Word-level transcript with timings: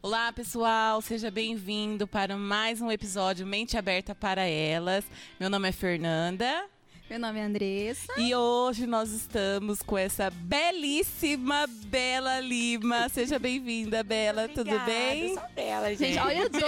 Olá, 0.00 0.32
pessoal, 0.32 1.02
seja 1.02 1.28
bem-vindo 1.28 2.06
para 2.06 2.36
mais 2.36 2.80
um 2.80 2.88
episódio 2.88 3.44
Mente 3.44 3.76
Aberta 3.76 4.14
para 4.14 4.46
Elas. 4.46 5.04
Meu 5.40 5.50
nome 5.50 5.68
é 5.68 5.72
Fernanda. 5.72 6.66
Meu 7.10 7.18
nome 7.18 7.40
é 7.40 7.42
Andressa. 7.42 8.12
E 8.16 8.32
hoje 8.32 8.86
nós 8.86 9.10
estamos 9.10 9.82
com 9.82 9.98
essa 9.98 10.30
belíssima 10.30 11.66
Bela 11.86 12.38
Lima. 12.38 13.08
Seja 13.08 13.40
bem-vinda, 13.40 14.04
Bela. 14.04 14.44
Obrigada, 14.44 14.70
Tudo 14.70 14.84
bem? 14.86 15.34
Sou 15.34 15.48
dela, 15.56 15.88
gente. 15.88 16.14
Gente, 16.14 16.18
olha 16.18 16.46
o 16.46 16.48
doce. 16.48 16.62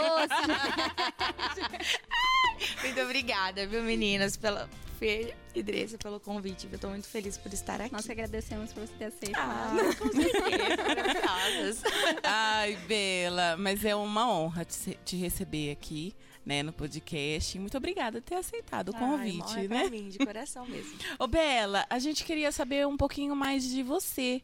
Muito 2.83 3.01
obrigada, 3.01 3.65
viu, 3.65 3.85
meninas, 3.85 4.37
pela 4.37 4.69
Fê 5.01 5.35
e 5.55 5.62
Dressa 5.62 5.96
pelo 5.96 6.21
convite. 6.21 6.69
Eu 6.71 6.79
tô 6.79 6.91
muito 6.91 7.09
feliz 7.09 7.39
por 7.39 7.50
estar 7.50 7.80
aqui. 7.80 7.91
Nós 7.91 8.05
que 8.05 8.12
agradecemos 8.12 8.71
por 8.71 8.87
você 8.87 8.93
ter 8.99 9.07
aceito. 9.07 9.35
Ah, 9.35 9.75
com 9.99 10.12
certeza. 10.12 11.82
Ai, 12.23 12.77
Bela, 12.87 13.57
mas 13.57 13.82
é 13.82 13.96
uma 13.96 14.31
honra 14.31 14.63
te, 14.63 14.99
te 15.03 15.17
receber 15.17 15.71
aqui, 15.71 16.14
né, 16.45 16.63
no 16.63 16.71
podcast. 16.71 17.59
Muito 17.59 17.79
obrigada 17.79 18.21
por 18.21 18.29
ter 18.29 18.35
aceitado 18.35 18.90
o 18.90 18.93
convite, 18.93 19.54
Ai, 19.57 19.68
né? 19.68 19.81
Pra 19.81 19.90
mim, 19.90 20.11
de 20.11 20.18
coração 20.18 20.67
mesmo. 20.67 20.93
Ô, 21.18 21.26
Bela, 21.26 21.87
a 21.89 21.98
gente 21.98 22.23
queria 22.23 22.53
saber 22.53 22.87
um 22.87 22.98
pouquinho 22.98 23.35
mais 23.35 23.64
de 23.64 23.82
você. 23.82 24.43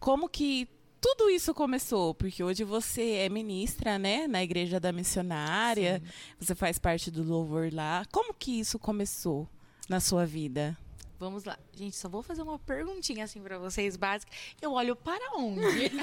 Como 0.00 0.26
que 0.26 0.66
tudo 1.02 1.28
isso 1.28 1.52
começou? 1.52 2.14
Porque 2.14 2.42
hoje 2.42 2.64
você 2.64 3.16
é 3.16 3.28
ministra, 3.28 3.98
né, 3.98 4.26
na 4.26 4.42
Igreja 4.42 4.80
da 4.80 4.90
Missionária. 4.90 6.02
Você 6.40 6.54
faz 6.54 6.78
parte 6.78 7.10
do 7.10 7.22
louvor 7.22 7.68
lá. 7.70 8.06
Como 8.10 8.32
que 8.32 8.58
isso 8.58 8.78
começou 8.78 9.46
na 9.88 10.00
sua 10.00 10.26
vida? 10.26 10.76
Vamos 11.20 11.42
lá. 11.42 11.58
Gente, 11.74 11.96
só 11.96 12.08
vou 12.08 12.22
fazer 12.22 12.42
uma 12.42 12.60
perguntinha 12.60 13.24
assim 13.24 13.42
pra 13.42 13.58
vocês, 13.58 13.96
básica. 13.96 14.30
Eu 14.62 14.72
olho 14.72 14.94
para 14.94 15.32
onde? 15.36 15.90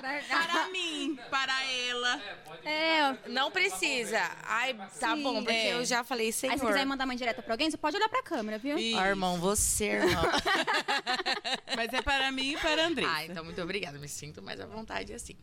Para 0.00 0.68
mim, 0.70 1.18
para 1.30 1.64
ela. 1.64 2.20
É, 2.64 3.28
Não 3.28 3.50
precisa. 3.50 4.18
Ai, 4.42 4.74
tá 5.00 5.16
Sim. 5.16 5.22
bom, 5.22 5.36
porque 5.42 5.52
É. 5.56 5.72
eu 5.74 5.84
já 5.84 6.02
falei, 6.04 6.32
senhor. 6.32 6.52
aí 6.52 6.58
se 6.58 6.66
quiser 6.66 6.84
mandar 6.84 7.04
uma 7.04 7.14
indireta 7.14 7.40
pra 7.42 7.54
alguém, 7.54 7.70
você 7.70 7.76
pode 7.76 7.96
olhar 7.96 8.08
pra 8.08 8.22
câmera, 8.22 8.58
viu? 8.58 8.76
Isso. 8.78 8.98
Ó, 8.98 9.04
irmão, 9.04 9.38
você, 9.38 9.84
irmão. 9.92 10.22
Mas 11.76 11.92
é 11.92 12.02
para 12.02 12.30
mim 12.32 12.52
e 12.52 12.58
para 12.58 12.86
André. 12.86 13.04
Ah, 13.06 13.24
então 13.24 13.44
muito 13.44 13.60
obrigada. 13.62 13.98
Me 13.98 14.08
sinto 14.08 14.42
mais 14.42 14.60
à 14.60 14.66
vontade 14.66 15.12
assim. 15.14 15.36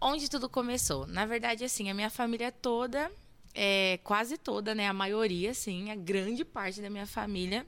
Onde 0.00 0.28
tudo 0.28 0.48
começou? 0.48 1.06
Na 1.06 1.24
verdade, 1.26 1.64
assim, 1.64 1.88
a 1.90 1.94
minha 1.94 2.10
família 2.10 2.50
toda, 2.50 3.12
é, 3.54 3.98
quase 4.04 4.36
toda, 4.38 4.74
né? 4.74 4.88
A 4.88 4.92
maioria, 4.92 5.50
assim, 5.50 5.90
a 5.90 5.94
grande 5.96 6.44
parte 6.44 6.80
da 6.80 6.90
minha 6.90 7.06
família 7.06 7.66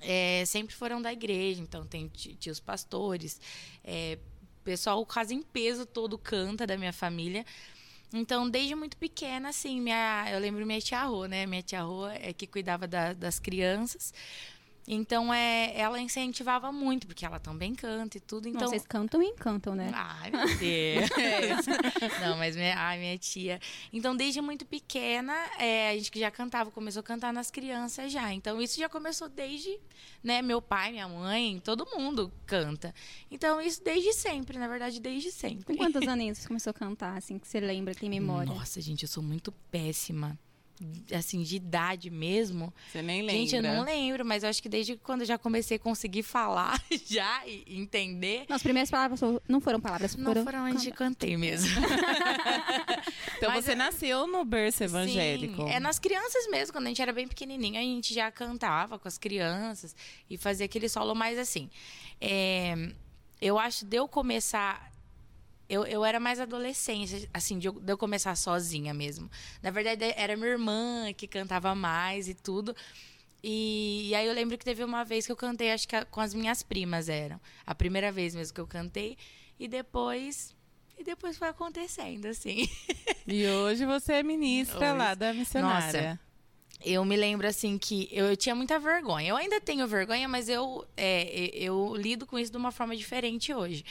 é, 0.00 0.44
sempre 0.46 0.74
foram 0.74 1.00
da 1.02 1.12
igreja. 1.12 1.60
Então, 1.62 1.86
tem 1.86 2.08
ti- 2.08 2.34
tios 2.36 2.60
pastores, 2.60 3.40
é, 3.84 4.18
pessoal 4.64 5.04
quase 5.06 5.34
em 5.34 5.42
peso 5.42 5.86
todo 5.86 6.18
canta 6.18 6.66
da 6.66 6.76
minha 6.76 6.92
família. 6.92 7.44
Então, 8.12 8.48
desde 8.50 8.74
muito 8.74 8.96
pequena, 8.96 9.50
assim, 9.50 9.80
minha, 9.80 10.26
eu 10.32 10.38
lembro 10.40 10.66
minha 10.66 10.80
tia 10.80 11.02
Rô, 11.04 11.26
né? 11.26 11.46
Minha 11.46 11.62
tia 11.62 11.82
Rô 11.82 12.08
é 12.08 12.32
que 12.32 12.46
cuidava 12.46 12.86
da- 12.88 13.12
das 13.12 13.38
crianças. 13.38 14.12
Então, 14.88 15.32
é, 15.32 15.72
ela 15.78 16.00
incentivava 16.00 16.72
muito, 16.72 17.06
porque 17.06 17.24
ela 17.24 17.38
também 17.38 17.74
canta 17.74 18.16
e 18.16 18.20
tudo. 18.20 18.46
Não, 18.46 18.56
Então, 18.56 18.68
vocês 18.68 18.86
cantam 18.86 19.22
e 19.22 19.26
encantam, 19.26 19.74
né? 19.74 19.90
Ai, 19.94 20.30
meu 20.30 20.58
Deus. 20.58 21.10
Não, 22.20 22.36
mas 22.36 22.56
minha, 22.56 22.76
ai, 22.76 22.98
minha 22.98 23.16
tia. 23.18 23.60
Então, 23.92 24.16
desde 24.16 24.40
muito 24.40 24.64
pequena, 24.64 25.34
é, 25.58 25.90
a 25.90 25.96
gente 25.96 26.10
que 26.10 26.18
já 26.18 26.30
cantava, 26.30 26.70
começou 26.70 27.00
a 27.00 27.02
cantar 27.02 27.32
nas 27.32 27.50
crianças 27.50 28.10
já. 28.10 28.32
Então, 28.32 28.60
isso 28.60 28.78
já 28.78 28.88
começou 28.88 29.28
desde, 29.28 29.78
né, 30.22 30.42
meu 30.42 30.60
pai, 30.60 30.90
minha 30.92 31.08
mãe, 31.08 31.60
todo 31.62 31.86
mundo 31.94 32.32
canta. 32.46 32.94
Então, 33.30 33.60
isso 33.60 33.82
desde 33.84 34.12
sempre, 34.12 34.58
na 34.58 34.66
verdade, 34.66 35.00
desde 35.00 35.30
sempre. 35.30 35.64
Com 35.64 35.76
quantos 35.76 36.06
aninhos 36.08 36.38
você 36.38 36.48
começou 36.48 36.70
a 36.70 36.74
cantar, 36.74 37.16
assim, 37.16 37.38
que 37.38 37.46
você 37.46 37.60
lembra, 37.60 37.94
tem 37.94 38.10
memória? 38.10 38.52
Nossa, 38.52 38.80
gente, 38.80 39.02
eu 39.02 39.08
sou 39.08 39.22
muito 39.22 39.52
péssima. 39.70 40.38
Assim, 41.14 41.42
de 41.42 41.56
idade 41.56 42.08
mesmo. 42.10 42.72
Você 42.90 43.02
nem 43.02 43.20
lembra. 43.20 43.34
Gente, 43.36 43.56
eu 43.56 43.62
não 43.62 43.84
lembro, 43.84 44.24
mas 44.24 44.42
eu 44.42 44.48
acho 44.48 44.62
que 44.62 44.68
desde 44.68 44.96
quando 44.96 45.20
eu 45.20 45.26
já 45.26 45.36
comecei 45.36 45.76
a 45.76 45.80
conseguir 45.80 46.22
falar 46.22 46.82
já 47.06 47.46
e 47.46 47.64
entender. 47.68 48.44
Não, 48.48 48.56
as 48.56 48.62
primeiras 48.62 48.90
palavras 48.90 49.20
não 49.48 49.60
foram 49.60 49.80
palavras, 49.80 50.16
Não 50.16 50.24
foram... 50.24 50.44
foram 50.44 50.64
onde 50.64 50.88
eu 50.88 50.94
cantei 50.94 51.36
mesmo. 51.36 51.68
Então 53.36 53.50
Mas 53.50 53.64
você 53.64 53.72
eu- 53.72 53.76
nasceu 53.76 54.26
no 54.26 54.44
berço 54.44 54.84
evangélico. 54.84 55.62
Sim, 55.64 55.70
é 55.70 55.80
nas 55.80 55.98
crianças 55.98 56.46
mesmo, 56.50 56.72
quando 56.74 56.86
a 56.86 56.88
gente 56.88 57.00
era 57.00 57.12
bem 57.12 57.26
pequenininho, 57.26 57.78
a 57.78 57.82
gente 57.82 58.12
já 58.12 58.30
cantava 58.30 58.98
com 58.98 59.08
as 59.08 59.16
crianças 59.16 59.96
e 60.28 60.36
fazia 60.36 60.66
aquele 60.66 60.88
solo 60.88 61.14
mais 61.14 61.38
assim. 61.38 61.70
é, 62.20 62.74
eu 63.40 63.58
acho 63.58 63.86
de 63.86 63.96
eu 63.96 64.06
começar. 64.06 64.90
Eu, 65.70 65.86
eu 65.86 66.04
era 66.04 66.18
mais 66.18 66.40
adolescente, 66.40 67.30
assim, 67.32 67.56
de 67.58 67.68
eu, 67.68 67.72
de 67.72 67.92
eu 67.92 67.96
começar 67.96 68.34
sozinha 68.34 68.92
mesmo. 68.92 69.30
Na 69.62 69.70
verdade, 69.70 70.04
era 70.16 70.36
minha 70.36 70.48
irmã 70.48 71.12
que 71.16 71.28
cantava 71.28 71.74
mais 71.76 72.28
e 72.28 72.34
tudo. 72.34 72.74
E, 73.42 74.08
e 74.08 74.14
aí 74.16 74.26
eu 74.26 74.34
lembro 74.34 74.58
que 74.58 74.64
teve 74.64 74.82
uma 74.82 75.04
vez 75.04 75.24
que 75.26 75.32
eu 75.32 75.36
cantei, 75.36 75.70
acho 75.70 75.86
que 75.86 76.04
com 76.06 76.20
as 76.20 76.34
minhas 76.34 76.62
primas 76.62 77.08
eram. 77.08 77.40
A 77.64 77.72
primeira 77.74 78.10
vez 78.10 78.34
mesmo 78.34 78.52
que 78.52 78.60
eu 78.60 78.66
cantei. 78.66 79.16
E 79.60 79.68
depois. 79.68 80.54
E 80.98 81.04
depois 81.04 81.38
foi 81.38 81.48
acontecendo, 81.48 82.26
assim. 82.26 82.68
E 83.26 83.46
hoje 83.46 83.86
você 83.86 84.14
é 84.14 84.22
ministra 84.24 84.90
Hoje- 84.90 84.98
lá 84.98 85.14
da 85.14 85.32
missionária. 85.32 86.18
Eu 86.84 87.04
me 87.04 87.14
lembro 87.14 87.46
assim 87.46 87.78
que 87.78 88.08
eu, 88.10 88.26
eu 88.26 88.36
tinha 88.36 88.54
muita 88.54 88.78
vergonha. 88.78 89.28
Eu 89.28 89.36
ainda 89.36 89.60
tenho 89.60 89.86
vergonha, 89.86 90.26
mas 90.26 90.48
eu, 90.48 90.84
é, 90.96 91.50
eu 91.54 91.94
lido 91.94 92.26
com 92.26 92.38
isso 92.38 92.50
de 92.50 92.56
uma 92.58 92.72
forma 92.72 92.96
diferente 92.96 93.52
hoje. 93.54 93.84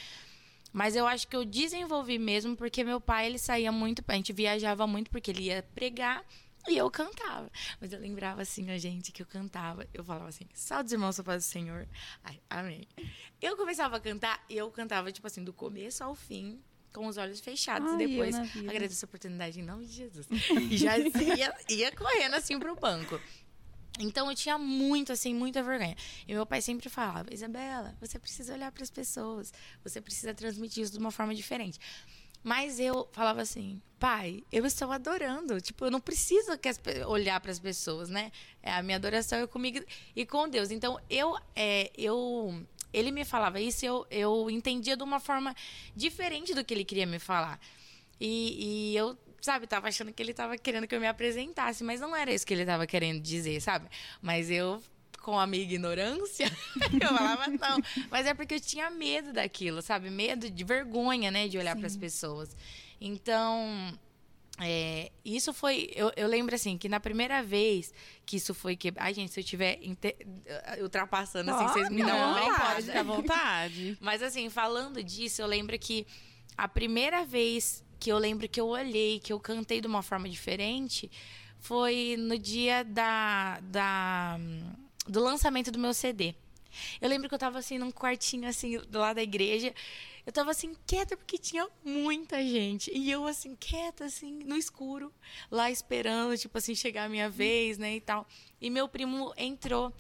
Mas 0.72 0.96
eu 0.96 1.08
acho 1.08 1.28
que 1.28 1.36
eu 1.36 1.44
desenvolvi 1.44 2.20
mesmo 2.20 2.56
porque 2.56 2.84
meu 2.84 3.02
pai 3.02 3.26
ele 3.26 3.40
saía 3.40 3.72
muito, 3.72 4.04
a 4.08 4.14
gente 4.14 4.32
viajava 4.32 4.86
muito 4.86 5.10
porque 5.10 5.32
ele 5.32 5.44
ia 5.44 5.64
pregar 5.74 6.24
e 6.68 6.78
eu 6.78 6.90
cantava. 6.92 7.50
Mas 7.80 7.94
eu 7.94 8.00
lembrava 8.00 8.42
assim, 8.42 8.70
a 8.70 8.78
gente, 8.78 9.12
que 9.12 9.22
eu 9.22 9.26
cantava. 9.26 9.88
Eu 9.94 10.04
falava 10.04 10.30
assim, 10.30 10.46
salve 10.54 10.94
irmãos, 10.94 11.16
sou 11.16 11.26
paz 11.26 11.46
do 11.46 11.48
Senhor. 11.48 11.88
Ai, 12.24 12.40
amém. 12.50 12.88
Eu 13.42 13.56
começava 13.56 13.98
a 13.98 14.00
cantar 14.00 14.44
e 14.50 14.58
eu 14.58 14.70
cantava, 14.70 15.12
tipo 15.12 15.26
assim, 15.26 15.44
do 15.44 15.54
começo 15.54 16.04
ao 16.04 16.14
fim, 16.14 16.62
com 16.94 17.08
os 17.08 17.18
olhos 17.18 17.40
fechados. 17.40 17.90
Ai, 17.90 18.04
e 18.04 18.08
depois, 18.08 18.36
agradeço 18.68 19.06
a 19.06 19.08
oportunidade 19.08 19.60
em 19.60 19.64
nome 19.64 19.86
de 19.86 19.94
Jesus. 19.94 20.28
E 20.70 20.78
já 20.78 20.98
ia, 20.98 21.56
ia 21.70 21.92
correndo 21.92 22.36
assim 22.36 22.60
pro 22.60 22.76
banco. 22.76 23.20
Então 24.00 24.30
eu 24.30 24.36
tinha 24.36 24.58
muito, 24.58 25.12
assim, 25.12 25.34
muita 25.34 25.62
vergonha. 25.62 25.96
E 26.28 26.34
meu 26.34 26.46
pai 26.46 26.62
sempre 26.62 26.90
falava: 26.90 27.34
Isabela, 27.34 27.96
você 28.00 28.18
precisa 28.18 28.54
olhar 28.54 28.72
para 28.72 28.84
as 28.84 28.90
pessoas, 28.90 29.54
você 29.84 30.00
precisa 30.00 30.34
transmitir 30.34 30.84
isso 30.84 30.94
de 30.94 31.00
uma 31.00 31.12
forma 31.12 31.36
diferente. 31.36 31.80
Mas 32.42 32.80
eu 32.80 33.08
falava 33.12 33.42
assim, 33.42 33.82
pai, 34.00 34.44
eu 34.52 34.66
estou 34.66 34.92
adorando. 34.92 35.60
Tipo, 35.60 35.86
eu 35.86 35.92
não 35.92 36.00
preciso 36.00 36.52
olhar 37.08 37.40
para 37.42 37.52
as 37.52 37.60
pessoas, 37.60 38.10
né? 38.10 38.32
É, 38.64 38.72
a 38.72 38.82
minha 38.82 38.96
adoração 38.96 39.40
é 39.40 39.48
comigo 39.48 39.84
e 40.16 40.26
com 40.26 40.48
Deus. 40.48 40.72
Então, 40.72 40.98
eu, 41.10 41.38
é, 41.56 41.92
eu, 41.98 42.66
ele 42.94 43.12
me 43.12 43.26
falava 43.26 43.60
isso, 43.60 43.86
eu, 43.86 44.08
eu 44.10 44.50
entendia 44.50 44.96
de 44.96 45.04
uma 45.04 45.20
forma 45.20 45.54
diferente 45.96 46.54
do 46.54 46.64
que 46.64 46.74
ele 46.74 46.86
queria 46.86 47.06
me 47.06 47.20
falar. 47.20 47.60
E, 48.20 48.92
e 48.92 48.98
eu, 48.98 49.18
sabe, 49.42 49.68
tava 49.68 49.88
achando 49.88 50.12
que 50.12 50.22
ele 50.22 50.34
tava 50.34 50.58
querendo 50.58 50.88
que 50.88 50.96
eu 50.96 51.00
me 51.00 51.08
apresentasse, 51.08 51.84
mas 51.84 52.00
não 52.00 52.16
era 52.16 52.34
isso 52.34 52.46
que 52.46 52.54
ele 52.54 52.66
tava 52.66 52.86
querendo 52.88 53.22
dizer, 53.22 53.62
sabe? 53.62 53.88
Mas 54.22 54.50
eu, 54.50 54.82
com 55.22 55.40
a 55.40 55.46
minha 55.48 55.64
ignorância, 55.64 56.46
eu 57.02 57.08
falava 57.08 57.48
não. 57.48 57.82
Mas 58.10 58.26
é 58.26 58.34
porque 58.34 58.56
eu 58.56 58.60
tinha 58.60 58.90
medo 58.90 59.34
daquilo, 59.34 59.82
sabe? 59.82 60.10
Medo 60.10 60.50
de 60.50 60.64
vergonha, 60.64 61.30
né? 61.32 61.48
De 61.48 61.58
olhar 61.58 61.76
para 61.76 61.88
as 61.88 61.96
pessoas. 61.98 62.56
Então. 63.00 63.98
É, 64.62 65.10
isso 65.24 65.54
foi. 65.54 65.90
Eu, 65.96 66.12
eu 66.18 66.28
lembro 66.28 66.54
assim 66.54 66.78
que 66.78 66.90
na 66.90 67.00
primeira 67.00 67.42
vez 67.42 67.94
que 68.26 68.36
isso 68.36 68.54
foi 68.54 68.76
que. 68.76 68.92
Ai, 68.98 69.14
gente, 69.14 69.32
se 69.32 69.40
eu 69.40 69.44
estiver 69.44 69.80
ultrapassando, 70.82 71.50
assim, 71.52 71.68
vocês 71.68 71.90
me 71.90 72.04
dão 72.04 72.10
Não, 72.10 72.32
uma 72.32 72.42
vontade. 72.42 72.92
à 72.92 73.04
vontade. 73.04 73.98
Mas 74.02 74.22
assim, 74.22 74.50
falando 74.50 75.02
disso, 75.02 75.42
eu 75.42 75.48
lembro 75.48 75.80
que 75.80 76.06
a 76.58 76.68
primeira 76.68 77.24
vez 77.24 77.82
que 78.00 78.12
eu 78.12 78.18
lembro 78.18 78.48
que 78.48 78.60
eu 78.60 78.68
olhei, 78.68 79.20
que 79.20 79.34
eu 79.34 79.40
cantei 79.40 79.82
de 79.82 79.88
uma 79.88 80.02
forma 80.02 80.30
diferente, 80.30 81.12
foi 81.60 82.16
no 82.18 82.38
dia 82.38 82.84
da, 82.84 83.60
da 83.62 84.40
do 85.08 85.20
lançamento 85.20 85.72
do 85.72 85.80
meu 85.80 85.94
CD. 85.94 86.36
Eu 87.02 87.10
lembro 87.10 87.28
que 87.28 87.36
eu 87.36 87.40
tava 87.40 87.60
assim 87.60 87.78
num 87.78 87.92
quartinho 87.92 88.48
assim 88.48 88.78
do 88.90 89.00
lado 89.00 89.16
da 89.18 89.24
igreja. 89.24 89.74
Eu 90.26 90.32
tava 90.32 90.52
assim 90.52 90.76
quieta 90.86 91.18
porque 91.18 91.38
tinha 91.38 91.68
muita 91.84 92.42
gente. 92.44 92.92
E 92.96 93.10
eu 93.10 93.26
assim 93.26 93.56
quieta 93.56 94.06
assim 94.06 94.44
no 94.44 94.56
escuro, 94.56 95.12
lá 95.50 95.72
esperando, 95.72 96.38
tipo 96.38 96.58
assim, 96.58 96.76
chegar 96.76 97.06
a 97.06 97.10
minha 97.10 97.30
vez, 97.30 97.78
né, 97.78 97.96
e 97.96 98.02
tal. 98.02 98.28
E 98.62 98.70
meu 98.70 98.88
primo 98.88 99.34
entrou. 99.36 99.92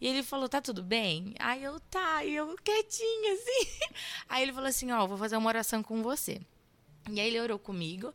E 0.00 0.06
ele 0.06 0.22
falou: 0.22 0.48
"Tá 0.48 0.60
tudo 0.60 0.82
bem?" 0.82 1.34
Aí 1.38 1.62
eu: 1.62 1.78
"Tá". 1.80 2.24
E 2.24 2.34
eu 2.34 2.56
quietinha 2.64 3.34
assim. 3.34 3.70
Aí 4.28 4.42
ele 4.42 4.52
falou 4.52 4.68
assim: 4.68 4.90
"Ó, 4.90 5.06
vou 5.06 5.16
fazer 5.16 5.36
uma 5.36 5.48
oração 5.48 5.82
com 5.82 6.02
você". 6.02 6.40
E 7.10 7.20
aí 7.20 7.28
ele 7.28 7.40
orou 7.40 7.58
comigo. 7.58 8.12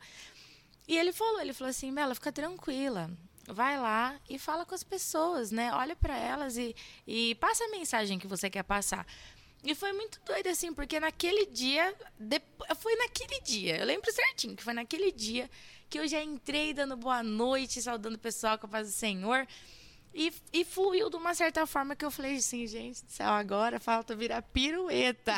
E 0.87 0.97
ele 0.97 1.11
falou, 1.13 1.39
ele 1.41 1.53
falou 1.53 1.69
assim, 1.69 1.93
Bela, 1.93 2.13
fica 2.15 2.31
tranquila. 2.31 3.09
Vai 3.47 3.79
lá 3.79 4.19
e 4.29 4.37
fala 4.37 4.65
com 4.65 4.75
as 4.75 4.83
pessoas, 4.83 5.51
né? 5.51 5.73
Olha 5.73 5.95
para 5.95 6.15
elas 6.17 6.57
e, 6.57 6.75
e 7.07 7.35
passa 7.35 7.63
a 7.65 7.69
mensagem 7.69 8.19
que 8.19 8.27
você 8.27 8.49
quer 8.49 8.63
passar. 8.63 9.05
E 9.63 9.75
foi 9.75 9.91
muito 9.93 10.19
doido, 10.25 10.47
assim, 10.47 10.73
porque 10.73 10.99
naquele 10.99 11.45
dia. 11.47 11.93
depo- 12.19 12.65
Foi 12.77 12.95
naquele 12.95 13.39
dia, 13.41 13.77
eu 13.77 13.85
lembro 13.85 14.11
certinho 14.11 14.55
que 14.55 14.63
foi 14.63 14.73
naquele 14.73 15.11
dia 15.11 15.49
que 15.89 15.99
eu 15.99 16.07
já 16.07 16.23
entrei 16.23 16.73
dando 16.73 16.95
boa 16.95 17.21
noite, 17.21 17.81
saudando 17.81 18.15
o 18.15 18.19
pessoal 18.19 18.57
com 18.57 18.65
a 18.65 18.69
paz 18.69 18.87
do 18.87 18.93
Senhor. 18.93 19.45
E, 20.13 20.33
e 20.51 20.65
fluiu 20.65 21.09
de 21.09 21.15
uma 21.15 21.33
certa 21.33 21.65
forma 21.65 21.95
que 21.95 22.03
eu 22.03 22.11
falei 22.11 22.35
assim, 22.35 22.67
gente 22.67 23.03
do 23.05 23.11
céu, 23.11 23.29
agora 23.29 23.79
falta 23.79 24.15
virar 24.15 24.41
pirueta. 24.41 25.37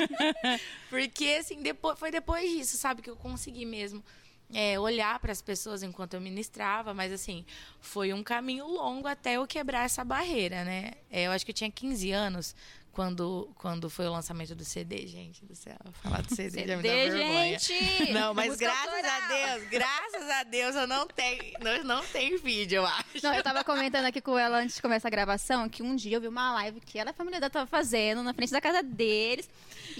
Porque, 0.90 1.38
assim, 1.40 1.62
depois, 1.62 1.98
foi 1.98 2.10
depois 2.10 2.48
disso, 2.50 2.76
sabe, 2.76 3.00
que 3.00 3.08
eu 3.08 3.16
consegui 3.16 3.64
mesmo 3.64 4.04
é, 4.52 4.78
olhar 4.78 5.18
para 5.18 5.32
as 5.32 5.40
pessoas 5.40 5.82
enquanto 5.82 6.12
eu 6.12 6.20
ministrava, 6.20 6.92
mas, 6.92 7.10
assim, 7.10 7.44
foi 7.80 8.12
um 8.12 8.22
caminho 8.22 8.66
longo 8.66 9.08
até 9.08 9.34
eu 9.34 9.46
quebrar 9.46 9.86
essa 9.86 10.04
barreira, 10.04 10.62
né? 10.62 10.92
É, 11.10 11.22
eu 11.22 11.32
acho 11.32 11.44
que 11.46 11.50
eu 11.50 11.56
tinha 11.56 11.70
15 11.70 12.12
anos 12.12 12.54
quando, 12.92 13.50
quando 13.56 13.88
foi 13.88 14.06
o 14.06 14.12
lançamento 14.12 14.54
do 14.54 14.64
CD, 14.64 15.06
gente 15.06 15.44
do 15.44 15.54
céu. 15.54 15.76
Falar 16.02 16.22
do 16.22 16.34
CD, 16.34 16.66
já 16.66 16.76
me 16.76 16.82
dá 16.84 16.88
CD, 16.88 17.10
vergonha. 17.10 17.58
gente! 17.58 18.12
Não, 18.12 18.34
mas 18.34 18.48
Música 18.48 18.66
graças 18.66 19.04
a 19.04 19.14
autoral. 19.14 19.58
Deus, 19.58 19.68
graças 19.70 20.30
a 20.30 20.42
Deus 20.44 20.76
eu 20.76 20.86
não 20.86 21.06
tenho, 21.06 21.42
não, 21.60 21.84
não 21.84 22.04
tenho 22.06 22.38
vídeo, 22.40 22.76
eu 22.76 22.86
acho. 22.86 23.22
Não, 23.22 23.34
eu 23.34 23.42
tava 23.42 23.62
comentando 23.62 24.06
aqui 24.06 24.20
com 24.20 24.38
ela 24.38 24.58
antes 24.58 24.76
de 24.76 24.82
começar 24.82 25.08
a 25.08 25.10
gravação 25.10 25.68
que 25.68 25.82
um 25.82 25.94
dia 25.94 26.16
eu 26.16 26.20
vi 26.20 26.28
uma 26.28 26.52
live 26.54 26.80
que 26.80 26.98
ela 26.98 27.10
e 27.10 27.12
a 27.12 27.14
família 27.14 27.38
dela 27.40 27.50
tava 27.50 27.66
fazendo 27.66 28.22
na 28.22 28.34
frente 28.34 28.50
da 28.50 28.60
casa 28.60 28.82
deles. 28.82 29.48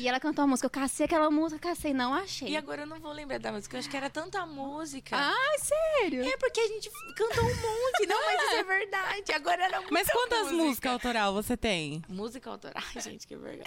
E 0.01 0.09
ela 0.09 0.19
cantou 0.19 0.43
uma 0.45 0.53
música. 0.53 0.67
Eu 0.67 0.71
cacei 0.71 1.05
aquela 1.05 1.31
música, 1.31 1.69
cacei, 1.69 1.93
não 1.93 2.15
achei. 2.15 2.49
E 2.49 2.57
agora 2.57 2.83
eu 2.83 2.87
não 2.87 2.99
vou 2.99 3.13
lembrar 3.13 3.39
da 3.39 3.53
música, 3.53 3.77
eu 3.77 3.81
acho 3.81 3.91
que 3.91 3.97
era 3.97 4.09
tanta 4.09 4.47
música. 4.47 5.15
Ai, 5.17 5.59
sério? 5.59 6.25
É 6.27 6.37
porque 6.39 6.59
a 6.59 6.67
gente 6.69 6.91
cantou 7.15 7.45
um 7.45 7.49
monte, 7.49 8.07
não, 8.07 8.25
mas 8.25 8.43
isso 8.43 8.55
é 8.55 8.65
verdade. 8.65 9.33
Agora 9.33 9.63
era 9.65 9.77
muita 9.81 9.93
Mas 9.93 10.09
quantas 10.11 10.45
música. 10.47 10.63
músicas 10.65 10.93
autoral 10.93 11.35
você 11.35 11.57
tem? 11.57 12.03
Música 12.09 12.49
autoral, 12.51 12.83
Ai, 12.97 13.03
gente, 13.03 13.27
que 13.27 13.37
vergonha. 13.37 13.67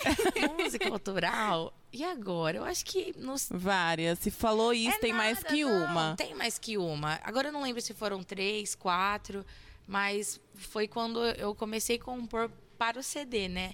música 0.58 0.90
autoral. 0.90 1.72
E 1.92 2.04
agora? 2.04 2.58
Eu 2.58 2.64
acho 2.64 2.84
que 2.86 3.14
nos 3.18 3.48
Várias. 3.52 4.18
Se 4.20 4.32
falou 4.32 4.74
isso, 4.74 4.96
É 4.96 5.00
tem 5.00 5.14
mais 5.14 5.38
nada, 5.38 5.50
que 5.54 5.64
não, 5.64 5.86
uma. 5.86 6.16
Tem 6.16 6.34
mais 6.34 6.58
que 6.58 6.78
uma. 6.80 7.20
Agora 7.24 7.50
eu 7.50 7.52
não 7.52 7.62
lembro 7.62 7.80
se 7.82 7.94
foram 7.94 8.24
três, 8.24 8.74
quatro, 8.74 9.46
mas 9.88 10.40
foi 10.56 10.88
quando 10.88 11.24
eu 11.24 11.54
comecei 11.54 11.98
a 11.98 12.00
compor 12.04 12.50
para 12.78 13.00
o 13.00 13.04
CD, 13.04 13.48
né? 13.48 13.74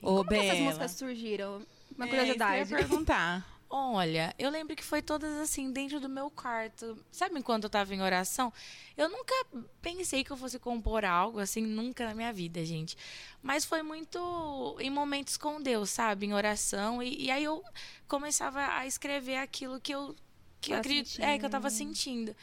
Ô, 0.00 0.18
Como 0.24 0.32
essas 0.34 0.58
músicas 0.60 0.90
surgiram? 0.92 1.66
Uma 1.96 2.06
É, 2.06 2.08
isso 2.08 2.38
que 2.44 2.48
eu 2.50 2.54
ia 2.56 2.66
curiosidade. 2.66 2.74
perguntar. 2.74 3.46
Olha, 3.68 4.32
eu 4.38 4.48
lembro 4.48 4.76
que 4.76 4.84
foi 4.84 5.02
todas 5.02 5.28
assim, 5.38 5.72
dentro 5.72 5.98
do 5.98 6.08
meu 6.08 6.30
quarto. 6.30 6.96
Sabe 7.10 7.36
enquanto 7.38 7.64
eu 7.64 7.70
tava 7.70 7.92
em 7.94 8.00
oração? 8.00 8.52
Eu 8.96 9.08
nunca 9.08 9.34
pensei 9.82 10.22
que 10.22 10.30
eu 10.30 10.36
fosse 10.36 10.58
compor 10.58 11.04
algo 11.04 11.40
assim, 11.40 11.62
nunca 11.62 12.06
na 12.06 12.14
minha 12.14 12.32
vida, 12.32 12.64
gente. 12.64 12.96
Mas 13.42 13.64
foi 13.64 13.82
muito 13.82 14.76
em 14.78 14.88
momentos 14.88 15.36
com 15.36 15.60
Deus, 15.60 15.90
sabe? 15.90 16.26
Em 16.26 16.32
oração. 16.34 17.02
E, 17.02 17.24
e 17.24 17.30
aí 17.30 17.42
eu 17.42 17.62
começava 18.06 18.64
a 18.74 18.86
escrever 18.86 19.38
aquilo 19.38 19.80
que 19.80 19.92
eu, 19.92 20.14
que 20.60 20.72
eu 20.72 20.76
Tava 20.76 20.80
acredito, 20.80 21.20
é, 21.20 21.38
que 21.38 21.44
eu 21.44 21.50
tava 21.50 21.68
sentindo. 21.68 22.36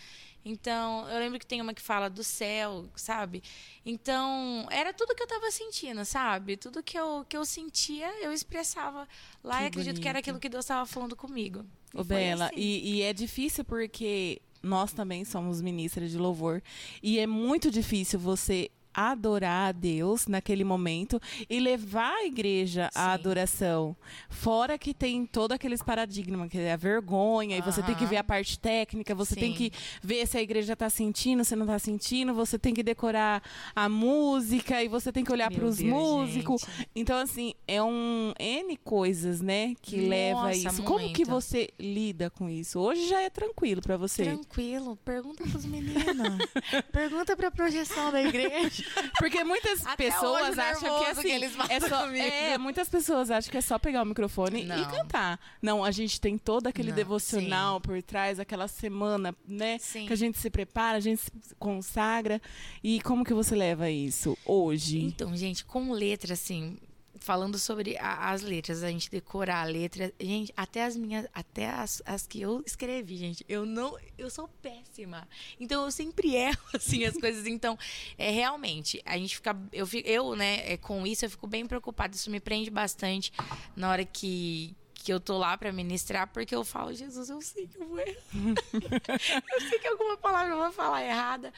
Então, 0.45 1.07
eu 1.09 1.19
lembro 1.19 1.39
que 1.39 1.45
tem 1.45 1.61
uma 1.61 1.73
que 1.73 1.81
fala 1.81 2.09
do 2.09 2.23
céu, 2.23 2.85
sabe? 2.95 3.41
Então, 3.85 4.67
era 4.69 4.93
tudo 4.93 5.15
que 5.15 5.23
eu 5.23 5.27
tava 5.27 5.49
sentindo, 5.51 6.03
sabe? 6.03 6.57
Tudo 6.57 6.83
que 6.83 6.97
eu, 6.99 7.25
que 7.29 7.37
eu 7.37 7.45
sentia, 7.45 8.07
eu 8.23 8.31
expressava 8.33 9.07
lá 9.43 9.57
Que 9.59 9.63
e 9.63 9.67
acredito 9.67 10.01
que 10.01 10.07
era 10.07 10.15
bonito. 10.17 10.23
aquilo 10.23 10.39
que 10.39 10.49
Deus 10.49 10.65
estava 10.65 10.85
falando 10.85 11.15
comigo. 11.15 11.65
E 11.93 11.97
Ô, 11.99 12.03
foi 12.03 12.15
Bela, 12.17 12.45
assim. 12.47 12.55
e, 12.57 12.95
e 12.95 13.01
é 13.03 13.13
difícil 13.13 13.63
porque 13.63 14.41
nós 14.61 14.91
também 14.91 15.23
somos 15.25 15.61
ministras 15.61 16.11
de 16.11 16.17
louvor. 16.17 16.61
E 17.01 17.19
é 17.19 17.27
muito 17.27 17.69
difícil 17.71 18.19
você 18.19 18.69
adorar 18.93 19.69
a 19.69 19.71
Deus 19.71 20.27
naquele 20.27 20.63
momento 20.63 21.19
e 21.49 21.59
levar 21.59 22.13
a 22.13 22.25
igreja 22.25 22.89
à 22.93 23.03
Sim. 23.03 23.09
adoração. 23.09 23.95
Fora 24.29 24.77
que 24.77 24.93
tem 24.93 25.25
todo 25.25 25.51
aqueles 25.53 25.81
paradigmas, 25.81 26.49
que 26.49 26.57
é 26.57 26.73
a 26.73 26.77
vergonha, 26.77 27.57
e 27.57 27.61
você 27.61 27.81
tem 27.81 27.95
que 27.95 28.05
ver 28.05 28.17
a 28.17 28.23
parte 28.23 28.59
técnica, 28.59 29.15
você 29.15 29.35
tem 29.35 29.51
Sim. 29.51 29.57
que 29.57 29.71
ver 30.01 30.27
se 30.27 30.37
a 30.37 30.41
igreja 30.41 30.73
está 30.73 30.89
sentindo, 30.89 31.43
se 31.43 31.55
não 31.55 31.65
está 31.65 31.79
sentindo, 31.79 32.33
você 32.33 32.57
tem 32.59 32.73
que 32.73 32.83
decorar 32.83 33.41
a 33.75 33.89
música 33.89 34.83
e 34.83 34.87
você 34.87 35.11
tem 35.11 35.23
que 35.23 35.31
olhar 35.31 35.51
para 35.51 35.65
os 35.65 35.81
músicos. 35.81 36.61
gente. 36.61 36.89
Então, 36.95 37.17
assim, 37.17 37.53
é 37.67 37.81
um 37.81 38.33
N 38.39 38.77
coisas, 38.77 39.41
né, 39.41 39.73
que 39.81 39.97
Nossa, 39.97 40.09
leva 40.09 40.45
a 40.47 40.53
isso. 40.53 40.83
Como 40.83 40.99
que 40.99 41.25
muito. 41.25 41.25
você 41.25 41.69
lida 41.79 42.29
com 42.29 42.49
isso? 42.49 42.79
Hoje 42.79 43.07
já 43.07 43.21
é 43.21 43.29
tranquilo 43.29 43.81
pra 43.81 43.97
você. 43.97 44.23
Tranquilo, 44.23 44.95
pergunta 44.97 45.43
pros 45.43 45.65
meninos. 45.65 46.03
pergunta 46.91 47.35
pra 47.35 47.51
projeção 47.51 48.11
da 48.11 48.21
igreja. 48.21 48.82
Porque 49.19 49.43
muitas 49.43 49.85
Até 49.85 50.05
pessoas 50.05 50.57
acham 50.57 50.99
que 50.99 51.05
assim, 51.05 51.21
que 51.21 51.31
eles 51.31 51.53
é 51.69 51.79
só, 51.79 52.09
é, 52.09 52.57
muitas 52.57 52.89
pessoas 52.89 53.31
acham 53.31 53.51
que 53.51 53.57
é 53.57 53.61
só 53.61 53.77
pegar 53.79 54.03
o 54.03 54.05
microfone 54.05 54.61
e 54.61 54.65
Não. 54.65 54.89
cantar. 54.89 55.39
Não, 55.61 55.83
a 55.83 55.91
gente 55.91 56.19
tem 56.19 56.37
todo 56.37 56.67
aquele 56.67 56.89
Não, 56.89 56.95
devocional 56.95 57.79
por 57.81 58.01
trás, 58.01 58.39
aquela 58.39 58.67
semana, 58.67 59.35
né, 59.47 59.77
Sim. 59.79 60.05
que 60.07 60.13
a 60.13 60.17
gente 60.17 60.37
se 60.37 60.49
prepara, 60.49 60.97
a 60.97 61.01
gente 61.01 61.21
se 61.21 61.31
consagra. 61.57 62.41
E 62.83 63.01
como 63.01 63.23
que 63.23 63.33
você 63.33 63.55
leva 63.55 63.89
isso 63.89 64.37
hoje? 64.45 64.99
Então, 64.99 65.35
gente, 65.35 65.63
com 65.65 65.91
letra, 65.91 66.33
assim, 66.33 66.77
falando 67.23 67.57
sobre 67.57 67.97
a- 67.97 68.31
as 68.31 68.41
letras, 68.41 68.83
a 68.83 68.89
gente 68.89 69.09
decorar 69.09 69.61
a 69.61 69.63
letra, 69.63 70.13
gente, 70.19 70.53
até 70.57 70.83
as 70.83 70.97
minhas, 70.97 71.25
até 71.33 71.69
as, 71.69 72.01
as 72.05 72.27
que 72.27 72.41
eu 72.41 72.61
escrevi, 72.65 73.15
gente, 73.15 73.45
eu 73.47 73.65
não, 73.65 73.97
eu 74.17 74.29
sou 74.29 74.47
péssima. 74.61 75.25
Então 75.57 75.85
eu 75.85 75.91
sempre 75.91 76.35
erro 76.35 76.59
assim 76.73 77.05
as 77.05 77.15
coisas. 77.17 77.47
Então, 77.47 77.79
é 78.17 78.29
realmente, 78.29 79.01
a 79.05 79.17
gente 79.17 79.35
fica, 79.35 79.57
eu, 79.71 79.87
eu, 80.03 80.35
né, 80.35 80.73
é, 80.73 80.77
com 80.77 81.07
isso 81.07 81.23
eu 81.23 81.29
fico 81.29 81.47
bem 81.47 81.65
preocupada. 81.65 82.13
Isso 82.13 82.29
me 82.29 82.41
prende 82.41 82.69
bastante 82.69 83.31
na 83.75 83.89
hora 83.89 84.03
que 84.05 84.75
que 84.95 85.11
eu 85.11 85.19
tô 85.19 85.37
lá 85.37 85.57
pra 85.57 85.69
ministrar, 85.73 86.27
porque 86.27 86.55
eu 86.55 86.63
falo, 86.63 86.93
Jesus, 86.93 87.27
eu 87.29 87.41
sei 87.41 87.67
que 87.67 87.77
eu 87.77 87.85
vou 87.89 87.99
errar. 87.99 88.15
eu 89.53 89.69
sei 89.69 89.77
que 89.77 89.85
alguma 89.87 90.15
palavra 90.15 90.53
eu 90.53 90.57
vou 90.57 90.71
falar 90.71 91.03
errada. 91.03 91.51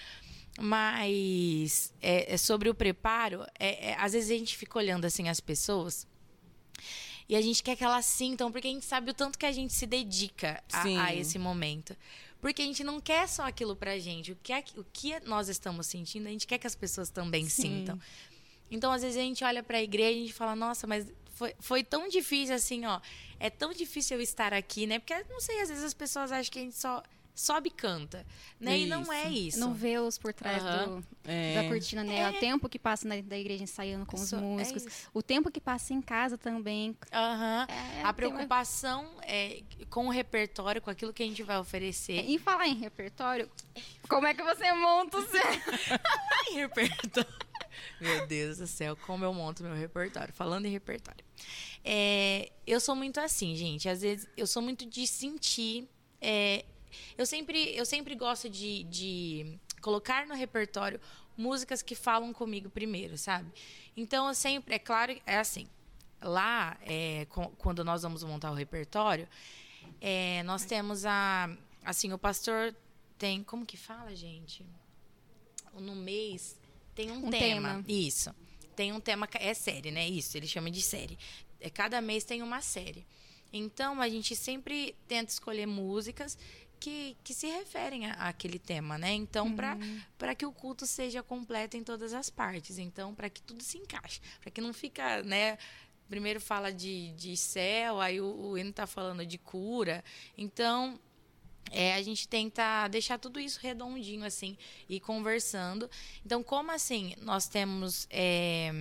Mas 0.60 1.94
é, 2.02 2.34
é 2.34 2.38
sobre 2.38 2.70
o 2.70 2.74
preparo, 2.76 3.46
é, 3.60 3.90
é, 3.92 3.96
às 4.00 4.14
vezes 4.14 4.32
a 4.32 4.38
gente 4.38 4.56
fica 4.58 4.78
olhando 4.80 5.06
assim 5.06 5.28
as 5.30 5.40
pessoas 5.40 6.08
e 7.28 7.36
a 7.36 7.42
gente 7.42 7.62
quer 7.64 7.76
que 7.76 7.84
elas 7.84 8.06
sintam, 8.06 8.52
porque 8.52 8.68
a 8.68 8.72
gente 8.72 8.86
sabe 8.86 9.12
o 9.12 9.14
tanto 9.14 9.38
que 9.38 9.46
a 9.46 9.52
gente 9.52 9.74
se 9.74 9.86
dedica 9.86 10.64
a, 10.72 10.84
a 11.06 11.16
esse 11.16 11.40
momento. 11.40 11.96
Porque 12.40 12.62
a 12.62 12.66
gente 12.66 12.84
não 12.84 13.02
quer 13.02 13.28
só 13.28 13.44
aquilo 13.48 13.76
pra 13.76 13.98
gente. 13.98 14.32
O 14.32 14.38
que, 14.44 14.54
é, 14.54 14.62
que- 14.62 14.80
o 14.80 14.86
que 14.94 15.20
nós 15.22 15.50
estamos 15.50 15.88
sentindo, 15.88 16.28
a 16.28 16.30
gente 16.30 16.46
quer 16.46 16.60
que 16.60 16.68
as 16.68 16.76
pessoas 16.76 17.10
também 17.10 17.50
Sim. 17.50 17.80
sintam. 17.80 18.00
Então, 18.70 18.92
às 18.92 19.02
vezes, 19.02 19.18
a 19.18 19.22
gente 19.22 19.44
olha 19.44 19.64
pra 19.64 19.82
igreja 19.82 20.12
e 20.12 20.20
a 20.20 20.22
gente 20.28 20.34
fala, 20.34 20.56
nossa, 20.56 20.86
mas 20.86 21.08
foi, 21.34 21.56
foi 21.60 21.84
tão 21.84 22.08
difícil 22.08 22.54
assim, 22.54 22.86
ó. 22.86 23.02
É 23.40 23.50
tão 23.50 23.74
difícil 23.74 24.18
eu 24.18 24.22
estar 24.22 24.54
aqui, 24.54 24.86
né? 24.86 25.00
Porque, 25.00 25.16
não 25.28 25.40
sei, 25.42 25.60
às 25.62 25.70
vezes 25.70 25.84
as 25.84 25.94
pessoas 25.96 26.32
acham 26.32 26.52
que 26.52 26.60
a 26.60 26.62
gente 26.62 26.76
só 26.78 27.02
sobe 27.36 27.68
e 27.68 27.72
canta. 27.72 28.26
Né? 28.60 28.80
E 28.80 28.86
não 28.88 29.12
é 29.12 29.28
isso. 29.30 29.60
Não 29.60 29.74
vê 29.74 30.00
os 30.00 30.18
por 30.18 30.34
trás 30.34 30.64
do, 30.64 31.04
É. 31.26 31.62
da 31.62 31.68
cortina, 31.70 32.04
né? 32.04 32.30
O 32.30 32.40
tempo 32.40 32.70
que 32.70 32.80
passa 32.80 33.08
na, 33.08 33.20
da 33.22 33.38
igreja 33.38 33.64
ensaiando 33.64 34.06
com 34.06 34.16
os 34.16 34.24
Isso, 34.24 34.36
é 34.36 34.40
músicos. 34.40 34.86
isso. 34.86 35.10
o 35.14 35.22
tempo 35.22 35.52
que 35.52 35.60
passa 35.60 35.94
em 35.94 36.02
casa 36.02 36.38
também. 36.38 36.98
Aham. 37.12 37.64
É, 37.64 37.66
tem 37.68 38.00
A 38.00 38.04
uma- 38.06 38.14
preocupação 38.14 39.06
é 39.24 39.62
com 39.90 40.08
o 40.08 40.10
repertório, 40.10 40.82
com 40.82 40.90
aquilo 40.90 41.12
que 41.14 41.22
a 41.22 41.26
gente 41.26 41.44
vai 41.44 41.58
oferecer. 41.60 42.24
E 42.28 42.40
falar 42.40 42.68
em 42.68 42.76
repertório, 42.76 43.52
como 44.08 44.26
é 44.26 44.34
que 44.34 44.42
você 44.42 44.72
monta 44.72 45.18
o 45.18 45.28
seu? 45.28 45.42
em 46.52 46.56
repertório. 46.56 47.30
Meu 48.00 48.26
Deus 48.26 48.58
do 48.60 48.68
céu, 48.68 48.96
como 49.06 49.26
eu 49.26 49.34
monto 49.34 49.62
meu 49.62 49.74
repertório. 49.76 50.34
Falando 50.34 50.66
em 50.66 50.70
repertório. 50.70 51.24
É, 51.84 52.50
eu 52.66 52.80
sou 52.80 52.96
muito 52.96 53.20
assim, 53.20 53.56
gente. 53.56 53.88
Às 53.90 54.02
vezes 54.02 54.28
eu 54.38 54.48
sou 54.48 54.62
muito 54.62 54.86
de 54.86 55.06
sentir. 55.06 55.88
é, 56.22 56.64
eu, 57.18 57.26
sempre, 57.26 57.76
eu 57.76 57.86
sempre 57.86 58.16
gosto 58.16 58.50
de, 58.50 58.84
de 58.84 59.60
colocar 59.82 60.26
no 60.26 60.34
repertório 60.34 61.00
músicas 61.38 61.82
que 61.82 61.96
falam 61.96 62.34
comigo 62.34 62.70
primeiro, 62.70 63.18
sabe? 63.18 63.52
Então 63.96 64.28
eu 64.28 64.34
sempre. 64.34 64.76
É 64.76 64.80
claro, 64.80 65.20
é 65.26 65.38
assim. 65.38 65.68
Lá, 66.22 66.78
é, 66.82 67.28
quando 67.58 67.84
nós 67.84 68.02
vamos 68.02 68.24
montar 68.24 68.50
o 68.52 68.56
repertório, 68.56 69.28
é, 70.02 70.44
nós 70.44 70.66
temos 70.66 71.06
a. 71.06 71.50
Assim, 71.84 72.12
o 72.14 72.18
pastor 72.18 72.76
tem. 73.18 73.44
Como 73.44 73.66
que 73.66 73.78
fala, 73.78 74.16
gente? 74.16 74.66
no 75.80 75.96
mês 75.96 76.58
tem 76.94 77.12
um, 77.12 77.28
Um 77.28 77.30
tema. 77.30 77.70
tema. 77.70 77.86
Isso. 77.88 78.34
Tem 78.76 78.94
um 78.94 79.00
tema. 79.00 79.28
É 79.34 79.54
série, 79.54 79.92
né? 79.92 80.08
Isso, 80.08 80.38
ele 80.38 80.48
chama 80.48 80.72
de 80.72 80.82
série. 80.82 81.18
É, 81.60 81.70
cada 81.70 82.02
mês 82.02 82.24
tem 82.24 82.42
uma 82.42 82.62
série. 82.62 83.06
Então, 83.52 84.02
a 84.02 84.10
gente 84.10 84.36
sempre 84.36 84.96
tenta 85.08 85.32
escolher 85.32 85.66
músicas 85.66 86.38
que, 86.86 87.18
que 87.24 87.34
se 87.34 87.48
referem 87.48 88.06
àquele 88.12 88.60
tema, 88.60 88.96
né? 88.96 89.12
Então, 89.12 89.56
para 90.20 90.36
que 90.36 90.46
o 90.46 90.52
culto 90.52 90.86
seja 90.86 91.24
completo 91.24 91.76
em 91.76 91.84
todas 91.84 92.14
as 92.14 92.30
partes. 92.30 92.78
Então, 92.78 93.16
para 93.16 93.28
que 93.28 93.42
tudo 93.42 93.64
se 93.64 93.80
encaixe. 93.80 94.22
Para 94.40 94.52
que 94.52 94.62
não 94.62 94.72
fica, 94.72 95.24
né? 95.24 95.58
Primeiro 96.08 96.40
fala 96.40 96.72
de, 96.72 97.12
de 97.14 97.36
céu, 97.36 98.00
aí 98.00 98.22
o, 98.22 98.28
o 98.28 98.56
hino 98.56 98.72
tá 98.72 98.86
falando 98.86 99.26
de 99.26 99.40
cura. 99.40 100.04
Então, 100.38 101.00
é, 101.72 101.96
a 101.96 102.04
gente 102.04 102.28
tenta 102.28 102.88
deixar 102.88 103.18
tudo 103.18 103.40
isso 103.40 103.60
redondinho, 103.60 104.24
assim, 104.24 104.56
e 104.88 105.00
conversando. 105.00 105.90
Então, 106.24 106.44
como 106.44 106.72
assim, 106.72 107.16
nós 107.20 107.48
temos 107.48 108.08
é, 108.12 108.72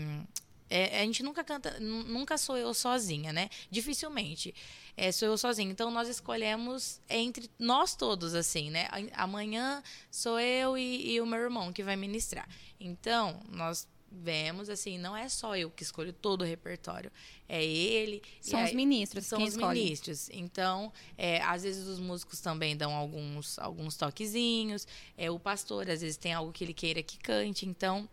É, 0.68 1.00
a 1.00 1.04
gente 1.04 1.22
nunca 1.22 1.44
canta, 1.44 1.78
nunca 1.80 2.36
sou 2.36 2.56
eu 2.56 2.74
sozinha, 2.74 3.32
né? 3.32 3.48
Dificilmente 3.70 4.54
é, 4.96 5.10
sou 5.12 5.28
eu 5.28 5.38
sozinha. 5.38 5.70
Então 5.70 5.90
nós 5.90 6.08
escolhemos 6.08 7.00
entre 7.08 7.50
nós 7.58 7.94
todos, 7.94 8.34
assim, 8.34 8.70
né? 8.70 8.88
Amanhã 9.12 9.82
sou 10.10 10.38
eu 10.38 10.78
e, 10.78 11.12
e 11.12 11.20
o 11.20 11.26
meu 11.26 11.38
irmão 11.38 11.72
que 11.72 11.82
vai 11.82 11.96
ministrar. 11.96 12.48
Então 12.78 13.40
nós 13.50 13.86
vemos, 14.22 14.68
assim, 14.68 14.96
não 14.96 15.16
é 15.16 15.28
só 15.28 15.56
eu 15.56 15.70
que 15.70 15.82
escolho 15.82 16.12
todo 16.12 16.42
o 16.42 16.44
repertório. 16.44 17.10
É 17.48 17.62
ele. 17.64 18.22
São 18.40 18.62
os 18.64 18.72
ministros. 18.72 19.26
São 19.26 19.42
os 19.42 19.54
escolhe. 19.54 19.80
ministros. 19.80 20.30
Então, 20.30 20.92
é, 21.18 21.42
às 21.42 21.62
vezes 21.62 21.86
os 21.86 21.98
músicos 21.98 22.40
também 22.40 22.76
dão 22.76 22.94
alguns, 22.94 23.58
alguns 23.58 23.96
toquezinhos. 23.96 24.86
É, 25.16 25.30
o 25.30 25.38
pastor, 25.38 25.90
às 25.90 26.00
vezes, 26.00 26.16
tem 26.16 26.32
algo 26.32 26.52
que 26.52 26.64
ele 26.64 26.74
queira 26.74 27.02
que 27.02 27.18
cante. 27.18 27.66
Então, 27.66 28.08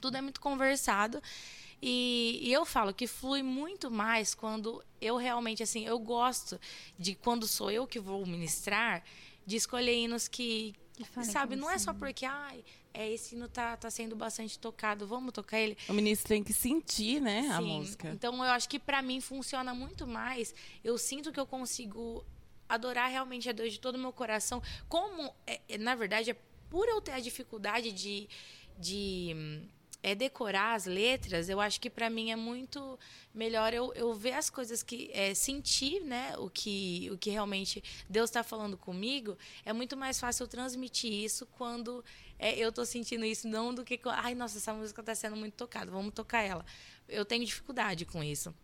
tudo 0.00 0.16
é 0.16 0.20
muito 0.20 0.40
conversado. 0.40 1.22
E, 1.80 2.40
e, 2.42 2.52
eu 2.52 2.66
falo 2.66 2.92
que 2.92 3.06
flui 3.06 3.42
muito 3.42 3.90
mais 3.90 4.34
quando 4.34 4.82
eu 5.00 5.16
realmente, 5.16 5.62
assim, 5.62 5.84
eu 5.86 5.98
gosto 5.98 6.60
de 6.98 7.14
quando 7.14 7.46
sou 7.46 7.70
eu 7.70 7.86
que 7.86 8.00
vou 8.00 8.26
ministrar, 8.26 9.04
de 9.46 9.56
escolher 9.56 9.94
hinos 9.94 10.26
que, 10.26 10.74
sabe, 11.22 11.54
não 11.54 11.70
é 11.70 11.78
só 11.78 11.94
porque, 11.94 12.26
ai, 12.26 12.64
é, 12.92 13.12
esse 13.12 13.36
hino 13.36 13.48
tá, 13.48 13.76
tá 13.76 13.88
sendo 13.90 14.16
bastante 14.16 14.58
tocado, 14.58 15.06
vamos 15.06 15.32
tocar 15.32 15.60
ele. 15.60 15.78
O 15.88 15.92
ministro 15.92 16.28
tem 16.28 16.42
que 16.42 16.52
sentir, 16.52 17.20
né, 17.20 17.42
Sim. 17.42 17.52
a 17.52 17.60
música. 17.60 18.10
Então 18.10 18.34
eu 18.44 18.50
acho 18.50 18.68
que 18.68 18.78
para 18.78 19.00
mim 19.00 19.20
funciona 19.20 19.72
muito 19.72 20.06
mais. 20.06 20.52
Eu 20.82 20.98
sinto 20.98 21.30
que 21.30 21.38
eu 21.38 21.46
consigo 21.46 22.24
adorar 22.68 23.08
realmente 23.08 23.48
a 23.48 23.52
Deus 23.52 23.72
de 23.72 23.80
todo 23.80 23.94
o 23.94 23.98
meu 23.98 24.12
coração. 24.12 24.60
Como, 24.88 25.32
é, 25.46 25.60
é 25.68 25.78
na 25.78 25.94
verdade, 25.94 26.32
é 26.32 26.36
por 26.68 26.88
eu 26.88 27.00
ter 27.00 27.12
a 27.12 27.20
dificuldade 27.20 27.92
de, 27.92 28.28
de 28.78 29.62
é 30.02 30.14
decorar 30.14 30.74
as 30.74 30.86
letras, 30.86 31.48
eu 31.48 31.60
acho 31.60 31.80
que 31.80 31.90
para 31.90 32.08
mim 32.08 32.30
é 32.30 32.36
muito 32.36 32.98
melhor 33.34 33.74
eu, 33.74 33.92
eu 33.94 34.14
ver 34.14 34.32
as 34.32 34.48
coisas 34.48 34.82
que 34.82 35.10
é, 35.12 35.34
sentir, 35.34 36.00
né, 36.00 36.34
o 36.38 36.48
que 36.48 37.08
o 37.12 37.18
que 37.18 37.30
realmente 37.30 37.82
Deus 38.08 38.30
está 38.30 38.42
falando 38.42 38.76
comigo. 38.76 39.36
É 39.64 39.72
muito 39.72 39.96
mais 39.96 40.20
fácil 40.20 40.44
eu 40.44 40.48
transmitir 40.48 41.12
isso 41.12 41.46
quando 41.46 42.04
é, 42.38 42.56
eu 42.56 42.68
estou 42.68 42.86
sentindo 42.86 43.24
isso, 43.24 43.48
não 43.48 43.74
do 43.74 43.84
que 43.84 44.00
ai 44.06 44.34
nossa 44.34 44.58
essa 44.58 44.72
música 44.72 45.00
está 45.00 45.14
sendo 45.14 45.36
muito 45.36 45.54
tocada, 45.54 45.90
vamos 45.90 46.14
tocar 46.14 46.42
ela. 46.42 46.64
Eu 47.08 47.24
tenho 47.24 47.44
dificuldade 47.44 48.04
com 48.04 48.22
isso. 48.22 48.54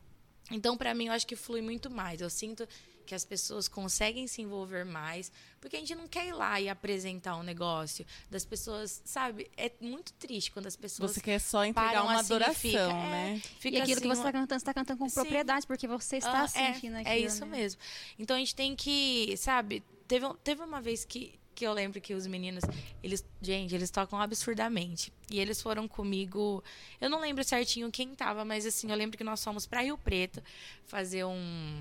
Então 0.50 0.76
para 0.76 0.94
mim 0.94 1.06
eu 1.06 1.12
acho 1.12 1.26
que 1.26 1.36
flui 1.36 1.62
muito 1.62 1.90
mais. 1.90 2.20
Eu 2.20 2.30
sinto 2.30 2.68
que 3.04 3.14
as 3.14 3.24
pessoas 3.24 3.68
conseguem 3.68 4.26
se 4.26 4.40
envolver 4.42 4.84
mais, 4.84 5.30
porque 5.64 5.76
a 5.76 5.78
gente 5.78 5.94
não 5.94 6.06
quer 6.06 6.26
ir 6.26 6.32
lá 6.32 6.60
e 6.60 6.68
apresentar 6.68 7.36
um 7.38 7.42
negócio 7.42 8.04
das 8.30 8.44
pessoas, 8.44 9.00
sabe? 9.02 9.50
É 9.56 9.72
muito 9.80 10.12
triste 10.12 10.50
quando 10.50 10.66
as 10.66 10.76
pessoas 10.76 11.12
Você 11.12 11.22
quer 11.22 11.38
só 11.38 11.64
entregar 11.64 12.02
uma 12.02 12.20
assim, 12.20 12.34
adoração, 12.34 12.54
fica, 12.54 12.88
né? 12.88 13.36
É, 13.36 13.48
fica 13.58 13.78
e 13.78 13.80
aquilo 13.80 13.92
assim, 13.92 14.02
que 14.02 14.08
você 14.08 14.20
está 14.20 14.32
cantando, 14.32 14.48
você 14.48 14.56
está 14.56 14.74
cantando 14.74 14.98
com 14.98 15.08
Sim. 15.08 15.14
propriedade, 15.14 15.66
porque 15.66 15.88
você 15.88 16.18
está 16.18 16.42
ah, 16.42 16.48
sentindo 16.48 16.96
é, 16.96 17.00
aquilo. 17.00 17.14
É 17.14 17.18
isso 17.18 17.46
né? 17.46 17.56
mesmo. 17.56 17.80
Então 18.18 18.36
a 18.36 18.38
gente 18.38 18.54
tem 18.54 18.76
que, 18.76 19.34
sabe, 19.38 19.82
teve, 20.06 20.26
teve 20.44 20.62
uma 20.62 20.82
vez 20.82 21.02
que 21.02 21.32
que 21.54 21.64
eu 21.64 21.72
lembro 21.72 22.00
que 22.00 22.12
os 22.12 22.26
meninos, 22.26 22.64
eles, 23.00 23.24
gente, 23.40 23.72
eles 23.72 23.88
tocam 23.88 24.20
absurdamente. 24.20 25.12
E 25.30 25.38
eles 25.38 25.62
foram 25.62 25.86
comigo, 25.86 26.64
eu 27.00 27.08
não 27.08 27.20
lembro 27.20 27.44
certinho 27.44 27.92
quem 27.92 28.12
tava, 28.12 28.44
mas 28.44 28.66
assim, 28.66 28.90
eu 28.90 28.96
lembro 28.96 29.16
que 29.16 29.22
nós 29.22 29.42
fomos 29.42 29.64
para 29.64 29.80
Rio 29.82 29.96
Preto 29.96 30.42
fazer 30.84 31.24
um 31.24 31.80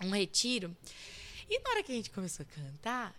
um 0.00 0.10
retiro. 0.10 0.74
E 1.48 1.58
na 1.60 1.70
hora 1.70 1.82
que 1.82 1.92
a 1.92 1.94
gente 1.94 2.10
começou 2.10 2.44
a 2.44 2.54
cantar, 2.54 3.14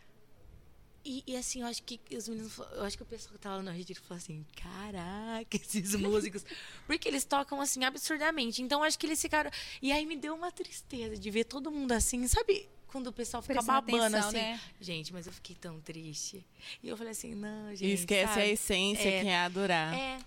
e, 1.05 1.23
e, 1.27 1.37
assim, 1.37 1.61
eu 1.61 1.67
acho 1.67 1.83
que 1.83 1.99
os 2.17 2.27
meninos, 2.27 2.57
eu 2.57 2.83
acho 2.83 2.97
que 2.97 3.03
o 3.03 3.05
pessoal 3.05 3.33
que 3.33 3.39
tava 3.39 3.61
no 3.61 3.69
retiro 3.69 4.01
falou 4.01 4.17
assim: 4.17 4.43
caraca, 4.55 5.45
esses 5.55 5.93
músicos. 5.93 6.43
Porque 6.87 7.07
eles 7.07 7.23
tocam 7.23 7.61
assim 7.61 7.83
absurdamente. 7.83 8.63
Então 8.63 8.81
acho 8.81 8.97
que 8.97 9.05
eles 9.05 9.21
ficaram. 9.21 9.51
E 9.83 9.91
aí 9.91 10.03
me 10.03 10.17
deu 10.17 10.33
uma 10.33 10.51
tristeza 10.51 11.15
de 11.15 11.29
ver 11.29 11.43
todo 11.43 11.71
mundo 11.71 11.91
assim, 11.91 12.27
sabe? 12.27 12.67
Quando 12.87 13.07
o 13.07 13.13
pessoal 13.13 13.43
fica 13.43 13.55
Prestando 13.55 13.81
babando 13.81 14.03
atenção, 14.03 14.29
assim. 14.29 14.37
Né? 14.37 14.59
Gente, 14.81 15.13
mas 15.13 15.27
eu 15.27 15.33
fiquei 15.33 15.55
tão 15.55 15.79
triste. 15.79 16.43
E 16.81 16.87
eu 16.87 16.97
falei 16.97 17.11
assim: 17.11 17.35
não, 17.35 17.69
gente. 17.75 17.91
Esquece 17.91 18.33
sabe? 18.33 18.41
a 18.41 18.47
essência 18.47 19.07
é, 19.07 19.21
que 19.21 19.27
é 19.27 19.37
adorar. 19.37 19.93
É. 19.93 20.17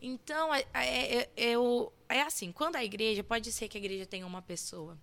Então, 0.00 0.54
é, 0.54 0.64
é, 0.72 1.28
é, 1.36 1.52
é 2.08 2.22
assim: 2.22 2.52
quando 2.52 2.76
a 2.76 2.84
igreja, 2.84 3.22
pode 3.22 3.52
ser 3.52 3.68
que 3.68 3.76
a 3.76 3.80
igreja 3.80 4.06
tenha 4.06 4.26
uma 4.26 4.40
pessoa 4.40 4.96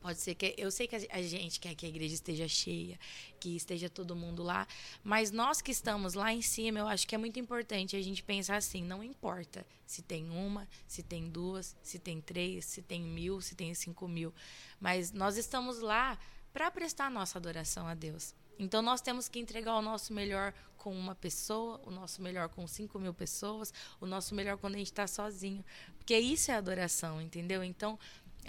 Pode 0.00 0.18
ser 0.18 0.34
que 0.34 0.54
eu 0.56 0.70
sei 0.70 0.86
que 0.86 0.96
a 0.96 1.22
gente 1.22 1.60
quer 1.60 1.74
que 1.74 1.84
a 1.84 1.88
igreja 1.88 2.14
esteja 2.14 2.48
cheia, 2.48 2.98
que 3.38 3.54
esteja 3.54 3.90
todo 3.90 4.16
mundo 4.16 4.42
lá, 4.42 4.66
mas 5.04 5.30
nós 5.30 5.60
que 5.60 5.70
estamos 5.70 6.14
lá 6.14 6.32
em 6.32 6.40
cima, 6.40 6.78
eu 6.78 6.88
acho 6.88 7.06
que 7.06 7.14
é 7.14 7.18
muito 7.18 7.38
importante 7.38 7.96
a 7.96 8.02
gente 8.02 8.22
pensar 8.22 8.56
assim: 8.56 8.82
não 8.82 9.04
importa 9.04 9.66
se 9.84 10.00
tem 10.00 10.30
uma, 10.30 10.66
se 10.86 11.02
tem 11.02 11.28
duas, 11.28 11.76
se 11.82 11.98
tem 11.98 12.20
três, 12.20 12.64
se 12.64 12.80
tem 12.80 13.02
mil, 13.02 13.40
se 13.42 13.54
tem 13.54 13.74
cinco 13.74 14.08
mil, 14.08 14.32
mas 14.80 15.12
nós 15.12 15.36
estamos 15.36 15.80
lá 15.80 16.18
para 16.52 16.70
prestar 16.70 17.10
nossa 17.10 17.38
adoração 17.38 17.86
a 17.86 17.94
Deus. 17.94 18.34
Então 18.58 18.82
nós 18.82 19.00
temos 19.00 19.28
que 19.28 19.38
entregar 19.38 19.76
o 19.76 19.82
nosso 19.82 20.12
melhor 20.12 20.52
com 20.76 20.94
uma 20.94 21.14
pessoa, 21.14 21.80
o 21.84 21.90
nosso 21.90 22.22
melhor 22.22 22.48
com 22.48 22.66
cinco 22.66 22.98
mil 22.98 23.12
pessoas, 23.12 23.72
o 24.00 24.06
nosso 24.06 24.34
melhor 24.34 24.56
quando 24.56 24.74
a 24.74 24.78
gente 24.78 24.90
está 24.90 25.06
sozinho, 25.06 25.64
porque 25.98 26.18
isso 26.18 26.50
é 26.50 26.54
adoração, 26.54 27.20
entendeu? 27.20 27.62
Então 27.62 27.98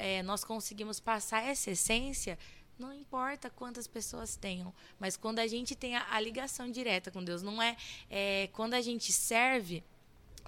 é, 0.01 0.23
nós 0.23 0.43
conseguimos 0.43 0.99
passar 0.99 1.43
essa 1.43 1.69
essência, 1.69 2.37
não 2.77 2.91
importa 2.91 3.51
quantas 3.51 3.85
pessoas 3.85 4.35
tenham, 4.35 4.73
mas 4.99 5.15
quando 5.15 5.37
a 5.37 5.45
gente 5.45 5.75
tem 5.75 5.95
a, 5.95 6.05
a 6.11 6.19
ligação 6.19 6.69
direta 6.71 7.11
com 7.11 7.23
Deus, 7.23 7.43
não 7.43 7.61
é, 7.61 7.77
é 8.09 8.49
quando 8.53 8.73
a 8.73 8.81
gente 8.81 9.13
serve, 9.13 9.83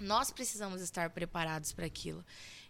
nós 0.00 0.32
precisamos 0.32 0.82
estar 0.82 1.08
preparados 1.10 1.72
para 1.72 1.86
aquilo. 1.86 2.24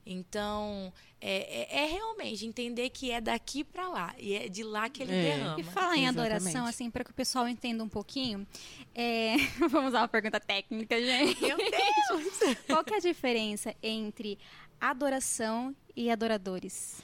Então, 0.06 0.92
é, 1.18 1.62
é, 1.62 1.84
é, 1.84 1.86
realmente 1.86 2.44
entender 2.44 2.90
que 2.90 3.10
é 3.10 3.22
daqui 3.22 3.64
para 3.64 3.88
lá 3.88 4.14
e 4.18 4.34
é 4.34 4.48
de 4.50 4.62
lá 4.62 4.90
que 4.90 5.02
ele 5.02 5.14
é. 5.14 5.22
derrama. 5.22 5.58
E 5.58 5.64
falar 5.64 5.96
em 5.96 6.04
Exatamente. 6.04 6.34
adoração, 6.34 6.66
assim, 6.66 6.90
para 6.90 7.02
que 7.02 7.10
o 7.10 7.14
pessoal 7.14 7.48
entenda 7.48 7.82
um 7.82 7.88
pouquinho, 7.88 8.46
é... 8.94 9.36
vamos 9.70 9.88
usar 9.88 10.02
uma 10.02 10.08
pergunta 10.08 10.38
técnica, 10.38 11.00
gente. 11.00 11.40
Meu 11.40 11.56
Deus! 11.56 12.58
Qual 12.68 12.84
que 12.84 12.92
é 12.92 12.96
a 12.98 13.00
diferença 13.00 13.74
entre 13.82 14.38
adoração 14.78 15.74
e 15.96 16.10
adoradores? 16.10 17.02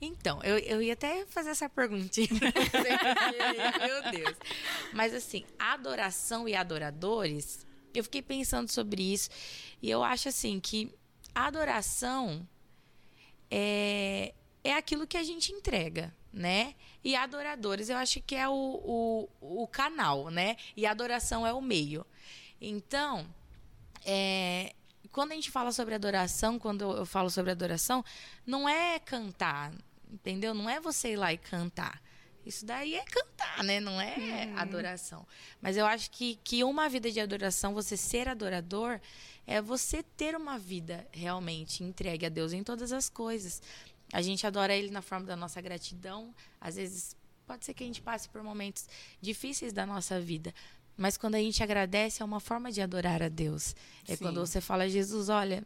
Então, 0.00 0.42
eu, 0.42 0.58
eu 0.58 0.82
ia 0.82 0.92
até 0.92 1.24
fazer 1.26 1.50
essa 1.50 1.68
perguntinha. 1.68 2.28
Meu 3.80 4.10
Deus. 4.12 4.36
Mas 4.92 5.14
assim, 5.14 5.44
adoração 5.58 6.48
e 6.48 6.54
adoradores, 6.54 7.66
eu 7.94 8.04
fiquei 8.04 8.22
pensando 8.22 8.70
sobre 8.70 9.02
isso. 9.02 9.30
E 9.82 9.90
eu 9.90 10.04
acho 10.04 10.28
assim 10.28 10.60
que 10.60 10.92
adoração 11.34 12.46
é, 13.50 14.34
é 14.62 14.74
aquilo 14.74 15.06
que 15.06 15.16
a 15.16 15.22
gente 15.22 15.52
entrega, 15.52 16.14
né? 16.32 16.74
E 17.02 17.16
adoradores, 17.16 17.88
eu 17.88 17.96
acho 17.96 18.20
que 18.20 18.34
é 18.34 18.48
o, 18.48 19.28
o, 19.40 19.62
o 19.62 19.66
canal, 19.66 20.30
né? 20.30 20.56
E 20.76 20.84
adoração 20.84 21.46
é 21.46 21.52
o 21.52 21.62
meio. 21.62 22.04
Então, 22.60 23.26
é, 24.04 24.74
quando 25.16 25.32
a 25.32 25.34
gente 25.34 25.50
fala 25.50 25.72
sobre 25.72 25.94
adoração, 25.94 26.58
quando 26.58 26.94
eu 26.94 27.06
falo 27.06 27.30
sobre 27.30 27.50
adoração, 27.50 28.04
não 28.44 28.68
é 28.68 28.98
cantar, 28.98 29.72
entendeu? 30.12 30.52
Não 30.52 30.68
é 30.68 30.78
você 30.78 31.12
ir 31.12 31.16
lá 31.16 31.32
e 31.32 31.38
cantar. 31.38 32.02
Isso 32.44 32.66
daí 32.66 32.94
é 32.94 33.02
cantar, 33.02 33.64
né? 33.64 33.80
Não 33.80 33.98
é 33.98 34.46
hum. 34.46 34.58
adoração. 34.58 35.26
Mas 35.58 35.78
eu 35.78 35.86
acho 35.86 36.10
que, 36.10 36.38
que 36.44 36.62
uma 36.62 36.86
vida 36.90 37.10
de 37.10 37.18
adoração, 37.18 37.72
você 37.72 37.96
ser 37.96 38.28
adorador, 38.28 39.00
é 39.46 39.62
você 39.62 40.02
ter 40.02 40.36
uma 40.36 40.58
vida 40.58 41.08
realmente 41.10 41.82
entregue 41.82 42.26
a 42.26 42.28
Deus 42.28 42.52
em 42.52 42.62
todas 42.62 42.92
as 42.92 43.08
coisas. 43.08 43.62
A 44.12 44.20
gente 44.20 44.46
adora 44.46 44.76
Ele 44.76 44.90
na 44.90 45.00
forma 45.00 45.24
da 45.24 45.34
nossa 45.34 45.62
gratidão. 45.62 46.34
Às 46.60 46.76
vezes, 46.76 47.16
pode 47.46 47.64
ser 47.64 47.72
que 47.72 47.82
a 47.82 47.86
gente 47.86 48.02
passe 48.02 48.28
por 48.28 48.42
momentos 48.42 48.86
difíceis 49.18 49.72
da 49.72 49.86
nossa 49.86 50.20
vida. 50.20 50.52
Mas 50.96 51.16
quando 51.16 51.34
a 51.34 51.38
gente 51.38 51.62
agradece, 51.62 52.22
é 52.22 52.24
uma 52.24 52.40
forma 52.40 52.72
de 52.72 52.80
adorar 52.80 53.22
a 53.22 53.28
Deus. 53.28 53.74
É 54.08 54.16
Sim. 54.16 54.24
quando 54.24 54.40
você 54.40 54.60
fala, 54.60 54.88
Jesus, 54.88 55.28
olha, 55.28 55.62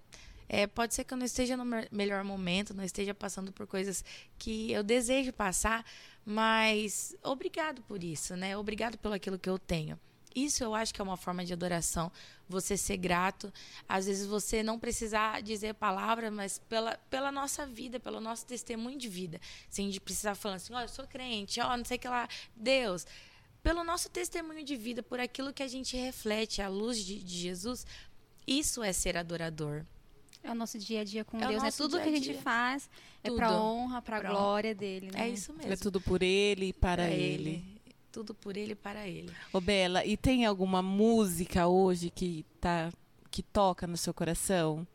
é, 0.48 0.66
pode 0.66 0.94
ser 0.94 1.04
que 1.04 1.14
eu 1.14 1.18
não 1.18 1.24
esteja 1.24 1.56
no 1.56 1.64
melhor 1.92 2.24
momento, 2.24 2.74
não 2.74 2.82
esteja 2.82 3.14
passando 3.14 3.52
por 3.52 3.68
coisas 3.68 4.04
que 4.36 4.72
eu 4.72 4.82
desejo 4.82 5.32
passar, 5.32 5.84
mas 6.26 7.14
obrigado 7.22 7.82
por 7.82 8.02
isso, 8.02 8.34
né? 8.34 8.56
Obrigado 8.56 8.98
pelo 8.98 9.14
aquilo 9.14 9.38
que 9.38 9.48
eu 9.48 9.58
tenho. 9.58 9.96
Isso 10.34 10.62
eu 10.62 10.74
acho 10.74 10.94
que 10.94 11.00
é 11.00 11.04
uma 11.04 11.16
forma 11.16 11.44
de 11.44 11.52
adoração. 11.52 12.10
Você 12.48 12.76
ser 12.76 12.96
grato. 12.96 13.52
Às 13.88 14.06
vezes 14.06 14.26
você 14.26 14.62
não 14.62 14.78
precisar 14.78 15.42
dizer 15.42 15.74
palavra, 15.74 16.30
mas 16.30 16.58
pela, 16.68 16.96
pela 17.10 17.32
nossa 17.32 17.66
vida, 17.66 17.98
pelo 17.98 18.20
nosso 18.20 18.46
testemunho 18.46 18.98
de 18.98 19.08
vida. 19.08 19.40
Sem 19.68 19.90
de 19.90 20.00
precisar 20.00 20.34
falar 20.34 20.56
assim, 20.56 20.72
ó, 20.72 20.78
oh, 20.78 20.82
eu 20.82 20.88
sou 20.88 21.06
crente, 21.06 21.60
ó, 21.60 21.72
oh, 21.72 21.76
não 21.76 21.84
sei 21.84 21.96
o 21.96 22.00
que 22.00 22.08
lá. 22.08 22.28
Deus, 22.54 23.06
pelo 23.62 23.84
nosso 23.84 24.08
testemunho 24.08 24.64
de 24.64 24.76
vida, 24.76 25.02
por 25.02 25.20
aquilo 25.20 25.52
que 25.52 25.62
a 25.62 25.68
gente 25.68 25.96
reflete, 25.96 26.62
a 26.62 26.68
luz 26.68 26.98
de, 26.98 27.22
de 27.22 27.38
Jesus, 27.38 27.86
isso 28.46 28.82
é 28.82 28.92
ser 28.92 29.16
adorador. 29.16 29.84
É 30.42 30.50
o 30.50 30.54
nosso 30.54 30.78
dia 30.78 31.02
a 31.02 31.04
dia 31.04 31.24
com 31.24 31.36
é 31.38 31.46
Deus, 31.48 31.62
é 31.62 31.70
tudo 31.70 32.00
que 32.00 32.08
a 32.08 32.12
gente 32.12 32.34
faz 32.34 32.88
tudo. 33.22 33.34
é 33.34 33.36
para 33.36 33.52
honra, 33.52 34.00
para 34.00 34.20
glória 34.20 34.74
dele, 34.74 35.10
né? 35.12 35.26
É 35.26 35.28
isso 35.28 35.52
mesmo. 35.52 35.72
É 35.72 35.76
tudo 35.76 36.00
por 36.00 36.22
ele 36.22 36.66
e 36.68 36.72
para 36.72 37.08
é 37.08 37.14
ele. 37.14 37.50
ele. 37.50 37.80
Tudo 38.10 38.34
por 38.34 38.56
ele 38.56 38.72
e 38.72 38.76
para 38.76 39.06
ele. 39.06 39.30
Ô 39.52 39.60
Bela, 39.60 40.04
e 40.04 40.16
tem 40.16 40.46
alguma 40.46 40.82
música 40.82 41.66
hoje 41.68 42.10
que 42.10 42.44
tá 42.60 42.90
que 43.30 43.42
toca 43.42 43.86
no 43.86 43.96
seu 43.96 44.12
coração? 44.12 44.86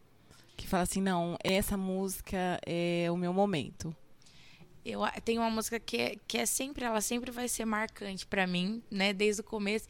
Que 0.57 0.67
fala 0.67 0.84
assim, 0.84 1.01
não, 1.01 1.38
essa 1.43 1.77
música 1.77 2.60
é 2.65 3.10
o 3.12 3.15
meu 3.15 3.31
momento. 3.31 3.95
Eu 4.86 5.01
tenho 5.24 5.42
uma 5.42 5.50
música 5.50 5.80
que 5.80 5.98
é, 5.98 6.15
que 6.27 6.38
é 6.38 6.46
sempre, 6.46 6.86
ela 6.86 7.01
sempre 7.01 7.32
vai 7.32 7.48
ser 7.48 7.65
marcante 7.65 8.25
pra 8.25 8.46
mim, 8.46 8.84
né? 8.92 9.13
Desde 9.13 9.42
o 9.42 9.44
começo. 9.44 9.88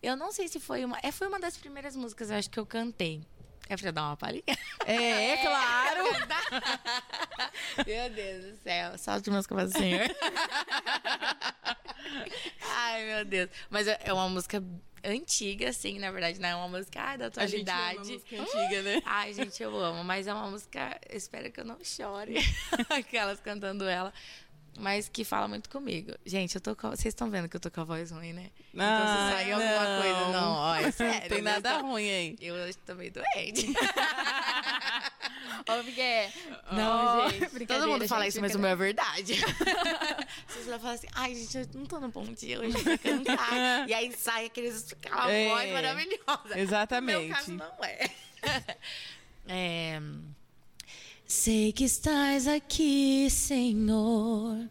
Eu 0.00 0.16
não 0.16 0.30
sei 0.30 0.46
se 0.46 0.60
foi 0.60 0.84
uma. 0.84 0.98
É, 1.02 1.10
foi 1.10 1.26
uma 1.26 1.40
das 1.40 1.56
primeiras 1.56 1.96
músicas, 1.96 2.30
eu 2.30 2.36
acho, 2.36 2.48
que 2.48 2.60
eu 2.60 2.64
cantei. 2.64 3.20
É 3.68 3.76
pra 3.76 3.90
dar 3.90 4.02
uma 4.02 4.16
palhinha? 4.16 4.42
É, 4.86 4.94
é 5.34 5.36
claro. 5.36 6.04
Meu 7.86 8.10
Deus 8.10 8.44
do 8.44 8.56
céu. 8.62 8.98
Salve 8.98 9.30
música 9.30 9.54
para 9.54 9.66
o 9.66 9.70
Senhor. 9.70 10.06
Ai, 12.68 13.04
meu 13.04 13.24
Deus. 13.24 13.50
Mas 13.68 13.86
é 13.86 14.00
é 14.04 14.12
uma 14.12 14.28
música 14.28 14.62
antiga, 15.04 15.70
assim, 15.70 15.98
na 15.98 16.10
verdade, 16.10 16.40
não 16.40 16.48
é 16.48 16.54
uma 16.54 16.68
música 16.68 17.00
ai, 17.02 17.18
da 17.18 17.26
atualidade. 17.26 18.20
antiga, 18.32 18.82
né? 18.82 19.02
Ai, 19.06 19.32
gente, 19.32 19.62
eu 19.62 19.76
amo. 19.78 20.04
Mas 20.04 20.26
é 20.26 20.34
uma 20.34 20.50
música. 20.50 20.98
eu 21.08 21.16
Espero 21.16 21.50
que 21.50 21.60
eu 21.60 21.64
não 21.64 21.78
chore. 21.84 22.36
Aquelas 22.90 23.40
cantando 23.40 23.84
ela. 23.88 24.12
Mas 24.78 25.08
que 25.08 25.24
fala 25.24 25.48
muito 25.48 25.68
comigo. 25.68 26.12
Gente, 26.24 26.54
eu 26.54 26.60
tô 26.60 26.76
com... 26.76 26.88
Vocês 26.90 27.06
estão 27.06 27.28
vendo 27.28 27.48
que 27.48 27.56
eu 27.56 27.60
tô 27.60 27.70
com 27.70 27.80
a 27.80 27.84
voz 27.84 28.10
ruim, 28.12 28.32
né? 28.32 28.50
então 28.72 28.86
Ah, 28.86 29.28
se 29.28 29.34
sair 29.36 29.52
alguma 29.52 29.84
não. 29.84 30.02
coisa. 30.02 30.28
Não, 30.40 30.52
ó, 30.52 30.74
é 30.76 30.90
sério. 30.92 31.20
Não 31.22 31.28
tem 31.28 31.42
nada 31.42 31.78
ruim 31.78 32.08
aí. 32.08 32.36
Eu 32.40 32.54
hoje 32.54 32.78
tô 32.78 32.94
meio 32.94 33.12
doente. 33.12 33.66
Ô, 35.68 35.82
Miguel. 35.82 36.30
Não, 36.72 37.26
Ó, 37.26 37.28
gente. 37.30 37.66
Todo 37.66 37.88
mundo 37.88 38.08
fala 38.08 38.24
gente, 38.24 38.32
isso, 38.32 38.40
mas 38.40 38.54
o 38.54 38.58
meu 38.58 38.70
é 38.70 38.76
verdade. 38.76 39.34
Vocês 40.48 40.66
vão 40.66 40.80
falar 40.80 40.94
assim, 40.94 41.08
ai, 41.14 41.34
gente, 41.34 41.58
eu 41.58 41.66
não 41.74 41.86
tô 41.86 42.00
no 42.00 42.08
bom 42.08 42.24
dia 42.24 42.60
hoje 42.60 42.82
pra 42.82 42.98
cantar. 42.98 43.88
e 43.88 43.94
aí 43.94 44.12
sai 44.16 44.46
aqueles, 44.46 44.92
aquela 44.92 45.30
É, 45.30 45.48
voz 45.48 45.72
maravilhosa. 45.72 46.58
exatamente. 46.58 47.18
No 47.18 47.26
meu 47.26 47.34
caso, 47.36 47.52
não 47.52 47.84
é. 47.84 48.10
é. 49.48 50.00
Sei 51.26 51.72
que 51.72 51.84
estás 51.84 52.48
aqui, 52.48 53.28
Senhor. 53.30 54.68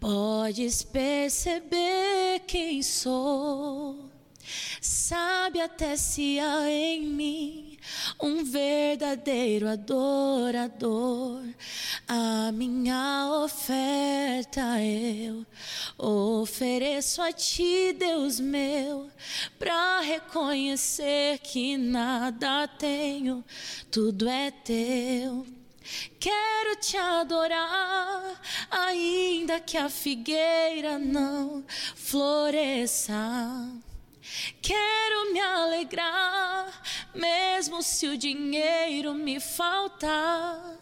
Podes 0.00 0.82
perceber 0.82 2.40
quem 2.46 2.82
sou. 2.82 4.10
Sabe 4.80 5.60
até 5.60 5.96
se 5.96 6.38
há 6.38 6.70
em 6.70 7.02
mim 7.02 7.65
um 8.20 8.44
verdadeiro 8.44 9.68
adorador. 9.68 11.42
A 12.08 12.50
minha 12.52 13.42
oferta 13.44 14.80
eu 14.82 15.46
ofereço 15.98 17.22
a 17.22 17.32
ti, 17.32 17.94
Deus 17.98 18.38
meu, 18.38 19.10
para 19.58 20.00
reconhecer 20.00 21.38
que 21.38 21.76
nada 21.76 22.68
tenho, 22.68 23.44
tudo 23.90 24.28
é 24.28 24.50
teu. 24.50 25.46
Quero 26.18 26.80
te 26.80 26.96
adorar, 26.96 28.40
ainda 28.70 29.60
que 29.60 29.76
a 29.76 29.88
figueira 29.88 30.98
não 30.98 31.64
floresça. 31.94 33.14
Quero 34.60 35.32
me 35.32 35.40
alegrar, 35.40 36.82
mesmo 37.14 37.82
se 37.82 38.06
o 38.08 38.18
dinheiro 38.18 39.14
me 39.14 39.40
faltar. 39.40 40.76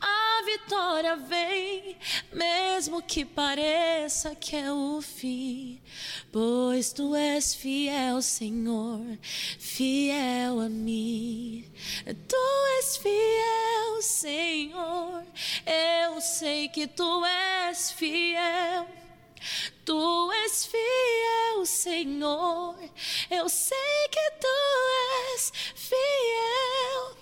A 0.00 0.42
vitória 0.44 1.16
vem, 1.16 1.96
mesmo 2.32 3.02
que 3.02 3.24
pareça 3.24 4.34
que 4.34 4.56
é 4.56 4.72
o 4.72 5.00
fim. 5.02 5.80
Pois 6.32 6.92
tu 6.92 7.14
és 7.14 7.54
fiel, 7.54 8.22
Senhor, 8.22 9.00
fiel 9.58 10.60
a 10.60 10.68
mim. 10.68 11.64
Tu 12.26 12.36
és 12.78 12.96
fiel, 12.96 14.02
Senhor. 14.02 15.24
Eu 15.66 16.20
sei 16.20 16.68
que 16.68 16.86
tu 16.86 17.24
és 17.24 17.92
fiel. 17.92 18.86
Tu 19.84 20.32
és 20.44 20.66
fiel, 20.66 21.66
Senhor. 21.66 22.76
Eu 23.30 23.48
sei 23.48 24.08
que 24.10 24.30
tu 24.40 24.56
és 25.32 25.52
fiel. 25.74 27.16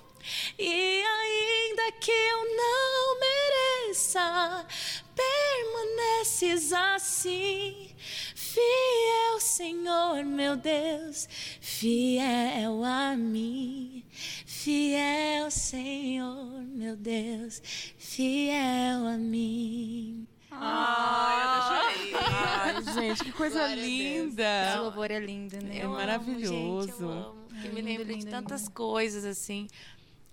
E 0.58 1.02
ainda 1.04 1.92
que 2.00 2.10
eu 2.10 2.56
não 2.56 3.20
mereça, 3.20 4.66
permaneces 5.14 6.72
assim. 6.72 7.94
Fiel, 8.34 9.38
Senhor, 9.38 10.24
meu 10.24 10.56
Deus, 10.56 11.28
fiel 11.60 12.82
a 12.84 13.14
mim. 13.14 14.04
Fiel, 14.46 15.50
Senhor, 15.50 16.62
meu 16.62 16.96
Deus, 16.96 17.60
fiel 17.98 19.06
a 19.06 19.18
mim. 19.18 20.26
Ai, 20.50 21.95
gente, 23.00 23.24
que 23.24 23.32
coisa 23.32 23.58
Glória 23.58 23.74
linda. 23.76 24.68
Esse 24.70 24.78
louvor 24.78 25.10
é 25.10 25.18
lindo, 25.20 25.56
né? 25.62 25.78
É 25.78 25.82
Eu 25.84 25.86
amo, 25.88 25.96
maravilhoso. 25.96 26.88
gente, 26.88 27.00
eu 27.00 27.10
amo, 27.10 27.46
que 27.48 27.68
me 27.68 27.80
Lindo, 27.80 27.98
lembra 28.02 28.16
de 28.16 28.26
tantas 28.26 28.62
lindo. 28.62 28.72
coisas 28.72 29.24
assim. 29.24 29.68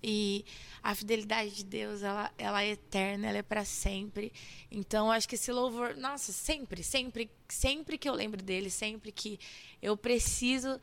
E 0.01 0.43
a 0.81 0.93
fidelidade 0.93 1.51
de 1.55 1.63
Deus, 1.63 2.01
ela, 2.03 2.29
ela 2.37 2.61
é 2.63 2.71
eterna, 2.71 3.27
ela 3.29 3.37
é 3.37 3.41
para 3.41 3.63
sempre. 3.63 4.33
Então, 4.69 5.05
eu 5.07 5.11
acho 5.13 5.29
que 5.29 5.35
esse 5.35 5.51
louvor, 5.51 5.95
nossa, 5.95 6.33
sempre, 6.33 6.83
sempre, 6.83 7.29
sempre 7.47 7.97
que 7.97 8.09
eu 8.09 8.13
lembro 8.13 8.41
dele, 8.43 8.69
sempre 8.69 9.11
que 9.11 9.39
eu 9.81 9.95
preciso 9.95 10.79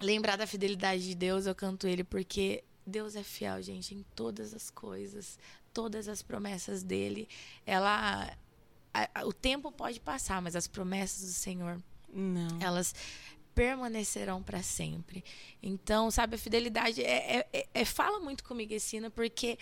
lembrar 0.00 0.36
da 0.36 0.46
fidelidade 0.46 1.02
de 1.08 1.14
Deus, 1.14 1.46
eu 1.46 1.54
canto 1.54 1.86
ele 1.86 2.04
porque 2.04 2.62
Deus 2.86 3.16
é 3.16 3.22
fiel, 3.22 3.60
gente, 3.62 3.94
em 3.94 4.04
todas 4.14 4.52
as 4.54 4.68
coisas, 4.70 5.38
todas 5.72 6.06
as 6.06 6.20
promessas 6.22 6.82
dele. 6.82 7.26
Ela 7.66 8.30
a- 8.92 9.08
a- 9.14 9.26
o 9.26 9.32
tempo 9.32 9.70
pode 9.72 10.00
passar, 10.00 10.40
mas 10.42 10.56
as 10.56 10.66
promessas 10.66 11.20
do 11.26 11.32
Senhor 11.32 11.80
Não. 12.12 12.58
elas 12.60 12.94
permanecerão 13.54 14.42
para 14.42 14.62
sempre. 14.62 15.24
Então, 15.62 16.10
sabe, 16.10 16.36
a 16.36 16.38
fidelidade 16.38 17.02
é, 17.02 17.38
é- 17.38 17.46
é- 17.52 17.66
é- 17.74 17.84
fala 17.84 18.20
muito 18.20 18.44
comigo 18.44 18.72
esse 18.72 18.96
hino, 18.96 19.10
porque, 19.10 19.58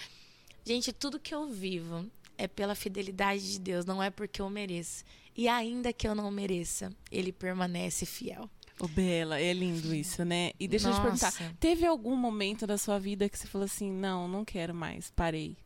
gente, 0.64 0.92
tudo 0.92 1.18
que 1.18 1.34
eu 1.34 1.48
vivo 1.48 2.06
é 2.36 2.46
pela 2.46 2.74
fidelidade 2.74 3.52
de 3.52 3.58
Deus, 3.58 3.86
não 3.86 4.02
é 4.02 4.10
porque 4.10 4.42
eu 4.42 4.50
mereço. 4.50 5.02
E 5.34 5.48
ainda 5.48 5.92
que 5.92 6.06
eu 6.06 6.14
não 6.14 6.30
mereça, 6.30 6.92
ele 7.10 7.32
permanece 7.32 8.04
fiel. 8.04 8.50
Ô, 8.78 8.86
Bela, 8.86 9.40
é 9.40 9.54
lindo 9.54 9.94
isso, 9.94 10.22
né? 10.22 10.52
E 10.60 10.68
deixa 10.68 10.88
eu 10.90 10.94
te 10.94 11.00
perguntar, 11.00 11.26
Nossa. 11.32 11.56
teve 11.58 11.86
algum 11.86 12.14
momento 12.14 12.66
da 12.66 12.76
sua 12.76 12.98
vida 12.98 13.26
que 13.26 13.38
você 13.38 13.46
falou 13.46 13.64
assim, 13.64 13.90
não, 13.90 14.28
não 14.28 14.44
quero 14.44 14.74
mais, 14.74 15.10
parei? 15.10 15.56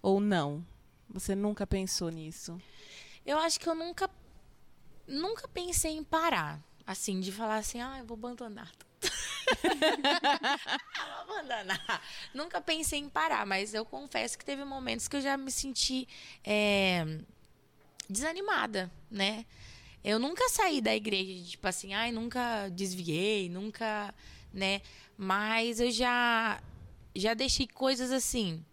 Ou 0.00 0.20
não? 0.20 0.64
Você 1.12 1.34
nunca 1.34 1.66
pensou 1.66 2.08
nisso? 2.08 2.60
Eu 3.26 3.38
acho 3.38 3.58
que 3.58 3.68
eu 3.68 3.74
nunca 3.74 4.08
nunca 5.06 5.48
pensei 5.48 5.92
em 5.92 6.04
parar, 6.04 6.60
assim, 6.86 7.20
de 7.20 7.32
falar 7.32 7.56
assim, 7.56 7.80
ah, 7.80 7.98
eu 7.98 8.04
vou 8.04 8.16
abandonar 8.16 8.70
vou 11.26 11.36
abandonar. 11.36 12.02
Nunca 12.32 12.60
pensei 12.60 13.00
em 13.00 13.08
parar, 13.08 13.46
mas 13.46 13.74
eu 13.74 13.84
confesso 13.84 14.38
que 14.38 14.44
teve 14.44 14.64
momentos 14.64 15.08
que 15.08 15.16
eu 15.16 15.20
já 15.20 15.36
me 15.36 15.50
senti 15.50 16.06
é, 16.44 17.04
desanimada, 18.08 18.90
né? 19.10 19.44
Eu 20.02 20.18
nunca 20.18 20.48
saí 20.48 20.80
da 20.80 20.94
igreja, 20.94 21.44
tipo 21.44 21.66
assim, 21.66 21.92
ai, 21.92 22.10
nunca 22.10 22.68
desviei, 22.68 23.48
nunca, 23.48 24.14
né? 24.52 24.80
Mas 25.16 25.80
eu 25.80 25.90
já 25.90 26.62
já 27.14 27.34
deixei 27.34 27.66
coisas 27.66 28.12
assim 28.12 28.64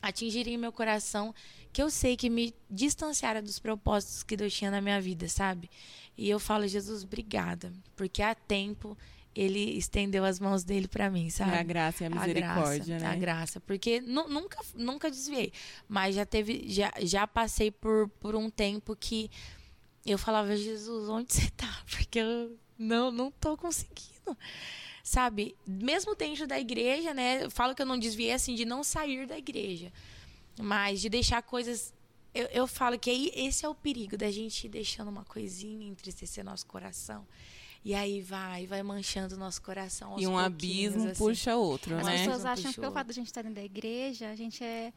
atingirem 0.00 0.56
meu 0.56 0.72
coração 0.72 1.34
que 1.72 1.82
eu 1.82 1.90
sei 1.90 2.16
que 2.16 2.28
me 2.30 2.54
distanciaram 2.70 3.42
dos 3.42 3.58
propósitos 3.58 4.22
que 4.22 4.36
Deus 4.36 4.52
tinha 4.54 4.70
na 4.70 4.80
minha 4.80 5.00
vida, 5.00 5.28
sabe? 5.28 5.70
E 6.16 6.28
eu 6.28 6.38
falo, 6.40 6.66
Jesus, 6.66 7.04
obrigada, 7.04 7.72
porque 7.94 8.22
há 8.22 8.34
tempo 8.34 8.96
ele 9.34 9.76
estendeu 9.76 10.24
as 10.24 10.40
mãos 10.40 10.64
dele 10.64 10.88
para 10.88 11.10
mim, 11.10 11.28
sabe? 11.28 11.54
A 11.56 11.62
graça 11.62 12.04
e 12.04 12.06
a 12.06 12.10
misericórdia, 12.10 12.84
graça, 12.98 13.04
né? 13.04 13.06
A 13.12 13.14
graça, 13.16 13.60
porque 13.60 14.00
nu- 14.00 14.28
nunca, 14.28 14.58
nunca 14.74 15.10
desviei, 15.10 15.52
mas 15.86 16.14
já 16.14 16.24
teve, 16.24 16.64
já, 16.68 16.90
já 17.02 17.26
passei 17.26 17.70
por, 17.70 18.08
por 18.18 18.34
um 18.34 18.48
tempo 18.48 18.96
que 18.96 19.30
eu 20.06 20.16
falava, 20.16 20.56
Jesus, 20.56 21.08
onde 21.10 21.34
você 21.34 21.50
tá? 21.50 21.68
Porque 21.90 22.18
eu 22.20 22.56
não, 22.78 23.10
não 23.10 23.30
tô 23.30 23.56
conseguindo. 23.56 24.38
Sabe? 25.02 25.56
Mesmo 25.66 26.14
dentro 26.14 26.46
da 26.46 26.58
igreja, 26.58 27.12
né? 27.12 27.44
Eu 27.44 27.50
falo 27.50 27.74
que 27.74 27.82
eu 27.82 27.86
não 27.86 27.98
desviei 27.98 28.32
assim 28.32 28.54
de 28.54 28.64
não 28.64 28.82
sair 28.82 29.26
da 29.26 29.36
igreja. 29.36 29.92
Mas 30.60 31.00
de 31.00 31.08
deixar 31.08 31.42
coisas. 31.42 31.92
Eu, 32.34 32.46
eu 32.46 32.66
falo 32.66 32.98
que 32.98 33.08
aí 33.10 33.30
esse 33.34 33.64
é 33.64 33.68
o 33.68 33.74
perigo 33.74 34.16
da 34.16 34.30
gente 34.30 34.66
ir 34.66 34.68
deixando 34.68 35.08
uma 35.08 35.24
coisinha 35.24 35.86
entristecer 35.88 36.44
nosso 36.44 36.66
coração. 36.66 37.26
E 37.84 37.94
aí 37.94 38.20
vai, 38.20 38.66
vai 38.66 38.82
manchando 38.82 39.36
o 39.36 39.38
nosso 39.38 39.62
coração. 39.62 40.12
aos 40.12 40.22
E 40.22 40.26
um 40.26 40.36
abismo 40.36 41.04
assim. 41.08 41.14
puxa 41.18 41.56
outro, 41.56 41.96
As 41.96 42.04
né? 42.04 42.18
pessoas 42.18 42.44
Um 42.44 42.48
acham 42.48 42.72
que 42.72 42.80
pelo 42.80 42.92
fato 42.92 43.06
de 43.06 43.12
a 43.12 43.14
gente 43.14 43.26
estar 43.28 43.42
dentro 43.42 43.54
da 43.56 43.64
igreja, 43.64 44.28
a 44.28 44.34
gente 44.34 44.62
é 44.64 44.92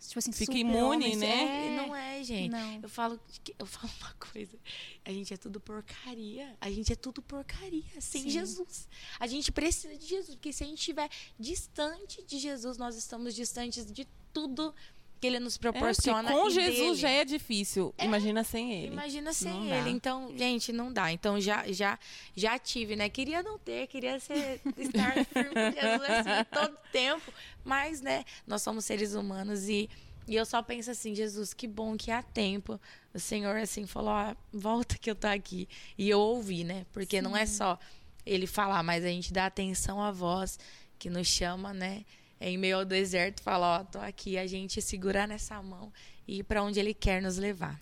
tipo 0.00 0.18
assim, 0.18 0.32
Fica 0.32 0.52
imune, 0.58 1.14
né? 1.16 1.74
É. 1.74 1.76
Não 1.86 1.94
é, 1.96 2.22
gente. 2.24 2.50
Não. 2.50 2.80
Eu 2.82 2.88
falo, 2.88 3.18
que- 3.44 3.54
eu 3.58 3.64
falo 3.64 3.90
uma 4.00 4.12
coisa. 4.32 4.58
A 5.04 5.10
gente 5.12 5.32
é 5.32 5.36
tudo 5.36 5.60
porcaria. 5.60 6.54
A 6.60 6.68
gente 6.70 6.92
é 6.92 6.96
tudo 6.96 7.22
porcaria 7.22 7.84
sem 8.00 8.24
Sim. 8.24 8.30
Jesus. 8.30 8.88
A 9.18 9.26
gente 9.28 9.50
precisa 9.52 9.96
de 9.96 10.04
Jesus, 10.06 10.34
porque 10.34 10.52
se 10.52 10.64
a 10.64 10.66
gente 10.66 10.78
estiver 10.80 11.08
distante 11.38 12.22
de 12.24 12.38
Jesus, 12.38 12.76
nós 12.76 12.96
estamos 12.96 13.34
distantes 13.34 13.90
de 13.90 14.06
tudo 14.32 14.74
que 15.24 15.28
ele 15.28 15.40
nos 15.40 15.56
É, 15.56 15.58
proporciona. 15.58 16.30
com 16.30 16.48
e 16.48 16.50
Jesus 16.50 16.78
dele. 16.78 16.94
já 16.96 17.08
é 17.08 17.24
difícil. 17.24 17.94
Imagina 17.98 18.44
sem 18.44 18.72
ele. 18.74 18.92
Imagina 18.92 19.32
sem 19.32 19.50
Não 19.52 19.66
dá. 19.68 19.76
ele. 19.78 19.90
Então, 19.90 20.36
gente, 20.36 20.70
não 20.70 20.92
dá. 20.92 21.10
Então 21.10 21.40
já 21.40 21.64
já 21.72 21.98
já 22.36 22.58
tive, 22.58 22.94
né? 22.94 23.08
Queria 23.08 23.42
não 23.42 23.58
ter, 23.58 23.86
queria 23.86 24.20
ser 24.20 24.60
estar 24.76 25.12
firme 25.24 25.50
com 25.54 25.70
Jesus 25.72 26.10
assim 26.10 26.44
todo 26.52 26.76
tempo, 26.92 27.32
mas 27.64 28.02
né, 28.02 28.24
nós 28.46 28.60
somos 28.60 28.84
seres 28.84 29.14
humanos 29.14 29.66
e 29.68 29.88
e 30.26 30.36
eu 30.36 30.46
só 30.46 30.62
penso 30.62 30.90
assim, 30.90 31.14
Jesus, 31.14 31.52
que 31.52 31.66
bom 31.66 31.96
que 31.98 32.10
há 32.10 32.22
tempo. 32.22 32.80
O 33.12 33.18
Senhor 33.18 33.56
assim 33.58 33.86
falou, 33.86 34.10
ó, 34.10 34.34
volta 34.52 34.96
que 34.98 35.10
eu 35.10 35.14
tô 35.14 35.26
aqui. 35.26 35.68
E 35.98 36.08
eu 36.08 36.18
ouvi, 36.18 36.64
né? 36.64 36.86
Porque 36.94 37.20
não 37.20 37.36
é 37.36 37.44
só 37.44 37.78
ele 38.24 38.46
falar, 38.46 38.82
mas 38.82 39.04
a 39.04 39.08
gente 39.08 39.32
dá 39.34 39.44
atenção 39.46 40.02
à 40.02 40.10
voz 40.10 40.58
que 40.98 41.10
nos 41.10 41.26
chama, 41.26 41.74
né? 41.74 42.04
Em 42.46 42.58
meio 42.58 42.76
ao 42.76 42.84
deserto, 42.84 43.42
fala, 43.42 43.80
ó, 43.80 43.84
tô 43.84 43.98
aqui, 43.98 44.36
a 44.36 44.46
gente 44.46 44.82
segurar 44.82 45.26
nessa 45.26 45.62
mão 45.62 45.90
e 46.28 46.40
ir 46.40 46.42
para 46.42 46.62
onde 46.62 46.78
ele 46.78 46.92
quer 46.92 47.22
nos 47.22 47.38
levar. 47.38 47.80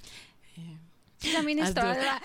Você 1.23 1.31
já 1.31 1.39
As 1.39 1.75
duas. 1.75 1.97
lá. 2.05 2.21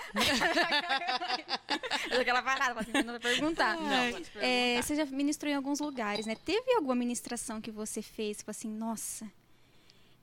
Aquela 2.20 2.42
parada, 2.42 2.74
pra 2.74 2.84
tentando 2.84 3.20
perguntar. 3.20 3.76
Não, 3.76 4.12
pode 4.12 4.30
É, 4.40 4.82
você 4.82 4.96
já 4.96 5.04
ministrou 5.06 5.52
em 5.52 5.54
alguns 5.54 5.78
lugares, 5.78 6.26
né? 6.26 6.34
Teve 6.34 6.74
alguma 6.74 6.96
ministração 6.96 7.60
que 7.60 7.70
você 7.70 8.02
fez, 8.02 8.38
tipo 8.38 8.50
assim, 8.50 8.68
nossa, 8.68 9.30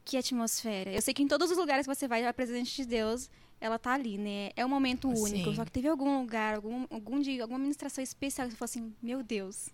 que 0.03 0.17
atmosfera. 0.17 0.91
Eu 0.91 1.01
sei 1.01 1.13
que 1.13 1.23
em 1.23 1.27
todos 1.27 1.51
os 1.51 1.57
lugares 1.57 1.87
que 1.87 1.95
você 1.95 2.07
vai, 2.07 2.25
a 2.25 2.33
presença 2.33 2.71
de 2.75 2.85
Deus, 2.85 3.29
ela 3.61 3.79
tá 3.79 3.93
ali, 3.93 4.17
né? 4.17 4.51
É 4.57 4.65
um 4.65 4.69
momento 4.69 5.07
único. 5.07 5.49
Sim. 5.49 5.55
Só 5.55 5.63
que 5.63 5.71
teve 5.71 5.87
algum 5.87 6.19
lugar, 6.19 6.55
algum, 6.55 6.85
algum 6.89 7.21
dia, 7.21 7.43
alguma 7.43 7.59
ministração 7.59 8.03
especial 8.03 8.47
que 8.47 8.53
você 8.53 8.57
falou 8.57 8.69
assim, 8.69 8.93
meu 9.01 9.23
Deus. 9.23 9.69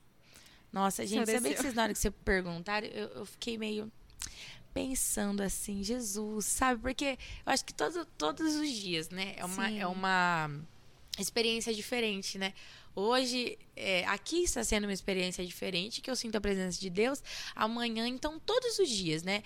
Nossa, 0.72 1.06
gente, 1.06 1.26
Só 1.26 1.34
sabia 1.34 1.54
que 1.54 1.62
vocês, 1.62 1.74
na 1.74 1.84
hora 1.84 1.94
que 1.94 2.00
você 2.00 2.12
perguntaram, 2.12 2.88
eu, 2.88 3.08
eu 3.10 3.26
fiquei 3.26 3.58
meio 3.58 3.92
pensando 4.74 5.42
assim, 5.42 5.84
Jesus, 5.84 6.46
sabe? 6.46 6.82
Porque 6.82 7.18
eu 7.46 7.52
acho 7.52 7.66
que 7.66 7.74
todo, 7.74 8.06
todos 8.18 8.56
os 8.56 8.70
dias, 8.70 9.10
né? 9.10 9.34
É 9.36 9.46
uma, 9.46 9.68
Sim. 9.68 9.80
é 9.80 9.88
uma 9.88 10.50
experiência 11.20 11.74
diferente, 11.74 12.38
né? 12.38 12.54
Hoje, 12.96 13.58
é, 13.76 14.06
aqui 14.06 14.44
está 14.44 14.64
sendo 14.64 14.86
uma 14.86 14.94
experiência 14.94 15.46
diferente, 15.46 16.02
que 16.02 16.10
eu 16.10 16.16
sinto 16.16 16.36
a 16.36 16.42
presença 16.42 16.80
de 16.80 16.90
Deus. 16.90 17.24
Amanhã, 17.56 18.08
então, 18.08 18.40
todos 18.40 18.80
os 18.80 18.90
dias, 18.90 19.24
né? 19.24 19.44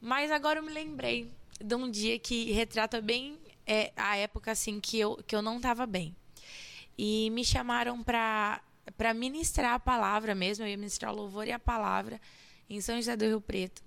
Mas 0.00 0.30
agora 0.30 0.58
eu 0.58 0.62
me 0.62 0.72
lembrei 0.72 1.30
de 1.60 1.74
um 1.74 1.90
dia 1.90 2.18
que 2.18 2.52
retrata 2.52 3.00
bem 3.00 3.38
é, 3.66 3.92
a 3.96 4.16
época, 4.16 4.52
assim, 4.52 4.80
que 4.80 4.98
eu, 4.98 5.16
que 5.26 5.34
eu 5.34 5.42
não 5.42 5.56
estava 5.56 5.86
bem. 5.86 6.14
E 6.96 7.30
me 7.30 7.44
chamaram 7.44 8.02
para 8.02 8.62
para 8.96 9.14
ministrar 9.14 9.74
a 9.74 9.80
palavra 9.80 10.34
mesmo, 10.34 10.64
eu 10.64 10.68
ia 10.68 10.76
ministrar 10.76 11.12
o 11.12 11.16
louvor 11.16 11.46
e 11.46 11.52
a 11.52 11.58
palavra 11.58 12.20
em 12.68 12.80
São 12.80 12.96
José 12.96 13.16
do 13.16 13.24
Rio 13.24 13.40
Preto. 13.40 13.82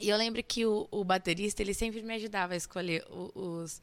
E 0.00 0.08
eu 0.08 0.16
lembro 0.16 0.42
que 0.42 0.66
o, 0.66 0.88
o 0.90 1.04
baterista, 1.04 1.62
ele 1.62 1.74
sempre 1.74 2.02
me 2.02 2.14
ajudava 2.14 2.54
a 2.54 2.56
escolher 2.56 3.04
os, 3.10 3.80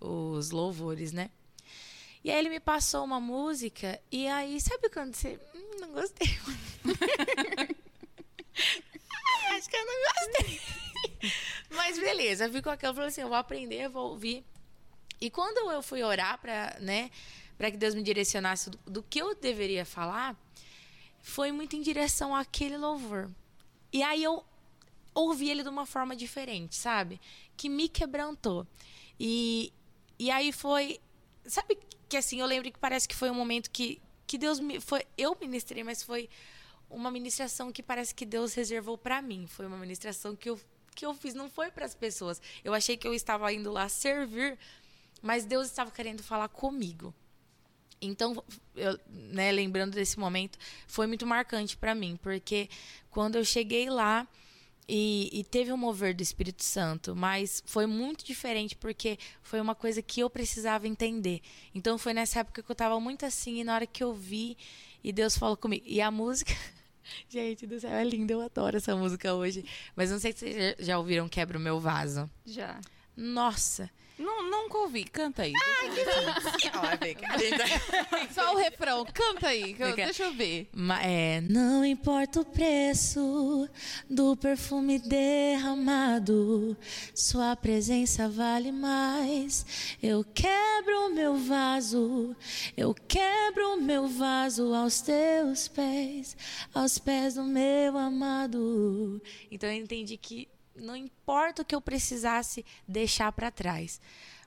os 0.00 0.50
louvores, 0.50 1.12
né? 1.12 1.30
E 2.22 2.30
aí 2.30 2.38
ele 2.38 2.50
me 2.50 2.60
passou 2.60 3.04
uma 3.04 3.18
música, 3.18 4.00
e 4.12 4.28
aí, 4.28 4.60
sabe 4.60 4.90
quando 4.90 5.14
você. 5.14 5.40
"Hum, 5.54 5.80
não 5.80 5.92
gostei. 5.92 6.28
Ai, 9.46 9.56
acho 9.56 9.68
que 9.70 9.76
eu 9.76 9.86
não 9.86 9.94
gostei. 10.12 10.60
Mas 11.70 11.98
beleza, 11.98 12.50
ficou 12.50 12.72
aquilo, 12.72 12.90
eu 12.90 12.94
falei 12.94 13.08
assim, 13.08 13.22
eu 13.22 13.28
vou 13.28 13.36
aprender, 13.36 13.86
eu 13.86 13.90
vou 13.90 14.10
ouvir. 14.10 14.44
E 15.20 15.30
quando 15.30 15.70
eu 15.70 15.82
fui 15.82 16.02
orar 16.02 16.38
para, 16.38 16.78
né, 16.80 17.10
para 17.60 17.70
que 17.70 17.76
Deus 17.76 17.94
me 17.94 18.02
direcionasse 18.02 18.70
do, 18.70 18.78
do 18.86 19.02
que 19.02 19.18
eu 19.18 19.34
deveria 19.34 19.84
falar, 19.84 20.34
foi 21.20 21.52
muito 21.52 21.76
em 21.76 21.82
direção 21.82 22.34
àquele 22.34 22.78
louvor. 22.78 23.30
E 23.92 24.02
aí 24.02 24.24
eu 24.24 24.42
ouvi 25.14 25.50
ele 25.50 25.62
de 25.62 25.68
uma 25.68 25.84
forma 25.84 26.16
diferente, 26.16 26.74
sabe? 26.74 27.20
Que 27.58 27.68
me 27.68 27.86
quebrantou. 27.86 28.66
E, 29.18 29.74
e 30.18 30.30
aí 30.30 30.52
foi. 30.52 31.00
Sabe 31.44 31.78
que 32.08 32.16
assim, 32.16 32.40
eu 32.40 32.46
lembro 32.46 32.72
que 32.72 32.78
parece 32.78 33.06
que 33.06 33.14
foi 33.14 33.30
um 33.30 33.34
momento 33.34 33.70
que, 33.70 34.00
que 34.26 34.38
Deus 34.38 34.58
me. 34.58 34.80
Foi, 34.80 35.04
eu 35.18 35.36
ministrei, 35.38 35.84
mas 35.84 36.02
foi 36.02 36.30
uma 36.88 37.10
ministração 37.10 37.70
que 37.70 37.82
parece 37.82 38.14
que 38.14 38.24
Deus 38.24 38.54
reservou 38.54 38.96
para 38.96 39.20
mim. 39.20 39.46
Foi 39.46 39.66
uma 39.66 39.76
ministração 39.76 40.34
que 40.34 40.48
eu, 40.48 40.58
que 40.94 41.04
eu 41.04 41.12
fiz, 41.12 41.34
não 41.34 41.50
foi 41.50 41.70
para 41.70 41.84
as 41.84 41.94
pessoas. 41.94 42.40
Eu 42.64 42.72
achei 42.72 42.96
que 42.96 43.06
eu 43.06 43.12
estava 43.12 43.52
indo 43.52 43.70
lá 43.70 43.86
servir, 43.86 44.58
mas 45.20 45.44
Deus 45.44 45.66
estava 45.66 45.90
querendo 45.90 46.22
falar 46.22 46.48
comigo. 46.48 47.14
Então, 48.00 48.42
eu, 48.74 48.98
né, 49.08 49.52
lembrando 49.52 49.92
desse 49.92 50.18
momento, 50.18 50.58
foi 50.86 51.06
muito 51.06 51.26
marcante 51.26 51.76
para 51.76 51.94
mim, 51.94 52.18
porque 52.22 52.68
quando 53.10 53.36
eu 53.36 53.44
cheguei 53.44 53.90
lá 53.90 54.26
e, 54.88 55.28
e 55.32 55.44
teve 55.44 55.72
um 55.72 55.76
mover 55.76 56.14
do 56.14 56.22
Espírito 56.22 56.64
Santo, 56.64 57.14
mas 57.14 57.62
foi 57.66 57.86
muito 57.86 58.24
diferente 58.24 58.74
porque 58.74 59.18
foi 59.42 59.60
uma 59.60 59.74
coisa 59.74 60.00
que 60.00 60.20
eu 60.20 60.30
precisava 60.30 60.88
entender. 60.88 61.40
Então, 61.74 61.98
foi 61.98 62.14
nessa 62.14 62.40
época 62.40 62.62
que 62.62 62.70
eu 62.70 62.74
estava 62.74 62.98
muito 62.98 63.26
assim, 63.26 63.60
e 63.60 63.64
na 63.64 63.74
hora 63.74 63.86
que 63.86 64.02
eu 64.02 64.14
vi, 64.14 64.56
e 65.02 65.12
Deus 65.12 65.36
falou 65.36 65.56
comigo. 65.56 65.84
E 65.86 66.00
a 66.00 66.10
música. 66.10 66.52
Gente 67.28 67.66
do 67.66 67.80
céu, 67.80 67.92
é 67.92 68.04
linda, 68.04 68.32
eu 68.32 68.40
adoro 68.40 68.76
essa 68.76 68.94
música 68.96 69.34
hoje. 69.34 69.64
Mas 69.96 70.10
não 70.10 70.18
sei 70.18 70.32
se 70.32 70.38
vocês 70.38 70.76
já 70.78 70.98
ouviram 70.98 71.28
Quebra 71.28 71.58
o 71.58 71.60
Meu 71.60 71.80
Vaso. 71.80 72.30
Já. 72.44 72.80
Nossa! 73.16 73.90
Não, 74.20 74.50
nunca 74.50 74.78
ouvi. 74.78 75.04
Canta 75.04 75.42
aí. 75.42 75.52
Só 78.34 78.54
o 78.54 78.58
refrão. 78.58 79.06
Canta 79.12 79.48
aí. 79.48 79.74
que 79.74 79.82
eu- 79.82 79.94
deixa 79.96 80.24
eu 80.24 80.32
ver. 80.34 80.68
Ma- 80.74 81.02
é, 81.02 81.40
não 81.40 81.84
importa 81.84 82.40
o 82.40 82.44
preço 82.44 83.68
do 84.08 84.36
perfume 84.36 84.98
derramado, 84.98 86.76
sua 87.14 87.56
presença 87.56 88.28
vale 88.28 88.70
mais. 88.72 89.96
Eu 90.02 90.24
quebro 90.34 91.06
o 91.06 91.14
meu 91.14 91.36
vaso, 91.36 92.36
eu 92.76 92.94
quebro 92.94 93.74
o 93.74 93.80
meu 93.80 94.06
vaso 94.06 94.74
aos 94.74 95.00
teus 95.00 95.68
pés, 95.68 96.36
aos 96.74 96.98
pés 96.98 97.34
do 97.34 97.44
meu 97.44 97.96
amado. 97.96 99.20
Então 99.50 99.68
eu 99.70 99.76
entendi 99.76 100.16
que 100.16 100.48
não 100.80 100.96
importa 100.96 101.62
o 101.62 101.64
que 101.64 101.74
eu 101.74 101.80
precisasse 101.80 102.64
deixar 102.86 103.30
para 103.32 103.50
trás, 103.50 104.00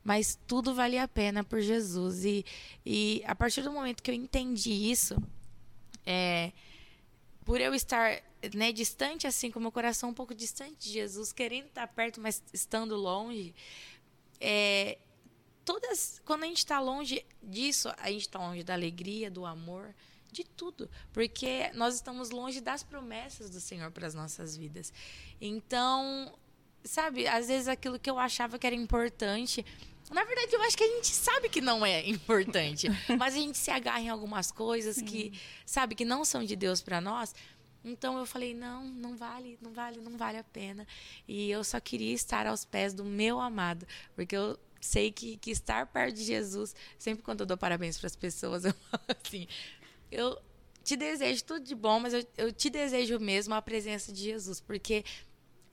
mas 0.04 0.38
tudo 0.48 0.74
valia 0.74 1.04
a 1.04 1.08
pena 1.08 1.43
por 1.43 1.62
Jesus. 1.62 2.26
E, 2.26 2.46
e 2.86 3.24
a 3.26 3.34
partir 3.34 3.62
do 3.62 3.72
momento 3.72 4.04
que 4.04 4.12
eu 4.12 4.15
entendi 4.15 4.72
isso, 4.72 5.15
é, 6.06 6.52
por 7.46 7.62
eu 7.62 7.74
estar 7.74 8.22
né, 8.54 8.72
distante, 8.72 9.28
assim, 9.28 9.50
com 9.50 9.60
o 9.60 9.62
meu 9.62 9.72
coração 9.72 10.10
um 10.10 10.13
pouco 10.13 10.34
distante 10.36 10.76
de 10.80 10.91
Jesus, 10.91 11.32
querendo 11.32 11.67
estar 11.67 11.88
perto, 11.88 12.19
mas 12.19 12.43
estando 12.52 12.96
longe, 12.96 13.56
é, 14.39 14.98
todas, 15.63 16.22
quando 16.26 16.43
a 16.43 16.48
gente 16.48 16.58
está 16.58 16.80
longe 16.80 17.26
disso, 17.41 17.89
a 17.98 18.12
gente 18.12 18.28
está 18.28 18.39
longe 18.39 18.63
da 18.63 18.74
alegria, 18.74 19.32
do 19.32 19.46
amor, 19.46 19.96
de 20.34 20.43
tudo, 20.43 20.89
porque 21.13 21.72
nós 21.74 21.96
estamos 21.96 22.32
longe 22.32 22.60
das 22.60 22.84
promessas 22.84 23.50
do 23.50 23.62
Senhor 23.62 23.91
para 23.91 24.08
as 24.08 24.13
nossas 24.13 24.58
vidas. 24.58 24.91
Então, 25.39 26.34
sabe, 26.84 27.28
às 27.28 27.48
vezes 27.48 27.67
aquilo 27.67 28.00
que 28.00 28.10
eu 28.10 28.19
achava 28.19 28.60
que 28.60 28.67
era 28.67 28.76
importante, 28.76 29.65
na 30.12 30.24
verdade, 30.24 30.54
eu 30.54 30.62
acho 30.62 30.78
que 30.78 30.84
a 30.84 30.88
gente 30.88 31.08
sabe 31.08 31.50
que 31.50 31.62
não 31.62 31.86
é 31.86 32.08
importante, 32.08 32.88
mas 33.17 33.36
a 33.36 33.38
gente 33.38 33.58
se 33.58 33.72
agarra 33.72 34.02
em 34.02 34.10
algumas 34.10 34.52
coisas 34.52 35.02
que, 35.02 35.32
sabe, 35.65 35.96
que 35.96 36.04
não 36.04 36.26
são 36.26 36.43
de 36.43 36.56
Deus 36.56 36.82
para 36.82 37.00
nós. 37.00 37.34
Então 37.86 38.17
eu 38.17 38.26
falei, 38.26 38.54
não, 38.54 38.86
não 38.86 39.15
vale, 39.15 39.58
não 39.62 39.74
vale, 39.74 40.00
não 40.00 40.17
vale 40.17 40.38
a 40.38 40.43
pena. 40.43 40.88
E 41.28 41.50
eu 41.50 41.63
só 41.63 41.80
queria 41.80 42.13
estar 42.13 42.48
aos 42.48 42.63
pés 42.63 42.93
do 42.93 43.04
meu 43.04 43.39
amado, 43.39 43.86
porque 44.15 44.36
eu 44.36 44.58
sei 44.80 45.12
que, 45.12 45.38
que 45.38 45.52
estar 45.52 45.88
perto 45.88 46.15
de 46.15 46.24
Jesus, 46.24 46.76
sempre 46.98 47.24
quando 47.24 47.41
eu 47.41 47.46
dou 47.46 47.58
parabéns 47.58 47.98
para 47.98 48.08
as 48.08 48.15
pessoas, 48.15 48.63
eu 48.65 48.74
falo 48.74 49.04
assim, 49.24 49.48
eu 50.13 50.38
te 50.84 50.95
desejo 50.95 51.43
tudo 51.43 51.63
de 51.63 51.76
bom, 51.76 51.99
mas 51.99 52.13
eu, 52.13 52.26
eu 52.38 52.52
te 52.52 52.69
desejo 52.69 53.19
mesmo 53.19 53.54
a 53.54 53.62
presença 53.62 54.12
de 54.12 54.21
Jesus, 54.21 54.60
porque 54.60 55.04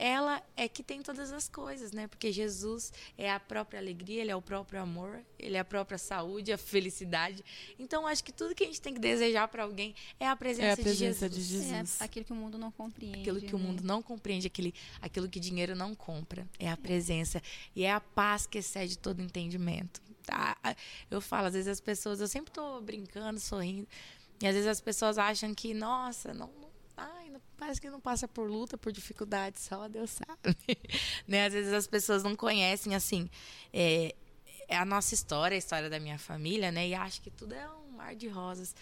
ela 0.00 0.42
é 0.56 0.66
que 0.66 0.82
tem 0.82 1.02
todas 1.02 1.30
as 1.30 1.46
coisas, 1.46 1.92
né? 1.92 2.06
Porque 2.06 2.32
Jesus 2.32 2.90
é 3.18 3.30
a 3.30 3.38
própria 3.38 3.78
alegria, 3.78 4.22
ele 4.22 4.30
é 4.30 4.36
o 4.36 4.40
próprio 4.40 4.80
amor, 4.80 5.22
ele 5.38 5.58
é 5.58 5.60
a 5.60 5.64
própria 5.64 5.98
saúde, 5.98 6.50
a 6.50 6.56
felicidade. 6.56 7.44
Então, 7.78 8.06
acho 8.06 8.24
que 8.24 8.32
tudo 8.32 8.54
que 8.54 8.64
a 8.64 8.66
gente 8.66 8.80
tem 8.80 8.94
que 8.94 8.98
desejar 8.98 9.46
para 9.48 9.62
alguém 9.62 9.94
é 10.18 10.26
a 10.26 10.34
presença, 10.34 10.68
É 10.68 10.72
a 10.72 10.76
presença 10.76 11.28
de 11.28 11.36
de 11.36 11.42
Jesus. 11.42 11.68
Jesus. 11.68 12.00
É 12.00 12.04
aquilo 12.04 12.24
que 12.24 12.32
o 12.32 12.36
mundo 12.36 12.56
não 12.56 12.72
compreende. 12.72 13.20
Aquilo 13.20 13.42
que 13.42 13.54
o 13.54 13.58
né? 13.58 13.64
mundo 13.64 13.84
não 13.84 14.00
compreende, 14.00 14.46
aquele, 14.46 14.72
aquilo 15.02 15.28
que 15.28 15.38
dinheiro 15.38 15.76
não 15.76 15.94
compra. 15.94 16.48
É 16.58 16.70
a 16.70 16.78
presença. 16.78 17.42
E 17.76 17.84
é 17.84 17.92
a 17.92 18.00
paz 18.00 18.46
que 18.46 18.56
excede 18.56 18.96
todo 18.96 19.20
entendimento. 19.20 20.00
Tá? 20.24 20.56
Eu 21.10 21.20
falo, 21.20 21.48
às 21.48 21.52
vezes 21.52 21.68
as 21.68 21.80
pessoas, 21.80 22.20
eu 22.20 22.28
sempre 22.28 22.50
estou 22.50 22.80
brincando, 22.80 23.38
sorrindo. 23.38 23.86
E 24.40 24.46
às 24.46 24.54
vezes 24.54 24.68
as 24.68 24.80
pessoas 24.80 25.18
acham 25.18 25.54
que, 25.54 25.74
nossa, 25.74 26.32
não, 26.32 26.50
não, 26.60 26.70
ai, 26.96 27.30
ai, 27.32 27.40
parece 27.58 27.80
que 27.80 27.90
não 27.90 28.00
passa 28.00 28.26
por 28.26 28.48
luta, 28.48 28.78
por 28.78 28.90
dificuldade, 28.90 29.60
só 29.60 29.86
Deus 29.86 30.10
sabe. 30.10 30.56
né? 31.28 31.46
Às 31.46 31.52
vezes 31.52 31.72
as 31.72 31.86
pessoas 31.86 32.22
não 32.22 32.34
conhecem, 32.34 32.94
assim, 32.94 33.28
é, 33.72 34.14
é 34.66 34.76
a 34.76 34.84
nossa 34.84 35.14
história, 35.14 35.54
a 35.54 35.58
história 35.58 35.90
da 35.90 36.00
minha 36.00 36.18
família, 36.18 36.72
né? 36.72 36.88
E 36.88 36.94
acham 36.94 37.22
que 37.22 37.30
tudo 37.30 37.54
é 37.54 37.68
um 37.68 37.90
mar 37.92 38.14
de 38.14 38.28
rosas. 38.28 38.74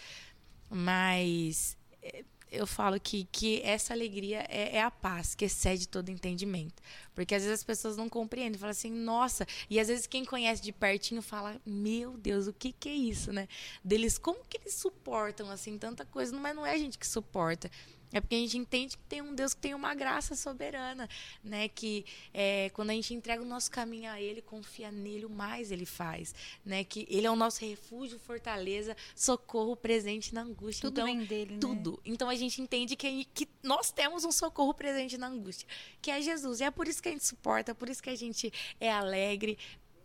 Mas 0.69 1.77
é, 2.01 2.23
eu 2.51 2.65
falo 2.65 2.99
que, 2.99 3.27
que 3.31 3.61
essa 3.63 3.93
alegria 3.93 4.45
é, 4.49 4.77
é, 4.77 4.81
a 4.81 4.91
paz 4.91 5.35
que 5.35 5.45
excede 5.45 5.87
todo 5.87 6.09
entendimento. 6.09 6.81
Porque 7.13 7.35
às 7.35 7.43
vezes 7.43 7.59
as 7.59 7.63
pessoas 7.63 7.97
não 7.97 8.09
compreendem, 8.09 8.59
falam 8.59 8.71
assim, 8.71 8.91
nossa. 8.91 9.45
E 9.69 9.79
às 9.79 9.87
vezes 9.87 10.07
quem 10.07 10.25
conhece 10.25 10.61
de 10.61 10.71
pertinho 10.71 11.21
fala, 11.21 11.59
meu 11.65 12.17
Deus, 12.17 12.47
o 12.47 12.53
que, 12.53 12.71
que 12.71 12.89
é 12.89 12.93
isso, 12.93 13.31
né? 13.31 13.47
Deles, 13.83 14.17
como 14.17 14.39
que 14.47 14.57
eles 14.57 14.73
suportam 14.73 15.49
assim 15.49 15.77
tanta 15.77 16.05
coisa? 16.05 16.35
Mas 16.37 16.55
não 16.55 16.65
é 16.65 16.73
a 16.73 16.77
gente 16.77 16.97
que 16.97 17.07
suporta. 17.07 17.69
É 18.11 18.19
porque 18.19 18.35
a 18.35 18.39
gente 18.39 18.57
entende 18.57 18.97
que 18.97 19.03
tem 19.03 19.21
um 19.21 19.35
Deus 19.35 19.53
que 19.53 19.61
tem 19.61 19.73
uma 19.73 19.93
graça 19.93 20.35
soberana, 20.35 21.07
né? 21.43 21.67
Que 21.67 22.05
é, 22.33 22.69
quando 22.71 22.89
a 22.89 22.93
gente 22.93 23.13
entrega 23.13 23.41
o 23.41 23.45
nosso 23.45 23.69
caminho 23.69 24.09
a 24.11 24.19
Ele, 24.19 24.41
confia 24.41 24.91
nele, 24.91 25.25
o 25.25 25.29
mais 25.29 25.71
Ele 25.71 25.85
faz, 25.85 26.33
né? 26.65 26.83
Que 26.83 27.05
Ele 27.09 27.27
é 27.27 27.31
o 27.31 27.35
nosso 27.35 27.61
refúgio, 27.61 28.19
fortaleza, 28.19 28.95
socorro 29.15 29.75
presente 29.75 30.33
na 30.33 30.41
angústia. 30.41 30.89
Tudo 30.89 31.01
então, 31.01 31.05
vem 31.05 31.25
dele, 31.25 31.53
né? 31.53 31.59
Tudo. 31.59 31.99
Então 32.03 32.29
a 32.29 32.35
gente 32.35 32.61
entende 32.61 32.95
que, 32.95 33.25
que 33.25 33.47
nós 33.61 33.91
temos 33.91 34.25
um 34.25 34.31
socorro 34.31 34.73
presente 34.73 35.17
na 35.17 35.27
angústia, 35.27 35.67
que 36.01 36.09
é 36.09 36.21
Jesus. 36.21 36.59
E 36.59 36.63
é 36.63 36.71
por 36.71 36.87
isso 36.87 37.01
que 37.01 37.09
a 37.09 37.11
gente 37.11 37.25
suporta, 37.25 37.75
por 37.75 37.89
isso 37.89 38.01
que 38.01 38.09
a 38.09 38.15
gente 38.15 38.51
é 38.79 38.91
alegre, 38.91 39.57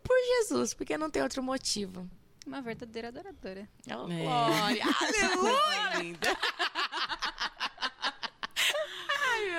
por 0.03 0.17
Jesus, 0.39 0.75
porque 0.75 0.99
não 0.99 1.11
tem 1.11 1.23
outro 1.23 1.43
motivo. 1.43 2.09
Uma 2.47 2.61
verdadeira 2.61 3.09
adoradora. 3.09 3.67
Oh, 3.89 4.13
é. 4.13 4.23
Glória! 4.23 4.85
Aleluia! 5.01 6.19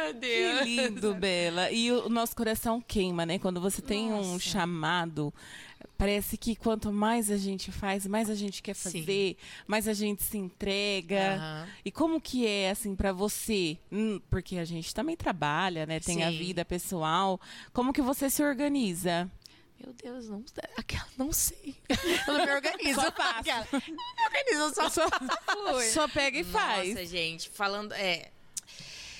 Meu 0.05 0.13
Deus. 0.13 0.59
Que 0.59 0.65
lindo, 0.65 1.15
Bela. 1.15 1.71
E 1.71 1.91
o 1.91 2.09
nosso 2.09 2.35
coração 2.35 2.81
queima, 2.81 3.25
né? 3.25 3.39
Quando 3.39 3.59
você 3.59 3.81
tem 3.81 4.09
Nossa. 4.09 4.29
um 4.29 4.39
chamado, 4.39 5.33
parece 5.97 6.37
que 6.37 6.55
quanto 6.55 6.91
mais 6.91 7.31
a 7.31 7.37
gente 7.37 7.71
faz, 7.71 8.05
mais 8.05 8.29
a 8.29 8.35
gente 8.35 8.61
quer 8.61 8.73
fazer, 8.73 9.03
Sim. 9.05 9.35
mais 9.67 9.87
a 9.87 9.93
gente 9.93 10.23
se 10.23 10.37
entrega. 10.37 11.37
Uhum. 11.65 11.71
E 11.85 11.91
como 11.91 12.21
que 12.21 12.45
é 12.45 12.71
assim 12.71 12.95
para 12.95 13.11
você? 13.11 13.77
Hum, 13.91 14.19
porque 14.29 14.57
a 14.57 14.65
gente 14.65 14.93
também 14.93 15.15
trabalha, 15.15 15.85
né? 15.85 15.99
Tem 15.99 16.15
Sim. 16.17 16.23
a 16.23 16.29
vida 16.29 16.63
pessoal. 16.65 17.39
Como 17.73 17.93
que 17.93 18.01
você 18.01 18.29
se 18.29 18.43
organiza? 18.43 19.29
Meu 19.79 19.93
Deus, 19.93 20.29
não, 20.29 20.43
aquela, 20.77 21.07
não 21.17 21.31
sei. 21.31 21.75
Eu 22.27 22.33
não 22.33 22.45
me 22.45 22.51
organizo. 22.51 23.01
Só 23.01 23.11
faço. 23.11 23.49
Não 23.71 24.15
me 24.15 24.25
organizo, 24.25 24.73
só, 24.73 24.89
só, 24.89 25.07
só 25.93 26.07
pega 26.07 26.39
e 26.39 26.43
Nossa, 26.43 26.57
faz. 26.57 26.89
Nossa, 26.89 27.05
gente, 27.05 27.49
falando. 27.49 27.93
É, 27.93 28.31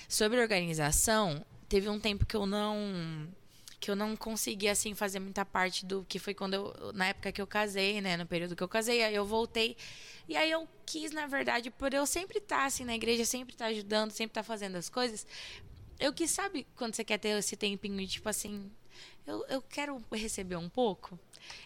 Sobre 0.08 0.40
organização, 0.40 1.46
teve 1.68 1.90
um 1.90 2.00
tempo 2.00 2.26
que 2.26 2.36
eu 2.36 2.46
não 2.46 3.28
que 3.80 3.92
eu 3.92 3.96
não 3.96 4.16
consegui 4.16 4.68
assim 4.68 4.96
fazer 4.96 5.20
muita 5.20 5.46
parte 5.46 5.86
do 5.86 6.04
que 6.10 6.18
foi 6.18 6.34
quando 6.34 6.56
eu 6.56 6.94
na 6.94 7.08
época 7.08 7.32
que 7.32 7.42
eu 7.42 7.46
casei, 7.46 8.02
né, 8.02 8.18
no 8.18 8.26
período 8.26 8.56
que 8.56 8.64
eu 8.64 8.68
casei, 8.68 9.04
aí 9.04 9.14
eu 9.14 9.26
voltei. 9.26 9.78
E 10.28 10.36
aí 10.36 10.50
eu 10.50 10.68
quis, 10.86 11.12
na 11.12 11.28
verdade, 11.28 11.70
por 11.70 11.94
eu 11.94 12.06
sempre 12.08 12.40
estar 12.40 12.58
tá, 12.58 12.66
assim 12.66 12.84
na 12.84 12.96
igreja, 12.96 13.26
sempre 13.26 13.54
estar 13.54 13.66
tá 13.66 13.72
ajudando, 13.72 14.12
sempre 14.12 14.32
estar 14.32 14.42
tá 14.42 14.48
fazendo 14.48 14.76
as 14.76 14.90
coisas, 14.90 15.28
eu 16.00 16.12
quis, 16.12 16.32
sabe, 16.32 16.66
quando 16.76 16.96
você 16.96 17.04
quer 17.04 17.18
ter 17.18 17.38
esse 17.38 17.56
tempinho 17.56 17.98
de 17.98 18.08
tipo 18.08 18.28
assim, 18.28 18.72
eu, 19.26 19.46
eu 19.48 19.62
quero 19.62 20.04
receber 20.12 20.56
um 20.56 20.70
pouco. 20.70 21.20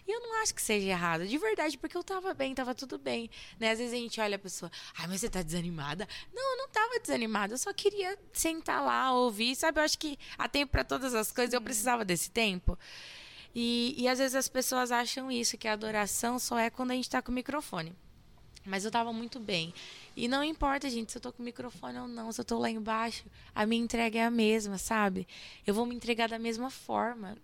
E 0.06 0.12
eu 0.12 0.20
não 0.20 0.42
acho 0.42 0.54
que 0.54 0.62
seja 0.62 0.88
errado, 0.88 1.26
de 1.26 1.38
verdade, 1.38 1.78
porque 1.78 1.96
eu 1.96 2.02
tava 2.04 2.34
bem, 2.34 2.54
tava 2.54 2.74
tudo 2.74 2.98
bem. 2.98 3.30
Né? 3.58 3.70
Às 3.70 3.78
vezes 3.78 3.94
a 3.94 3.96
gente 3.96 4.20
olha 4.20 4.36
a 4.36 4.38
pessoa, 4.38 4.70
ai, 4.96 5.06
mas 5.06 5.20
você 5.20 5.28
tá 5.28 5.42
desanimada? 5.42 6.06
Não, 6.32 6.52
eu 6.52 6.58
não 6.58 6.68
tava 6.68 6.98
desanimada, 7.00 7.54
eu 7.54 7.58
só 7.58 7.72
queria 7.72 8.18
sentar 8.32 8.84
lá, 8.84 9.12
ouvir, 9.12 9.54
sabe? 9.56 9.80
Eu 9.80 9.84
acho 9.84 9.98
que 9.98 10.18
há 10.36 10.48
tempo 10.48 10.72
para 10.72 10.84
todas 10.84 11.14
as 11.14 11.32
coisas, 11.32 11.54
eu 11.54 11.60
precisava 11.60 12.04
desse 12.04 12.30
tempo. 12.30 12.78
E, 13.54 13.94
e 13.98 14.08
às 14.08 14.18
vezes 14.18 14.34
as 14.34 14.48
pessoas 14.48 14.92
acham 14.92 15.30
isso, 15.30 15.58
que 15.58 15.66
a 15.66 15.72
adoração 15.72 16.38
só 16.38 16.58
é 16.58 16.70
quando 16.70 16.92
a 16.92 16.94
gente 16.94 17.10
tá 17.10 17.20
com 17.20 17.32
o 17.32 17.34
microfone. 17.34 17.94
Mas 18.70 18.84
eu 18.84 18.90
tava 18.90 19.12
muito 19.12 19.40
bem. 19.40 19.74
E 20.16 20.28
não 20.28 20.44
importa, 20.44 20.88
gente, 20.88 21.10
se 21.10 21.18
eu 21.18 21.22
tô 21.22 21.32
com 21.32 21.42
o 21.42 21.44
microfone 21.44 21.98
ou 21.98 22.06
não, 22.06 22.30
se 22.30 22.40
eu 22.40 22.44
tô 22.44 22.58
lá 22.58 22.70
embaixo, 22.70 23.24
a 23.54 23.66
minha 23.66 23.82
entrega 23.82 24.20
é 24.20 24.24
a 24.24 24.30
mesma, 24.30 24.78
sabe? 24.78 25.26
Eu 25.66 25.74
vou 25.74 25.84
me 25.84 25.94
entregar 25.94 26.28
da 26.28 26.38
mesma 26.38 26.70
forma. 26.70 27.36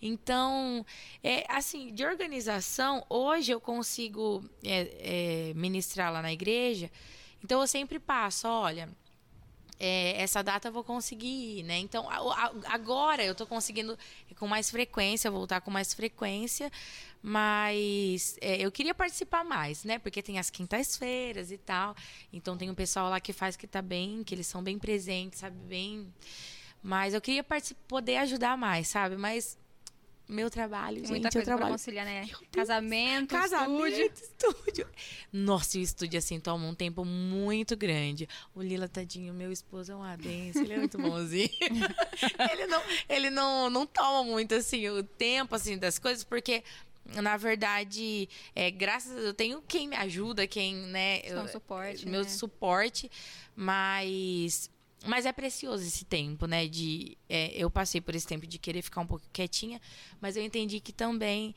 Então, 0.00 0.84
é 1.22 1.44
assim, 1.48 1.94
de 1.94 2.04
organização, 2.04 3.06
hoje 3.08 3.52
eu 3.52 3.60
consigo 3.60 4.44
é, 4.64 5.50
é, 5.50 5.54
ministrar 5.54 6.12
lá 6.12 6.20
na 6.20 6.32
igreja. 6.32 6.90
Então 7.44 7.60
eu 7.60 7.66
sempre 7.66 7.98
passo, 7.98 8.48
olha, 8.48 8.88
é, 9.78 10.22
essa 10.22 10.42
data 10.42 10.68
eu 10.68 10.72
vou 10.72 10.84
conseguir 10.84 11.58
ir, 11.58 11.62
né? 11.64 11.76
Então, 11.78 12.08
agora 12.66 13.24
eu 13.24 13.32
estou 13.32 13.46
conseguindo 13.46 13.98
com 14.38 14.46
mais 14.46 14.70
frequência, 14.70 15.28
voltar 15.28 15.60
com 15.60 15.72
mais 15.72 15.92
frequência, 15.92 16.70
mas 17.22 18.36
é, 18.40 18.56
eu 18.56 18.72
queria 18.72 18.92
participar 18.92 19.44
mais, 19.44 19.84
né? 19.84 19.98
Porque 19.98 20.20
tem 20.20 20.38
as 20.38 20.50
quintas-feiras 20.50 21.52
e 21.52 21.58
tal. 21.58 21.94
Então 22.32 22.56
tem 22.56 22.68
um 22.68 22.74
pessoal 22.74 23.08
lá 23.08 23.20
que 23.20 23.32
faz 23.32 23.56
que 23.56 23.66
tá 23.66 23.80
bem, 23.80 24.24
que 24.24 24.34
eles 24.34 24.46
são 24.46 24.62
bem 24.62 24.78
presentes, 24.78 25.38
sabe? 25.38 25.56
Bem. 25.68 26.12
Mas 26.82 27.14
eu 27.14 27.20
queria 27.20 27.46
poder 27.86 28.16
ajudar 28.16 28.58
mais, 28.58 28.88
sabe? 28.88 29.16
Mas 29.16 29.56
meu 30.28 30.48
trabalho, 30.48 30.98
gente, 30.98 31.10
Muita 31.10 31.30
coisa 31.30 31.40
eu 31.40 31.44
trabalho. 31.44 31.72
conciliar, 31.72 32.06
né? 32.06 32.28
Casamento, 32.50 33.28
Casamento, 33.28 33.86
estúdio. 33.86 34.12
estúdio. 34.14 34.88
Nossa, 35.32 35.78
o 35.78 35.80
estúdio, 35.80 36.18
assim, 36.18 36.40
toma 36.40 36.66
um 36.66 36.74
tempo 36.74 37.04
muito 37.04 37.76
grande. 37.76 38.28
O 38.54 38.62
Lila, 38.62 38.88
tadinho, 38.88 39.34
meu 39.34 39.52
esposo 39.52 39.92
é 39.92 39.96
um 39.96 40.02
abenço, 40.02 40.60
ele 40.60 40.72
é 40.72 40.78
muito 40.78 40.96
bonzinho. 40.96 41.50
ele 42.50 42.66
não, 42.66 42.82
ele 43.08 43.30
não, 43.30 43.68
não 43.68 43.86
toma 43.86 44.24
muito, 44.24 44.54
assim, 44.54 44.88
o 44.88 45.02
tempo, 45.02 45.54
assim, 45.54 45.76
das 45.76 45.98
coisas, 45.98 46.24
porque 46.24 46.64
na 47.04 47.36
verdade, 47.36 48.28
é, 48.54 48.70
graças 48.70 49.10
a 49.10 49.14
Deus, 49.14 49.26
eu 49.26 49.34
tenho 49.34 49.62
quem 49.62 49.88
me 49.88 49.96
ajuda, 49.96 50.46
quem, 50.46 50.74
né? 50.74 51.20
Eu, 51.24 51.46
suporte. 51.48 52.08
Meu 52.08 52.22
né? 52.22 52.28
suporte, 52.28 53.10
mas 53.56 54.70
mas 55.04 55.26
é 55.26 55.32
precioso 55.32 55.84
esse 55.84 56.04
tempo, 56.04 56.46
né? 56.46 56.66
De, 56.66 57.16
é, 57.28 57.52
eu 57.56 57.68
passei 57.70 58.00
por 58.00 58.14
esse 58.14 58.26
tempo 58.26 58.46
de 58.46 58.58
querer 58.58 58.82
ficar 58.82 59.00
um 59.00 59.06
pouco 59.06 59.24
quietinha, 59.32 59.80
mas 60.20 60.36
eu 60.36 60.44
entendi 60.44 60.80
que 60.80 60.92
também 60.92 61.54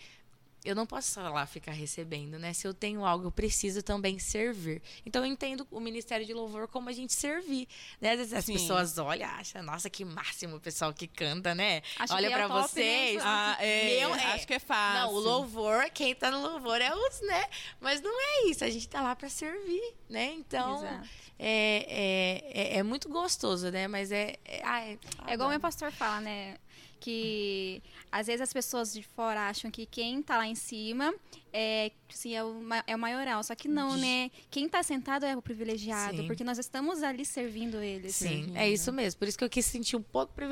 eu 0.66 0.76
não 0.76 0.86
posso 0.86 1.12
só 1.12 1.30
lá 1.30 1.46
ficar 1.46 1.72
recebendo, 1.72 2.40
né? 2.40 2.54
Se 2.54 2.68
eu 2.68 2.74
tenho 2.74 3.06
algo, 3.06 3.28
eu 3.28 3.32
preciso 3.32 3.84
também 3.84 4.18
servir. 4.20 4.82
Então 5.06 5.24
eu 5.24 5.32
entendo 5.32 5.68
o 5.72 5.80
Ministério 5.80 6.26
de 6.26 6.34
Louvor 6.34 6.68
como 6.68 6.90
a 6.90 6.92
gente 6.92 7.14
servir. 7.14 7.68
Né? 8.02 8.12
Às 8.12 8.18
vezes 8.18 8.34
as 8.34 8.46
Sim. 8.46 8.54
pessoas 8.54 8.98
olham, 8.98 9.30
acham, 9.30 9.62
nossa, 9.64 9.90
que 9.90 10.04
máximo 10.04 10.58
o 10.58 10.60
pessoal 10.60 10.94
que 10.94 11.08
canta, 11.08 11.54
né? 11.54 11.82
Acho 12.00 12.14
Olha 12.14 12.28
é 12.28 12.30
para 12.32 12.48
né? 12.48 12.62
vocês. 12.62 13.22
Ah, 13.24 13.58
é, 13.60 14.00
Meu, 14.00 14.16
é. 14.16 14.34
Acho 14.34 14.48
que 14.48 14.56
é 14.56 14.60
fácil. 14.60 15.02
Não, 15.02 15.14
o 15.14 15.20
louvor, 15.20 15.90
quem 15.92 16.16
tá 16.16 16.32
no 16.32 16.42
louvor 16.42 16.82
é 16.82 16.94
os, 16.94 17.22
né? 17.22 17.46
Mas 17.80 18.02
não 18.02 18.20
é 18.20 18.50
isso, 18.50 18.64
a 18.64 18.70
gente 18.70 18.88
tá 18.90 19.02
lá 19.02 19.16
para 19.16 19.30
servir, 19.30 19.94
né? 20.10 20.34
Então. 20.34 20.78
Exato 20.78 21.26
é, 21.38 21.86
é, 21.90 22.76
é, 22.76 22.78
é, 22.78 22.84
muito 22.84 23.10
gostoso, 23.10 23.70
né? 23.70 23.88
Mas 23.88 24.12
é. 24.12 24.36
É, 24.46 24.62
ah, 24.64 24.82
é, 24.82 24.98
é 25.28 25.34
igual 25.34 25.50
o 25.50 25.52
meu 25.52 25.60
pastor 25.60 25.92
fala, 25.92 26.22
né? 26.22 26.58
Que 27.00 27.82
às 28.12 28.28
vezes 28.28 28.42
as 28.42 28.54
pessoas 28.54 28.94
de 28.94 29.04
fora 29.04 29.48
acham 29.50 29.70
que 29.70 29.86
quem 29.86 30.22
tá 30.22 30.38
lá 30.38 30.48
em 30.48 30.56
cima 30.56 31.14
é, 31.58 31.90
assim, 32.14 32.36
é, 32.36 32.44
o, 32.44 32.62
é 32.86 32.94
o 32.94 33.00
maioral. 33.00 33.42
Só 33.42 33.56
que 33.56 33.70
não, 33.70 33.96
né? 33.96 34.30
Quem 34.52 34.68
tá 34.68 34.84
sentado 34.84 35.26
é 35.26 35.38
o 35.38 35.42
privilegiado, 35.42 36.18
Sim. 36.18 36.28
porque 36.28 36.44
nós 36.44 36.58
estamos 36.58 37.02
ali 37.02 37.24
servindo 37.24 37.82
eles. 37.82 38.14
Sim, 38.14 38.28
servindo. 38.28 38.58
é 38.58 38.70
isso 38.70 38.92
mesmo. 38.92 39.20
Por 39.20 39.28
isso 39.30 39.38
que 39.38 39.44
eu 39.44 39.50
quis 39.50 39.66
sentir 39.66 39.96
um 39.96 40.02
pouco 40.02 40.34
tempo. 40.36 40.52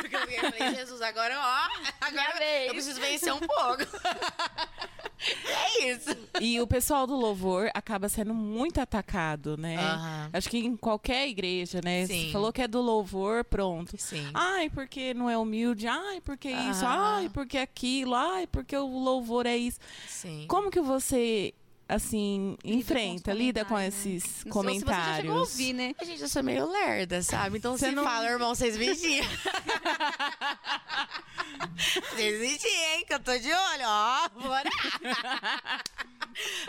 Porque 0.00 0.16
eu 0.16 0.50
falei, 0.50 0.74
Jesus, 0.76 1.02
agora, 1.02 1.38
ó, 1.38 1.68
agora 2.00 2.64
eu 2.64 2.72
preciso 2.72 2.98
vencer 2.98 3.34
um 3.34 3.40
pouco. 3.40 3.84
É 5.20 5.90
isso. 5.90 6.16
E 6.40 6.60
o 6.60 6.66
pessoal 6.66 7.06
do 7.06 7.16
louvor 7.16 7.68
acaba 7.74 8.08
sendo 8.08 8.32
muito 8.32 8.80
atacado, 8.80 9.56
né? 9.56 9.76
Uhum. 9.76 10.30
Acho 10.32 10.48
que 10.48 10.58
em 10.58 10.76
qualquer 10.76 11.28
igreja, 11.28 11.80
né? 11.82 12.06
Sim. 12.06 12.26
Você 12.26 12.32
falou 12.32 12.52
que 12.52 12.62
é 12.62 12.68
do 12.68 12.80
louvor, 12.80 13.44
pronto. 13.44 13.96
Sim. 13.98 14.30
Ai, 14.32 14.70
porque 14.70 15.12
não 15.14 15.28
é 15.28 15.36
humilde. 15.36 15.88
Ai, 15.88 16.20
porque 16.20 16.48
uhum. 16.52 16.70
isso. 16.70 16.84
Ai, 16.86 17.28
porque 17.30 17.58
aquilo. 17.58 18.14
Ai, 18.14 18.46
porque 18.46 18.76
o 18.76 18.86
louvor 18.86 19.44
é 19.46 19.56
isso. 19.56 19.80
Sim. 20.06 20.46
Como 20.48 20.70
que 20.70 20.80
você 20.80 21.54
assim, 21.88 22.56
lida 22.62 22.78
enfrenta, 22.78 23.32
com 23.32 23.38
lida 23.38 23.64
com 23.64 23.78
esses 23.78 24.44
né? 24.44 24.50
comentários. 24.50 24.78
Se 24.78 24.84
você 24.84 24.92
já 24.92 25.16
chegou 25.16 25.36
a 25.36 25.40
ouvir, 25.40 25.72
né? 25.72 25.94
A 25.98 26.04
gente, 26.04 26.20
eu 26.20 26.28
sou 26.28 26.42
meio 26.42 26.70
lerda, 26.70 27.22
sabe? 27.22 27.56
Então 27.56 27.74
você 27.76 27.90
não 27.90 28.04
fala, 28.04 28.26
irmão, 28.26 28.54
vocês 28.54 28.76
vigiam. 28.76 29.26
vocês 32.12 32.40
vigiam, 32.40 32.94
hein? 32.94 33.04
Que 33.06 33.14
eu 33.14 33.20
tô 33.20 33.38
de 33.38 33.50
olho, 33.50 33.84
ó. 33.84 34.28
Bora. 34.28 34.68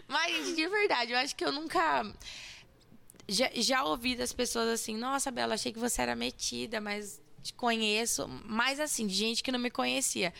Mas, 0.08 0.38
gente, 0.38 0.56
de 0.56 0.70
verdade, 0.70 1.12
eu 1.12 1.18
acho 1.18 1.36
que 1.36 1.44
eu 1.44 1.52
nunca... 1.52 2.06
Já, 3.28 3.50
já 3.54 3.84
ouvi 3.84 4.16
das 4.16 4.32
pessoas 4.34 4.70
assim, 4.70 4.96
nossa, 4.96 5.30
Bela, 5.30 5.54
achei 5.54 5.72
que 5.72 5.78
você 5.78 6.02
era 6.02 6.16
metida, 6.16 6.82
mas 6.82 7.22
te 7.44 7.54
conheço. 7.54 8.28
Mas, 8.46 8.80
assim, 8.80 9.06
de 9.06 9.14
gente 9.14 9.44
que 9.44 9.52
não 9.52 9.60
me 9.60 9.70
conhecia. 9.70 10.34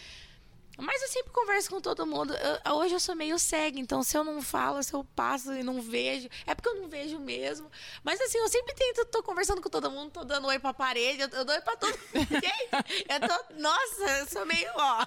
Mas 0.82 1.02
eu 1.02 1.08
sempre 1.10 1.32
converso 1.32 1.70
com 1.70 1.80
todo 1.82 2.06
mundo. 2.06 2.34
Eu- 2.34 2.76
hoje 2.76 2.94
eu 2.96 3.00
sou 3.00 3.16
meio 3.16 3.38
cega, 3.38 3.80
então 3.80 4.02
se 4.04 4.18
eu 4.18 4.24
não 4.24 4.42
falo, 4.42 4.82
se 4.82 4.94
eu 4.94 5.04
passo 5.16 5.54
e 5.54 5.64
não 5.64 5.82
vejo, 5.82 6.28
é 6.46 6.56
porque 6.56 6.70
eu 6.70 6.76
não 6.82 6.88
vejo 6.90 7.20
mesmo. 7.20 7.70
Mas 8.04 8.20
assim, 8.22 8.38
eu 8.38 8.48
sempre 8.50 8.74
tento, 8.74 9.06
tô 9.06 9.22
conversando 9.24 9.62
com 9.62 9.70
todo 9.70 9.92
mundo, 9.92 10.12
tô 10.12 10.24
dando 10.24 10.48
oi 10.48 10.58
pra 10.60 10.74
parede, 10.74 11.22
eu, 11.24 11.30
eu 11.30 11.46
dou 11.46 11.54
oi 11.56 11.62
pra 11.62 11.76
todo 11.76 11.92
mundo. 11.92 12.00
Eu 13.10 13.20
tô. 13.28 13.54
Nossa, 13.56 14.20
eu 14.20 14.26
sou 14.28 14.46
meio, 14.46 14.70
ó. 14.76 15.06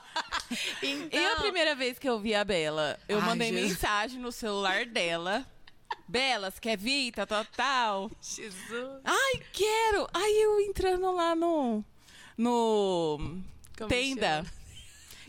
Então, 0.82 1.08
E 1.20 1.26
a 1.26 1.36
primeira 1.36 1.74
vez 1.74 1.98
que 1.98 2.08
eu 2.08 2.18
vi 2.18 2.34
a 2.34 2.44
Bela, 2.44 2.98
eu 3.08 3.18
Ai, 3.18 3.26
mandei 3.26 3.50
Jesus. 3.50 3.70
mensagem 3.72 4.20
no 4.20 4.30
celular 4.32 4.84
dela. 4.86 5.46
Bela, 6.08 6.50
você 6.50 6.60
quer 6.60 6.76
vir? 6.76 7.12
Tá, 7.12 7.24
tal, 7.26 7.44
tal. 7.56 8.10
Jesus. 8.20 9.00
Ai, 9.04 9.42
quero! 9.52 10.08
Aí 10.12 10.42
eu 10.42 10.60
entrando 10.60 11.10
lá 11.12 11.34
no. 11.34 11.84
No. 12.36 13.18
Como 13.76 13.88
tenda. 13.88 14.44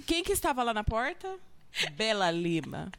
Quem 0.05 0.23
que 0.23 0.31
estava 0.31 0.63
lá 0.63 0.73
na 0.73 0.83
porta? 0.83 1.37
Bela 1.93 2.29
Lima. 2.31 2.91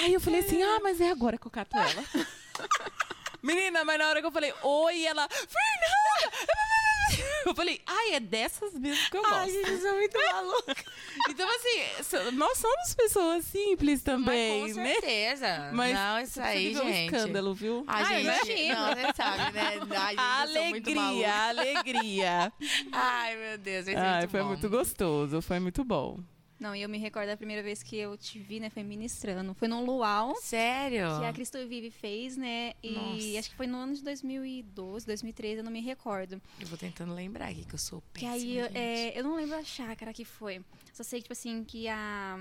Aí 0.00 0.12
eu 0.12 0.20
falei 0.20 0.40
assim: 0.40 0.62
ah, 0.62 0.80
mas 0.82 1.00
é 1.00 1.10
agora 1.10 1.38
que 1.38 1.46
eu 1.46 1.50
cato 1.50 1.76
ela. 1.76 2.04
Menina, 3.42 3.84
mas 3.84 3.98
na 3.98 4.08
hora 4.08 4.20
que 4.20 4.26
eu 4.26 4.32
falei, 4.32 4.52
oi, 4.62 5.04
ela. 5.04 5.28
Fernanda! 5.28 6.77
Eu 7.46 7.54
falei, 7.54 7.80
ai, 7.86 8.14
é 8.14 8.20
dessas 8.20 8.74
mesmo 8.74 9.10
que 9.10 9.16
eu 9.16 9.22
gosto. 9.22 9.34
Ai, 9.36 9.50
gente, 9.50 9.70
eu 9.70 9.80
sou 9.80 9.94
muito 9.94 10.18
maluca. 10.32 10.84
Então, 11.30 11.48
assim, 11.48 12.02
so- 12.04 12.32
nós 12.32 12.58
somos 12.58 12.94
pessoas 12.94 13.44
simples 13.44 14.02
também, 14.02 14.62
Mas 14.62 14.72
com 14.74 14.80
né? 14.80 14.92
certeza. 14.94 15.70
Mas 15.72 15.94
não, 15.94 16.20
isso 16.20 16.40
aí, 16.40 16.68
viveu 16.68 16.84
um 16.84 16.88
gente. 16.92 17.14
escândalo, 17.14 17.54
viu? 17.54 17.84
A 17.86 17.96
Ah, 17.98 18.04
gente, 18.04 18.22
imagino. 18.22 18.74
não, 18.74 18.88
você 18.94 19.12
sabe, 19.16 19.52
né? 19.52 19.80
Ai, 20.16 20.46
gente, 20.48 20.68
muito 20.70 20.90
alegria, 20.98 21.34
alegria. 21.48 22.52
Ai, 22.92 23.36
meu 23.36 23.58
Deus, 23.58 23.84
ser 23.84 23.96
Ai, 23.96 24.18
muito 24.20 24.30
foi 24.30 24.40
bom. 24.42 24.46
muito 24.48 24.68
gostoso, 24.70 25.42
foi 25.42 25.58
muito 25.60 25.84
bom. 25.84 26.18
Não, 26.60 26.74
e 26.74 26.82
eu 26.82 26.88
me 26.88 26.98
recordo 26.98 27.28
da 27.28 27.36
primeira 27.36 27.62
vez 27.62 27.82
que 27.84 27.94
eu 27.96 28.16
te 28.16 28.38
vi, 28.38 28.58
né? 28.58 28.68
Foi 28.68 28.82
ministrando. 28.82 29.54
Foi 29.54 29.68
num 29.68 29.84
luau 29.84 30.34
Sério? 30.40 31.18
que 31.20 31.24
a 31.26 31.32
Cristo 31.32 31.56
Vive 31.68 31.90
fez, 31.90 32.36
né? 32.36 32.72
E 32.82 32.90
Nossa. 32.92 33.38
acho 33.38 33.50
que 33.50 33.56
foi 33.56 33.66
no 33.68 33.78
ano 33.78 33.94
de 33.94 34.02
2012, 34.02 35.06
2013, 35.06 35.58
eu 35.58 35.64
não 35.64 35.70
me 35.70 35.80
recordo. 35.80 36.42
Eu 36.60 36.66
vou 36.66 36.76
tentando 36.76 37.14
lembrar 37.14 37.48
aqui 37.48 37.64
que 37.64 37.74
eu 37.74 37.78
sou 37.78 38.02
Que 38.12 38.22
péssima, 38.26 38.32
aí, 38.34 38.54
gente. 38.64 38.76
é, 38.76 39.18
eu 39.18 39.22
não 39.22 39.36
lembro 39.36 39.56
a 39.56 39.62
chácara 39.62 40.12
que 40.12 40.24
foi. 40.24 40.60
Só 40.92 41.04
sei, 41.04 41.22
tipo 41.22 41.32
assim, 41.32 41.62
que 41.62 41.86
a... 41.88 42.38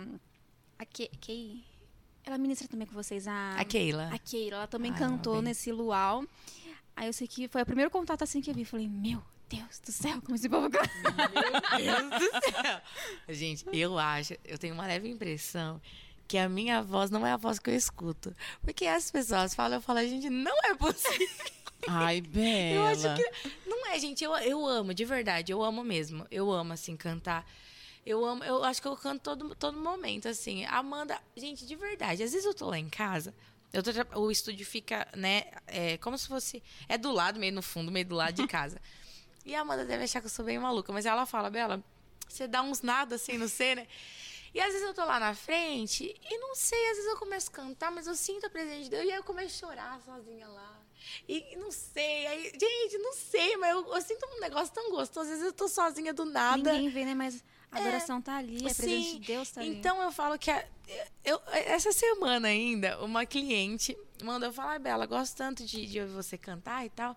A 0.79 0.85
Ke- 0.85 1.11
Kei... 1.21 1.63
Ela 2.25 2.37
ministra 2.37 2.67
também 2.67 2.85
com 2.87 2.93
vocês, 2.93 3.27
a... 3.27 3.55
A 3.55 3.63
Keila. 3.63 4.09
A 4.11 4.17
Keira, 4.17 4.57
ela 4.57 4.67
também 4.67 4.91
Ah, 4.93 4.97
cantou 4.97 5.35
bem. 5.35 5.43
nesse 5.43 5.71
luau. 5.71 6.25
Aí 6.95 7.07
eu 7.07 7.13
sei 7.13 7.27
que 7.27 7.47
foi 7.47 7.61
o 7.61 7.65
primeiro 7.65 7.89
contato 7.91 8.23
assim 8.23 8.41
que 8.41 8.49
eu 8.49 8.53
vi. 8.55 8.65
Falei, 8.65 8.87
meu 8.87 9.23
Deus 9.49 9.79
do 9.79 9.91
céu, 9.91 10.21
como 10.21 10.35
esse 10.35 10.49
povo 10.49 10.69
canta. 10.69 10.89
Meu 11.79 12.09
Deus 12.09 12.31
do 12.31 12.51
céu. 12.51 12.81
Gente, 13.29 13.65
eu 13.71 13.97
acho, 13.97 14.35
eu 14.43 14.57
tenho 14.57 14.73
uma 14.73 14.85
leve 14.85 15.09
impressão 15.09 15.81
que 16.27 16.37
a 16.37 16.49
minha 16.49 16.83
voz 16.83 17.09
não 17.09 17.25
é 17.25 17.31
a 17.31 17.37
voz 17.37 17.57
que 17.57 17.69
eu 17.69 17.75
escuto. 17.75 18.35
Porque 18.61 18.85
as 18.85 19.09
pessoas 19.09 19.55
falam, 19.55 19.77
eu 19.77 19.81
falo, 19.81 19.99
gente, 20.01 20.29
não 20.29 20.55
é 20.65 20.75
possível. 20.75 21.27
Ai, 21.87 22.21
Bela. 22.21 22.75
Eu 22.75 22.85
acho 22.85 23.15
que. 23.15 23.49
Não 23.69 23.87
é, 23.87 23.99
gente. 23.99 24.23
Eu, 24.23 24.35
eu 24.37 24.65
amo, 24.65 24.93
de 24.93 25.05
verdade. 25.05 25.51
Eu 25.51 25.63
amo 25.63 25.83
mesmo. 25.83 26.25
Eu 26.31 26.51
amo, 26.51 26.73
assim, 26.73 26.97
cantar. 26.97 27.47
Eu 28.05 28.25
amo. 28.25 28.43
Eu 28.43 28.63
acho 28.63 28.81
que 28.81 28.87
eu 28.87 28.95
canto 28.97 29.21
todo, 29.21 29.55
todo 29.55 29.77
momento, 29.77 30.27
assim. 30.27 30.65
Amanda, 30.65 31.17
gente, 31.35 31.65
de 31.65 31.75
verdade. 31.75 32.23
Às 32.23 32.31
vezes 32.31 32.45
eu 32.45 32.53
tô 32.53 32.69
lá 32.69 32.79
em 32.79 32.89
casa. 32.89 33.33
Eu 33.71 33.83
tô 33.83 33.91
o 34.19 34.31
estúdio 34.31 34.65
fica, 34.65 35.07
né? 35.15 35.43
É, 35.67 35.97
como 35.97 36.17
se 36.17 36.27
fosse. 36.27 36.63
É 36.89 36.97
do 36.97 37.11
lado, 37.11 37.39
meio 37.39 37.53
no 37.53 37.61
fundo, 37.61 37.91
meio 37.91 38.05
do 38.05 38.15
lado 38.15 38.33
de 38.33 38.47
casa. 38.49 38.81
E 39.47 39.55
a 39.55 39.61
Amanda 39.61 39.85
deve 39.85 40.03
achar 40.03 40.19
que 40.19 40.25
eu 40.25 40.29
sou 40.29 40.43
bem 40.43 40.59
maluca, 40.59 40.91
mas 40.91 41.05
ela 41.05 41.25
fala, 41.25 41.49
Bela, 41.49 41.81
você 42.27 42.49
dá 42.49 42.61
uns 42.61 42.81
nada 42.81 43.15
assim, 43.15 43.37
não 43.37 43.47
sei, 43.47 43.75
né? 43.75 43.87
E 44.53 44.59
às 44.59 44.73
vezes 44.73 44.81
eu 44.85 44.93
tô 44.93 45.05
lá 45.05 45.19
na 45.21 45.33
frente 45.33 46.13
e 46.29 46.37
não 46.39 46.53
sei, 46.53 46.89
às 46.89 46.97
vezes 46.97 47.11
eu 47.11 47.17
começo 47.17 47.49
a 47.49 47.53
cantar, 47.53 47.89
mas 47.89 48.07
eu 48.07 48.15
sinto 48.15 48.45
a 48.45 48.49
presença 48.49 48.83
de 48.83 48.89
Deus 48.89 49.05
e 49.05 49.11
aí 49.11 49.17
eu 49.17 49.23
começo 49.23 49.63
a 49.65 49.69
chorar 49.69 50.01
sozinha 50.01 50.47
lá. 50.49 50.81
E 51.29 51.55
não 51.55 51.71
sei, 51.71 52.27
aí, 52.27 52.51
gente, 52.59 52.97
não 52.97 53.13
sei, 53.13 53.55
mas 53.55 53.71
eu, 53.71 53.93
eu 53.95 54.01
sinto 54.01 54.25
um 54.35 54.39
negócio 54.41 54.73
tão 54.73 54.91
gostoso. 54.91 55.21
Às 55.21 55.29
vezes 55.29 55.45
eu 55.45 55.53
tô 55.53 55.69
sozinha 55.69 56.13
do 56.13 56.25
nada. 56.25 56.73
Ninguém 56.73 56.89
vê, 56.89 57.05
né? 57.05 57.13
Mas 57.13 57.41
a 57.71 57.77
adoração 57.77 58.21
tá 58.21 58.35
ali, 58.37 58.57
a 58.57 58.61
presença 58.63 58.83
Sim, 58.83 59.19
de 59.19 59.27
Deus 59.27 59.49
tá 59.51 59.61
ali. 59.61 59.69
Então 59.69 60.01
eu 60.01 60.11
falo 60.11 60.37
que 60.37 60.51
a- 60.51 60.65
eu, 61.23 61.39
essa 61.51 61.93
semana 61.93 62.49
ainda, 62.49 62.99
uma 63.01 63.25
cliente 63.25 63.97
mandou 64.23 64.51
falar, 64.51 64.71
"Ai, 64.71 64.79
Bela, 64.79 65.05
gosto 65.05 65.37
tanto 65.37 65.63
de, 65.65 65.85
de 65.85 66.01
ouvir 66.01 66.13
você 66.13 66.37
cantar 66.37 66.85
e 66.85 66.89
tal. 66.89 67.15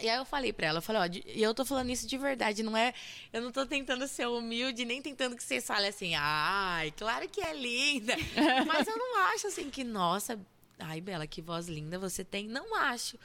E 0.00 0.08
aí 0.08 0.16
eu 0.16 0.24
falei 0.24 0.52
pra 0.52 0.66
ela, 0.66 0.78
eu 0.78 0.82
falei, 0.82 1.02
ó, 1.02 1.20
e 1.26 1.42
eu 1.42 1.54
tô 1.54 1.64
falando 1.64 1.90
isso 1.90 2.06
de 2.06 2.16
verdade, 2.16 2.62
não 2.62 2.76
é. 2.76 2.94
Eu 3.32 3.42
não 3.42 3.52
tô 3.52 3.66
tentando 3.66 4.08
ser 4.08 4.26
humilde, 4.26 4.84
nem 4.84 5.02
tentando 5.02 5.36
que 5.36 5.42
vocês 5.42 5.66
falem 5.66 5.88
assim, 5.88 6.14
ai, 6.16 6.92
claro 6.96 7.28
que 7.28 7.40
é 7.40 7.52
linda. 7.54 8.14
Mas 8.66 8.86
eu 8.88 8.96
não 8.96 9.18
acho 9.26 9.48
assim 9.48 9.68
que, 9.68 9.84
nossa, 9.84 10.40
ai, 10.78 11.00
Bela, 11.00 11.26
que 11.26 11.42
voz 11.42 11.68
linda 11.68 11.98
você 11.98 12.24
tem. 12.24 12.48
Não 12.48 12.74
acho. 12.74 13.18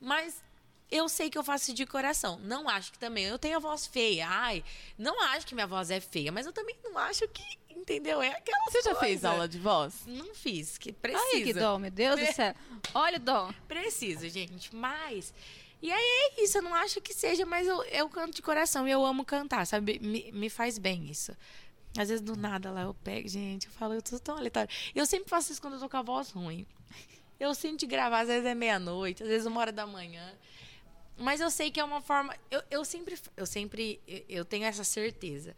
Mas 0.00 0.42
eu 0.90 1.08
sei 1.08 1.28
que 1.28 1.36
eu 1.36 1.44
faço 1.44 1.74
de 1.74 1.84
coração. 1.84 2.38
Não 2.42 2.68
acho 2.68 2.92
que 2.92 2.98
também 2.98 3.24
eu 3.24 3.38
tenho 3.38 3.56
a 3.56 3.60
voz 3.60 3.86
feia. 3.86 4.26
Ai, 4.28 4.64
não 4.96 5.20
acho 5.20 5.46
que 5.46 5.54
minha 5.54 5.66
voz 5.66 5.90
é 5.90 6.00
feia, 6.00 6.32
mas 6.32 6.46
eu 6.46 6.52
também 6.52 6.76
não 6.82 6.96
acho 6.96 7.26
que, 7.28 7.42
entendeu? 7.68 8.22
É 8.22 8.30
aquela 8.30 8.64
Você 8.64 8.82
já 8.82 8.94
fez 8.94 9.24
aula 9.24 9.46
de 9.46 9.58
voz? 9.58 9.94
Não 10.06 10.34
fiz, 10.34 10.78
que 10.78 10.92
precisa. 10.92 11.24
Ai, 11.34 11.42
que 11.42 11.52
dó, 11.52 11.78
meu 11.78 11.90
Deus 11.90 12.18
do 12.18 12.32
céu. 12.32 12.54
Olha 12.94 13.16
o 13.16 13.20
dó. 13.20 13.52
Preciso, 13.68 14.28
gente, 14.28 14.74
mas. 14.74 15.34
E 15.84 15.92
aí 15.92 16.02
é 16.02 16.42
isso, 16.42 16.56
eu 16.56 16.62
não 16.62 16.74
acho 16.74 16.98
que 17.02 17.12
seja, 17.12 17.44
mas 17.44 17.66
eu, 17.66 17.82
eu 17.82 18.08
canto 18.08 18.34
de 18.34 18.40
coração 18.40 18.88
e 18.88 18.90
eu 18.90 19.04
amo 19.04 19.22
cantar, 19.22 19.66
sabe? 19.66 19.98
Me, 19.98 20.32
me 20.32 20.48
faz 20.48 20.78
bem 20.78 21.10
isso. 21.10 21.36
Às 21.94 22.08
vezes 22.08 22.22
do 22.22 22.34
nada 22.34 22.70
lá 22.70 22.84
eu 22.84 22.94
pego, 22.94 23.28
gente, 23.28 23.66
eu 23.66 23.72
falo, 23.74 23.92
eu 23.92 24.00
tô 24.00 24.18
tão 24.18 24.38
aleatória. 24.38 24.70
Eu 24.94 25.04
sempre 25.04 25.28
faço 25.28 25.52
isso 25.52 25.60
quando 25.60 25.74
eu 25.74 25.80
tô 25.80 25.86
com 25.86 25.98
a 25.98 26.02
voz 26.02 26.30
ruim. 26.30 26.66
Eu 27.38 27.54
sinto 27.54 27.80
de 27.80 27.86
gravar, 27.86 28.20
às 28.20 28.28
vezes 28.28 28.46
é 28.46 28.54
meia-noite, 28.54 29.22
às 29.22 29.28
vezes 29.28 29.46
uma 29.46 29.60
hora 29.60 29.70
da 29.70 29.86
manhã. 29.86 30.26
Mas 31.18 31.42
eu 31.42 31.50
sei 31.50 31.70
que 31.70 31.78
é 31.78 31.84
uma 31.84 32.00
forma. 32.00 32.34
Eu, 32.50 32.62
eu 32.70 32.82
sempre, 32.82 33.18
eu 33.36 33.44
sempre, 33.44 34.00
eu 34.26 34.46
tenho 34.46 34.64
essa 34.64 34.84
certeza 34.84 35.54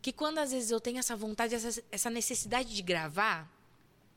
que 0.00 0.12
quando 0.12 0.38
às 0.38 0.50
vezes 0.50 0.72
eu 0.72 0.80
tenho 0.80 0.98
essa 0.98 1.14
vontade, 1.14 1.54
essa, 1.54 1.80
essa 1.92 2.10
necessidade 2.10 2.74
de 2.74 2.82
gravar, 2.82 3.48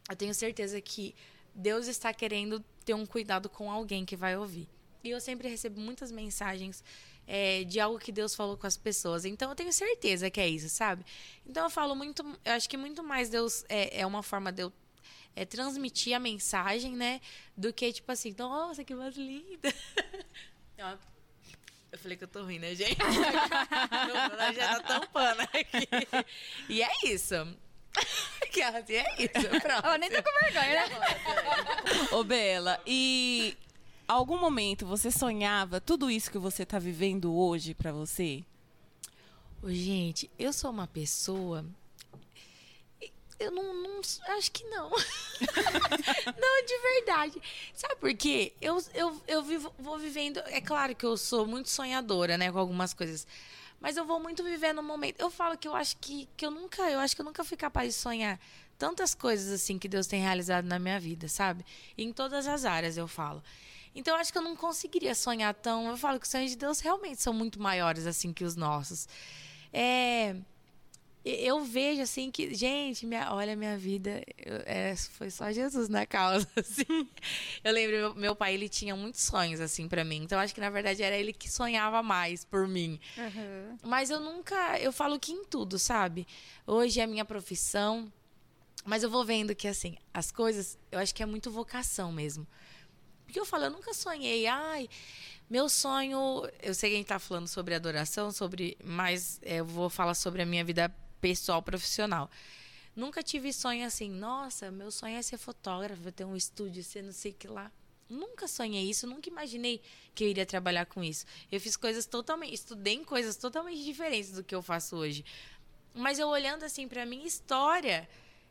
eu 0.09 0.15
tenho 0.15 0.33
certeza 0.33 0.81
que 0.81 1.13
Deus 1.53 1.85
está 1.85 2.11
querendo 2.11 2.65
ter 2.83 2.95
um 2.95 3.05
cuidado 3.05 3.47
com 3.47 3.71
alguém 3.71 4.03
que 4.03 4.15
vai 4.15 4.35
ouvir. 4.35 4.67
E 5.05 5.11
eu 5.11 5.21
sempre 5.21 5.47
recebo 5.47 5.79
muitas 5.79 6.11
mensagens 6.11 6.83
é, 7.27 7.63
de 7.63 7.79
algo 7.79 7.99
que 7.99 8.11
Deus 8.11 8.35
falou 8.35 8.57
com 8.57 8.65
as 8.65 8.75
pessoas. 8.75 9.23
Então 9.23 9.49
eu 9.49 9.55
tenho 9.55 9.71
certeza 9.71 10.29
que 10.31 10.39
é 10.39 10.47
isso, 10.47 10.67
sabe? 10.69 11.05
Então 11.45 11.63
eu 11.65 11.69
falo 11.69 11.95
muito. 11.95 12.23
Eu 12.43 12.53
acho 12.53 12.67
que 12.67 12.75
muito 12.75 13.03
mais 13.03 13.29
Deus 13.29 13.63
é, 13.69 14.01
é 14.01 14.05
uma 14.05 14.23
forma 14.23 14.51
de 14.51 14.63
eu 14.63 14.73
é, 15.35 15.45
transmitir 15.45 16.15
a 16.15 16.19
mensagem, 16.19 16.95
né? 16.95 17.21
Do 17.55 17.71
que 17.71 17.91
tipo 17.93 18.11
assim, 18.11 18.33
nossa, 18.37 18.83
que 18.83 18.95
voz 18.95 19.15
linda. 19.15 19.73
Eu 21.91 21.99
falei 21.99 22.17
que 22.17 22.25
eu 22.25 22.27
tô 22.27 22.43
rindo, 22.43 22.63
né, 22.63 22.75
gente? 22.75 22.97
Bruno 22.99 24.53
já 24.53 24.81
tá 24.81 24.99
tampando 24.99 25.39
aqui. 25.39 25.87
E 26.67 26.83
é 26.83 26.91
isso. 27.05 27.35
Que 28.51 28.61
ela 28.61 28.79
é 28.79 29.05
isso. 29.17 29.49
Pronto. 29.61 29.87
Ó, 29.87 29.97
nem 29.97 30.09
tô 30.09 30.21
com 30.21 30.29
vergonha, 30.41 30.87
né? 30.87 32.05
Ô, 32.11 32.23
Bela, 32.23 32.81
e 32.85 33.57
algum 34.07 34.37
momento 34.39 34.85
você 34.85 35.09
sonhava 35.11 35.79
tudo 35.81 36.09
isso 36.09 36.31
que 36.31 36.37
você 36.37 36.65
tá 36.65 36.79
vivendo 36.79 37.33
hoje 37.35 37.73
pra 37.73 37.91
você? 37.91 38.43
Gente, 39.63 40.29
eu 40.37 40.53
sou 40.53 40.69
uma 40.71 40.87
pessoa. 40.87 41.65
Eu 43.39 43.51
não, 43.51 43.73
não- 43.73 44.01
Acho 44.37 44.51
que 44.51 44.63
não. 44.65 44.89
não, 46.39 46.65
de 46.65 46.77
verdade. 46.93 47.41
Sabe 47.73 47.95
por 47.95 48.13
quê? 48.15 48.53
Eu, 48.61 48.81
eu, 48.93 49.21
eu 49.27 49.43
vivo, 49.43 49.73
vou 49.77 49.97
vivendo. 49.97 50.37
É 50.45 50.61
claro 50.61 50.95
que 50.95 51.05
eu 51.05 51.17
sou 51.17 51.45
muito 51.45 51.69
sonhadora, 51.69 52.37
né, 52.37 52.51
com 52.51 52.59
algumas 52.59 52.93
coisas. 52.93 53.27
Mas 53.81 53.97
eu 53.97 54.05
vou 54.05 54.19
muito 54.19 54.43
vivendo 54.43 54.79
o 54.79 54.83
momento. 54.83 55.19
Eu 55.19 55.29
falo 55.29 55.57
que 55.57 55.67
eu 55.67 55.75
acho 55.75 55.97
que, 55.97 56.29
que 56.37 56.45
eu 56.45 56.51
nunca. 56.51 56.81
Eu 56.89 56.99
acho 56.99 57.13
que 57.15 57.21
eu 57.21 57.25
nunca 57.25 57.43
fui 57.43 57.57
capaz 57.57 57.93
de 57.93 57.99
sonhar 57.99 58.39
tantas 58.77 59.13
coisas 59.13 59.51
assim 59.51 59.77
que 59.77 59.87
Deus 59.87 60.07
tem 60.07 60.21
realizado 60.21 60.65
na 60.65 60.79
minha 60.79 60.99
vida, 60.99 61.27
sabe? 61.27 61.65
Em 61.97 62.13
todas 62.13 62.47
as 62.47 62.63
áreas 62.65 62.95
eu 62.97 63.07
falo. 63.07 63.43
Então 63.95 64.13
eu 64.15 64.19
acho 64.19 64.31
que 64.31 64.37
eu 64.37 64.41
não 64.41 64.55
conseguiria 64.55 65.15
sonhar 65.15 65.53
tão. 65.53 65.87
Eu 65.87 65.97
falo 65.97 66.19
que 66.19 66.25
os 66.25 66.31
sonhos 66.31 66.51
de 66.51 66.57
Deus 66.57 66.79
realmente 66.81 67.21
são 67.21 67.33
muito 67.33 67.61
maiores 67.61 68.05
assim 68.05 68.33
que 68.33 68.43
os 68.43 68.55
nossos. 68.55 69.07
É, 69.71 70.35
eu 71.23 71.63
vejo 71.63 72.01
assim 72.01 72.29
que, 72.29 72.53
gente, 72.53 73.05
minha, 73.05 73.33
olha 73.33 73.55
minha 73.55 73.77
vida, 73.77 74.21
eu- 74.37 74.61
é, 74.65 74.95
foi 74.95 75.31
só 75.31 75.51
Jesus 75.51 75.89
na 75.89 76.05
causa, 76.05 76.47
assim. 76.55 77.09
Eu 77.63 77.73
lembro 77.73 77.95
meu, 77.97 78.15
meu 78.15 78.35
pai, 78.35 78.53
ele 78.53 78.69
tinha 78.69 78.95
muitos 78.95 79.21
sonhos 79.21 79.59
assim 79.59 79.87
pra 79.87 80.03
mim. 80.03 80.17
Então 80.23 80.37
acho 80.39 80.53
que 80.53 80.61
na 80.61 80.69
verdade 80.69 81.01
era 81.01 81.17
ele 81.17 81.33
que 81.33 81.49
sonhava 81.49 82.03
mais 82.03 82.43
por 82.45 82.67
mim. 82.67 82.99
Aham. 83.17 83.77
Mas 83.81 84.09
eu 84.09 84.19
nunca, 84.19 84.79
eu 84.79 84.91
falo 84.91 85.19
que 85.19 85.31
em 85.31 85.45
tudo, 85.45 85.79
sabe? 85.79 86.27
Hoje 86.67 86.99
é 86.99 87.03
a 87.03 87.07
minha 87.07 87.25
profissão, 87.25 88.11
mas 88.85 89.01
eu 89.03 89.09
vou 89.09 89.25
vendo 89.25 89.55
que 89.55 89.67
assim, 89.67 89.97
as 90.13 90.31
coisas, 90.31 90.77
eu 90.91 90.99
acho 90.99 91.13
que 91.15 91.23
é 91.23 91.25
muito 91.25 91.49
vocação 91.49 92.11
mesmo. 92.11 92.45
Porque 93.25 93.39
eu 93.39 93.45
falo, 93.45 93.65
eu 93.65 93.71
nunca 93.71 93.93
sonhei, 93.93 94.47
ai, 94.47 94.89
meu 95.49 95.69
sonho, 95.69 96.49
eu 96.61 96.73
sei 96.73 96.89
que 96.89 96.95
a 96.95 96.97
gente 96.99 97.07
tá 97.07 97.19
falando 97.19 97.47
sobre 97.47 97.75
adoração, 97.75 98.31
sobre, 98.31 98.77
mas 98.83 99.39
é, 99.43 99.57
eu 99.57 99.65
vou 99.65 99.89
falar 99.89 100.15
sobre 100.15 100.41
a 100.41 100.45
minha 100.45 100.63
vida 100.63 100.89
pessoal 101.21 101.61
profissional. 101.61 102.29
Nunca 102.95 103.21
tive 103.21 103.51
sonho 103.51 103.85
assim, 103.85 104.09
nossa, 104.09 104.71
meu 104.71 104.89
sonho 104.89 105.17
é 105.17 105.21
ser 105.21 105.37
fotógrafo, 105.37 106.11
ter 106.11 106.23
um 106.23 106.35
estúdio, 106.35 106.83
ser 106.83 107.03
não 107.03 107.11
sei 107.11 107.31
o 107.31 107.35
que 107.35 107.47
lá. 107.47 107.71
Nunca 108.09 108.47
sonhei 108.47 108.89
isso, 108.89 109.07
nunca 109.07 109.29
imaginei 109.29 109.81
que 110.13 110.23
eu 110.23 110.29
iria 110.29 110.45
trabalhar 110.45 110.85
com 110.85 111.03
isso. 111.03 111.25
Eu 111.51 111.59
fiz 111.59 111.75
coisas 111.75 112.05
totalmente, 112.05 112.53
estudei 112.53 113.03
coisas 113.03 113.35
totalmente 113.35 113.83
diferentes 113.83 114.31
do 114.31 114.43
que 114.43 114.53
eu 114.53 114.61
faço 114.61 114.95
hoje. 114.95 115.25
Mas 115.93 116.19
eu 116.19 116.27
olhando 116.27 116.63
assim 116.63 116.87
para 116.87 117.05
minha 117.05 117.25
história, 117.25 118.07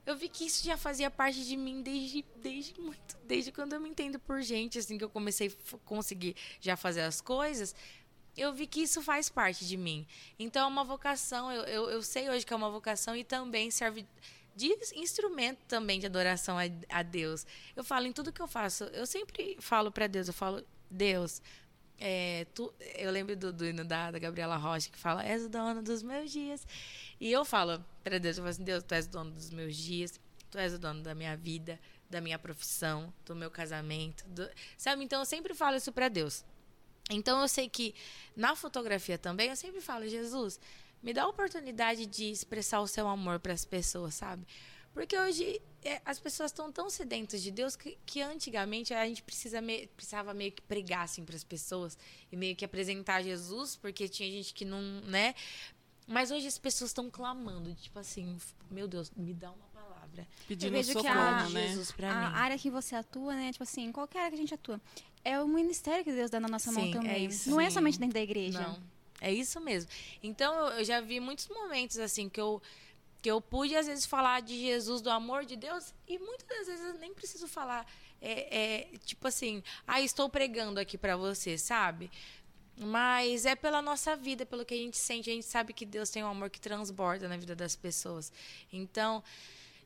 eu 0.06 0.16
vi 0.16 0.28
que 0.28 0.44
isso 0.44 0.64
já 0.64 0.76
fazia 0.76 1.10
parte 1.10 1.44
de 1.44 1.56
mim 1.56 1.82
desde, 1.82 2.24
desde 2.36 2.78
muito, 2.80 3.16
desde 3.24 3.50
quando 3.50 3.72
eu 3.72 3.80
me 3.80 3.88
entendo 3.88 4.18
por 4.18 4.42
gente, 4.42 4.78
assim 4.78 4.98
que 4.98 5.04
eu 5.04 5.10
comecei 5.10 5.48
a 5.48 5.78
conseguir 5.84 6.36
já 6.60 6.76
fazer 6.76 7.02
as 7.02 7.20
coisas, 7.20 7.74
eu 8.36 8.52
vi 8.52 8.66
que 8.66 8.82
isso 8.82 9.00
faz 9.02 9.28
parte 9.28 9.66
de 9.66 9.76
mim. 9.76 10.06
Então 10.38 10.64
é 10.64 10.66
uma 10.66 10.84
vocação, 10.84 11.50
eu, 11.50 11.62
eu, 11.64 11.90
eu 11.90 12.02
sei 12.02 12.28
hoje 12.28 12.44
que 12.44 12.52
é 12.52 12.56
uma 12.56 12.70
vocação 12.70 13.16
e 13.16 13.24
também 13.24 13.70
serve 13.70 14.06
de 14.56 14.68
instrumento 14.94 15.58
também 15.66 15.98
de 15.98 16.06
adoração 16.06 16.56
a, 16.58 16.62
a 16.88 17.02
Deus. 17.02 17.46
Eu 17.74 17.82
falo 17.82 18.06
em 18.06 18.12
tudo 18.12 18.32
que 18.32 18.42
eu 18.42 18.48
faço, 18.48 18.84
eu 18.84 19.06
sempre 19.06 19.56
falo 19.60 19.90
para 19.90 20.06
Deus, 20.06 20.28
eu 20.28 20.34
falo, 20.34 20.64
Deus, 20.90 21.40
é, 22.06 22.46
tu, 22.54 22.70
eu 22.96 23.10
lembro 23.10 23.34
do, 23.34 23.50
do 23.50 23.64
hino 23.64 23.82
da, 23.82 24.10
da 24.10 24.18
Gabriela 24.18 24.58
Rocha 24.58 24.90
que 24.90 24.98
fala, 24.98 25.24
és 25.24 25.46
o 25.46 25.48
dono 25.48 25.82
dos 25.82 26.02
meus 26.02 26.30
dias. 26.30 26.66
E 27.18 27.32
eu 27.32 27.46
falo 27.46 27.82
para 28.02 28.18
Deus, 28.18 28.36
eu 28.36 28.42
falo 28.42 28.50
assim, 28.50 28.62
Deus, 28.62 28.84
tu 28.84 28.92
és 28.92 29.06
o 29.06 29.10
dono 29.10 29.30
dos 29.30 29.48
meus 29.48 29.74
dias, 29.74 30.20
tu 30.50 30.58
és 30.58 30.74
o 30.74 30.78
dono 30.78 31.02
da 31.02 31.14
minha 31.14 31.34
vida, 31.34 31.80
da 32.10 32.20
minha 32.20 32.38
profissão, 32.38 33.10
do 33.24 33.34
meu 33.34 33.50
casamento, 33.50 34.22
do, 34.28 34.46
sabe? 34.76 35.02
Então 35.02 35.20
eu 35.20 35.24
sempre 35.24 35.54
falo 35.54 35.78
isso 35.78 35.90
para 35.92 36.10
Deus. 36.10 36.44
Então 37.08 37.40
eu 37.40 37.48
sei 37.48 37.70
que 37.70 37.94
na 38.36 38.54
fotografia 38.54 39.16
também 39.16 39.48
eu 39.48 39.56
sempre 39.56 39.80
falo, 39.80 40.06
Jesus, 40.06 40.60
me 41.02 41.14
dá 41.14 41.22
a 41.22 41.28
oportunidade 41.28 42.04
de 42.04 42.30
expressar 42.30 42.82
o 42.82 42.86
seu 42.86 43.08
amor 43.08 43.40
para 43.40 43.54
as 43.54 43.64
pessoas, 43.64 44.12
sabe? 44.12 44.46
Porque 44.92 45.18
hoje 45.18 45.58
é, 45.84 46.00
as 46.04 46.18
pessoas 46.18 46.50
estão 46.50 46.72
tão 46.72 46.88
sedentas 46.88 47.42
de 47.42 47.50
Deus 47.50 47.76
que, 47.76 47.98
que 48.06 48.22
antigamente 48.22 48.94
a 48.94 49.06
gente 49.06 49.22
precisa 49.22 49.60
me, 49.60 49.86
precisava 49.88 50.32
meio 50.32 50.52
que 50.52 50.62
pregar 50.62 51.02
assim 51.02 51.24
para 51.24 51.36
as 51.36 51.44
pessoas 51.44 51.96
e 52.32 52.36
meio 52.36 52.56
que 52.56 52.64
apresentar 52.64 53.22
Jesus, 53.22 53.76
porque 53.76 54.08
tinha 54.08 54.30
gente 54.30 54.54
que 54.54 54.64
não, 54.64 54.80
né? 55.02 55.34
Mas 56.06 56.30
hoje 56.30 56.46
as 56.46 56.58
pessoas 56.58 56.90
estão 56.90 57.10
clamando, 57.10 57.74
tipo 57.74 57.98
assim, 57.98 58.36
meu 58.70 58.86
Deus, 58.88 59.10
me 59.16 59.32
dá 59.32 59.50
uma 59.50 59.66
palavra. 59.68 60.26
Pedindo 60.46 60.68
Eu 60.68 60.72
vejo 60.72 60.92
socorro, 60.92 61.14
que 61.14 61.18
a, 61.18 61.48
né? 61.48 61.68
Jesus 61.68 61.92
pra 61.92 62.10
a 62.10 62.30
mim. 62.30 62.36
área 62.36 62.58
que 62.58 62.70
você 62.70 62.94
atua, 62.94 63.34
né? 63.34 63.52
Tipo 63.52 63.64
assim, 63.64 63.90
qualquer 63.92 64.20
área 64.20 64.30
que 64.30 64.36
a 64.36 64.40
gente 64.40 64.54
atua, 64.54 64.80
é 65.24 65.40
o 65.40 65.48
ministério 65.48 66.04
que 66.04 66.12
Deus 66.12 66.30
dá 66.30 66.38
na 66.38 66.48
nossa 66.48 66.70
Sim, 66.70 66.76
mão 66.76 66.88
é 66.88 66.92
também. 66.92 67.10
É 67.10 67.18
isso, 67.18 67.50
não 67.50 67.60
é 67.60 67.70
somente 67.70 67.98
dentro 67.98 68.14
da 68.14 68.20
igreja. 68.20 68.60
Não. 68.60 68.94
É 69.20 69.32
isso 69.32 69.58
mesmo. 69.60 69.90
Então 70.22 70.54
eu 70.70 70.84
já 70.84 71.00
vi 71.00 71.18
muitos 71.20 71.48
momentos 71.48 71.98
assim 71.98 72.28
que 72.28 72.40
eu 72.40 72.60
que 73.24 73.30
eu 73.30 73.40
pude 73.40 73.74
às 73.74 73.86
vezes 73.86 74.04
falar 74.04 74.42
de 74.42 74.54
Jesus, 74.54 75.00
do 75.00 75.08
amor 75.08 75.46
de 75.46 75.56
Deus, 75.56 75.94
e 76.06 76.18
muitas 76.18 76.46
das 76.46 76.66
vezes 76.66 76.84
eu 76.84 76.98
nem 76.98 77.14
preciso 77.14 77.48
falar, 77.48 77.90
é, 78.20 78.92
é 78.92 78.98
tipo 78.98 79.26
assim, 79.26 79.62
ah, 79.86 79.98
estou 79.98 80.28
pregando 80.28 80.78
aqui 80.78 80.98
para 80.98 81.16
você, 81.16 81.56
sabe? 81.56 82.10
Mas 82.76 83.46
é 83.46 83.56
pela 83.56 83.80
nossa 83.80 84.14
vida, 84.14 84.44
pelo 84.44 84.62
que 84.62 84.74
a 84.74 84.76
gente 84.76 84.98
sente, 84.98 85.30
a 85.30 85.32
gente 85.32 85.46
sabe 85.46 85.72
que 85.72 85.86
Deus 85.86 86.10
tem 86.10 86.22
um 86.22 86.26
amor 86.26 86.50
que 86.50 86.60
transborda 86.60 87.26
na 87.26 87.38
vida 87.38 87.56
das 87.56 87.74
pessoas. 87.74 88.30
Então, 88.70 89.24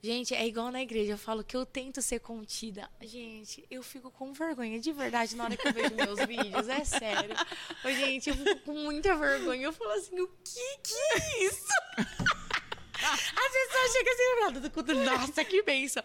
Gente, 0.00 0.32
é 0.32 0.46
igual 0.46 0.70
na 0.70 0.80
igreja, 0.80 1.14
eu 1.14 1.18
falo 1.18 1.42
que 1.42 1.56
eu 1.56 1.66
tento 1.66 2.00
ser 2.00 2.20
contida. 2.20 2.88
Gente, 3.02 3.66
eu 3.68 3.82
fico 3.82 4.12
com 4.12 4.32
vergonha, 4.32 4.78
de 4.78 4.92
verdade, 4.92 5.34
na 5.34 5.42
hora 5.42 5.56
que 5.56 5.66
eu 5.66 5.72
vejo 5.72 5.92
meus 5.92 6.24
vídeos, 6.24 6.68
é 6.68 6.84
sério. 6.84 7.34
Gente, 7.84 8.30
eu 8.30 8.36
fico 8.36 8.60
com 8.60 8.74
muita 8.74 9.16
vergonha. 9.16 9.64
Eu 9.64 9.72
falo 9.72 9.90
assim, 9.90 10.20
o 10.20 10.28
que 10.28 10.78
que 10.84 10.94
é 10.94 11.44
isso? 11.46 11.66
As 13.12 13.52
pessoas 13.52 13.92
chegam 13.92 14.12
assim, 14.12 14.40
nada 14.40 14.60
do 14.60 14.70
culto, 14.70 14.94
nossa, 14.94 15.44
que 15.44 15.62
bênção. 15.62 16.02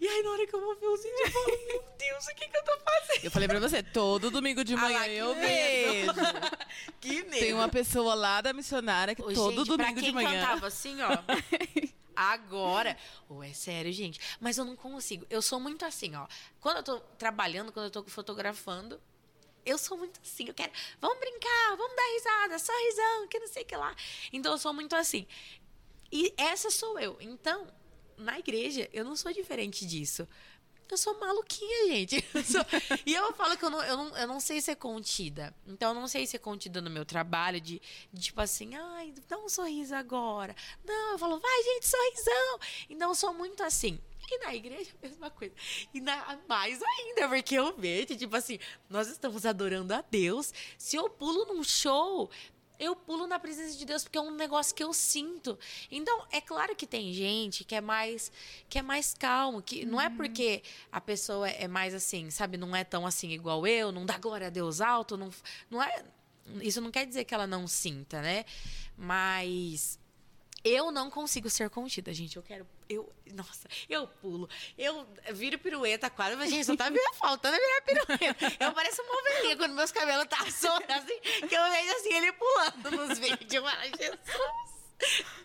E 0.00 0.08
aí, 0.08 0.22
na 0.22 0.30
hora 0.30 0.46
que 0.46 0.54
eu 0.54 0.60
vou 0.60 0.76
ver 0.76 0.86
os 0.86 1.02
vídeos, 1.02 1.20
eu 1.20 1.30
falo, 1.30 1.66
meu 1.66 1.84
Deus, 1.98 2.26
o 2.26 2.34
que, 2.34 2.48
que 2.48 2.56
eu 2.56 2.64
tô 2.64 2.78
fazendo? 2.78 3.24
Eu 3.24 3.30
falei 3.30 3.48
pra 3.48 3.60
você, 3.60 3.82
todo 3.82 4.30
domingo 4.30 4.64
de 4.64 4.76
manhã 4.76 5.00
ah, 5.00 5.08
eu 5.08 5.34
vejo. 5.34 6.12
que 7.00 7.22
medo. 7.24 7.40
Tem 7.40 7.52
uma 7.52 7.68
pessoa 7.68 8.14
lá 8.14 8.40
da 8.40 8.52
missionária 8.52 9.14
que 9.14 9.22
Ô, 9.22 9.32
todo 9.32 9.64
gente, 9.64 9.68
domingo 9.68 10.02
de 10.02 10.12
manhã. 10.12 10.40
cantava 10.40 10.66
assim, 10.66 10.96
ó. 11.02 11.10
Agora, 12.14 12.96
oh, 13.28 13.42
é 13.42 13.52
sério, 13.52 13.90
gente. 13.92 14.20
Mas 14.40 14.58
eu 14.58 14.64
não 14.64 14.76
consigo. 14.76 15.24
Eu 15.30 15.40
sou 15.40 15.58
muito 15.58 15.84
assim, 15.84 16.14
ó. 16.14 16.26
Quando 16.60 16.78
eu 16.78 16.82
tô 16.82 17.00
trabalhando, 17.16 17.72
quando 17.72 17.86
eu 17.86 17.90
tô 17.90 18.04
fotografando, 18.04 19.00
eu 19.64 19.78
sou 19.78 19.96
muito 19.96 20.20
assim, 20.20 20.46
eu 20.48 20.54
quero, 20.54 20.72
vamos 21.00 21.18
brincar, 21.18 21.76
vamos 21.76 21.94
dar 21.94 22.02
risada, 22.14 22.58
sorrisão, 22.58 23.28
que 23.28 23.38
não 23.38 23.48
sei 23.48 23.62
o 23.62 23.66
que 23.66 23.76
lá. 23.76 23.94
Então 24.32 24.52
eu 24.52 24.58
sou 24.58 24.72
muito 24.72 24.94
assim. 24.96 25.26
E 26.12 26.32
essa 26.36 26.70
sou 26.70 26.98
eu. 26.98 27.16
Então, 27.20 27.66
na 28.16 28.38
igreja, 28.38 28.88
eu 28.92 29.04
não 29.04 29.16
sou 29.16 29.32
diferente 29.32 29.86
disso. 29.86 30.26
Eu 30.90 30.96
sou 30.96 31.18
maluquinha, 31.20 31.86
gente. 31.86 32.24
Eu 32.34 32.42
sou... 32.42 32.66
e 33.06 33.14
eu 33.14 33.32
falo 33.34 33.56
que 33.56 33.64
eu 33.64 33.70
não, 33.70 33.80
eu, 33.80 33.96
não, 33.96 34.16
eu 34.18 34.26
não 34.26 34.40
sei 34.40 34.60
ser 34.60 34.74
contida. 34.74 35.54
Então, 35.64 35.90
eu 35.90 35.94
não 35.94 36.08
sei 36.08 36.26
ser 36.26 36.40
contida 36.40 36.80
no 36.80 36.90
meu 36.90 37.04
trabalho, 37.04 37.60
de, 37.60 37.80
de 38.12 38.20
tipo 38.20 38.40
assim, 38.40 38.74
ai, 38.74 39.14
dá 39.28 39.38
um 39.38 39.48
sorriso 39.48 39.94
agora. 39.94 40.54
Não, 40.84 41.12
eu 41.12 41.18
falo, 41.18 41.38
vai, 41.38 41.62
gente, 41.62 41.86
sorrisão. 41.86 42.60
Então, 42.88 43.10
eu 43.10 43.14
sou 43.14 43.32
muito 43.32 43.62
assim. 43.62 44.00
E 44.28 44.38
na 44.38 44.54
igreja, 44.54 44.90
a 45.00 45.02
mesma 45.06 45.30
coisa. 45.30 45.54
E 45.94 46.00
na, 46.00 46.38
mais 46.48 46.80
ainda, 46.82 47.28
porque 47.28 47.54
eu 47.54 47.76
vejo, 47.76 48.16
tipo 48.16 48.34
assim, 48.34 48.58
nós 48.88 49.08
estamos 49.08 49.46
adorando 49.46 49.94
a 49.94 50.02
Deus. 50.02 50.52
Se 50.76 50.96
eu 50.96 51.08
pulo 51.08 51.46
num 51.46 51.62
show, 51.62 52.28
eu 52.80 52.96
pulo 52.96 53.26
na 53.26 53.38
presença 53.38 53.76
de 53.76 53.84
Deus 53.84 54.02
porque 54.02 54.18
é 54.18 54.20
um 54.20 54.34
negócio 54.34 54.74
que 54.74 54.82
eu 54.82 54.92
sinto. 54.92 55.58
Então, 55.90 56.26
é 56.32 56.40
claro 56.40 56.74
que 56.74 56.86
tem 56.86 57.12
gente 57.12 57.62
que 57.62 57.74
é 57.74 57.80
mais 57.80 58.32
que 58.68 58.78
é 58.78 58.82
mais 58.82 59.14
calmo, 59.14 59.60
que 59.60 59.84
uhum. 59.84 59.92
não 59.92 60.00
é 60.00 60.08
uhum. 60.08 60.16
porque 60.16 60.62
a 60.90 61.00
pessoa 61.00 61.48
é 61.48 61.68
mais 61.68 61.94
assim, 61.94 62.30
sabe, 62.30 62.56
não 62.56 62.74
é 62.74 62.82
tão 62.82 63.06
assim 63.06 63.30
igual 63.30 63.66
eu, 63.66 63.92
não 63.92 64.06
dá 64.06 64.18
glória 64.18 64.46
a 64.46 64.50
Deus 64.50 64.80
alto, 64.80 65.16
não 65.16 65.30
não 65.70 65.82
é 65.82 66.04
isso 66.62 66.80
não 66.80 66.90
quer 66.90 67.06
dizer 67.06 67.24
que 67.24 67.34
ela 67.34 67.46
não 67.46 67.68
sinta, 67.68 68.20
né? 68.22 68.44
Mas 68.96 69.99
eu 70.64 70.90
não 70.90 71.10
consigo 71.10 71.48
ser 71.48 71.70
contida, 71.70 72.12
gente. 72.12 72.36
Eu 72.36 72.42
quero. 72.42 72.66
Eu, 72.88 73.10
nossa, 73.34 73.68
eu 73.88 74.06
pulo. 74.06 74.48
Eu 74.76 75.06
viro 75.32 75.58
pirueta 75.58 76.10
quase, 76.10 76.36
mas, 76.36 76.50
gente, 76.50 76.64
só 76.64 76.76
tá 76.76 76.90
faltando 77.14 77.56
virar 77.56 77.82
pirueta. 77.82 78.64
Eu 78.64 78.72
pareço 78.72 79.02
uma 79.02 79.20
ovelhinha 79.20 79.56
quando 79.56 79.74
meus 79.74 79.92
cabelos 79.92 80.26
tá 80.26 80.50
soltos, 80.50 80.90
assim, 80.90 81.20
que 81.48 81.54
eu 81.54 81.70
vejo 81.70 81.92
assim 81.96 82.14
ele 82.14 82.32
pulando 82.32 82.90
nos 82.90 83.18
vídeos. 83.18 83.52
Eu 83.52 83.62
falo, 83.62 83.82
Jesus, 83.82 84.18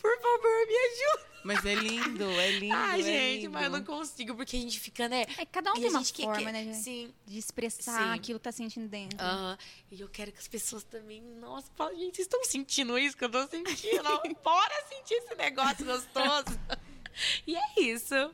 por 0.01 0.22
favor, 0.22 0.68
me 0.68 0.78
ajuda. 0.78 1.35
Mas 1.46 1.64
é 1.64 1.76
lindo, 1.76 2.24
é 2.24 2.52
lindo. 2.54 2.74
Ai, 2.76 3.02
é 3.02 3.04
gente, 3.04 3.41
lindo. 3.41 3.54
mas 3.54 3.66
eu 3.66 3.70
não 3.70 3.84
consigo, 3.84 4.34
porque 4.34 4.58
a 4.58 4.60
gente 4.60 4.80
fica, 4.80 5.08
né? 5.08 5.28
É, 5.38 5.46
cada 5.46 5.74
um 5.74 5.76
tem 5.76 5.91
uma 5.91 6.04
forma, 6.04 6.52
né, 6.52 6.64
gente? 6.64 6.78
Sim. 6.78 7.14
De 7.24 7.38
expressar 7.38 8.00
Sim. 8.00 8.20
aquilo 8.20 8.39
que 8.39 8.43
tá 8.43 8.52
sentindo 8.52 8.88
dentro. 8.88 9.20
Uh, 9.20 9.56
e 9.91 10.02
eu 10.02 10.10
quero 10.10 10.32
que 10.32 10.39
as 10.39 10.48
pessoas 10.48 10.84
também, 10.84 11.22
nossa, 11.22 11.68
falam, 11.76 11.93
gente, 11.93 12.16
vocês 12.16 12.26
estão 12.26 12.43
sentindo 12.43 12.98
isso 12.98 13.16
que 13.16 13.26
eu 13.26 13.30
tô 13.30 13.46
sentindo? 13.46 14.04
Bora 14.43 14.86
sentir 14.89 15.14
esse 15.14 15.36
negócio 15.36 15.86
gostoso. 15.86 16.60
e 17.46 17.56
é 17.56 17.80
isso. 17.80 18.34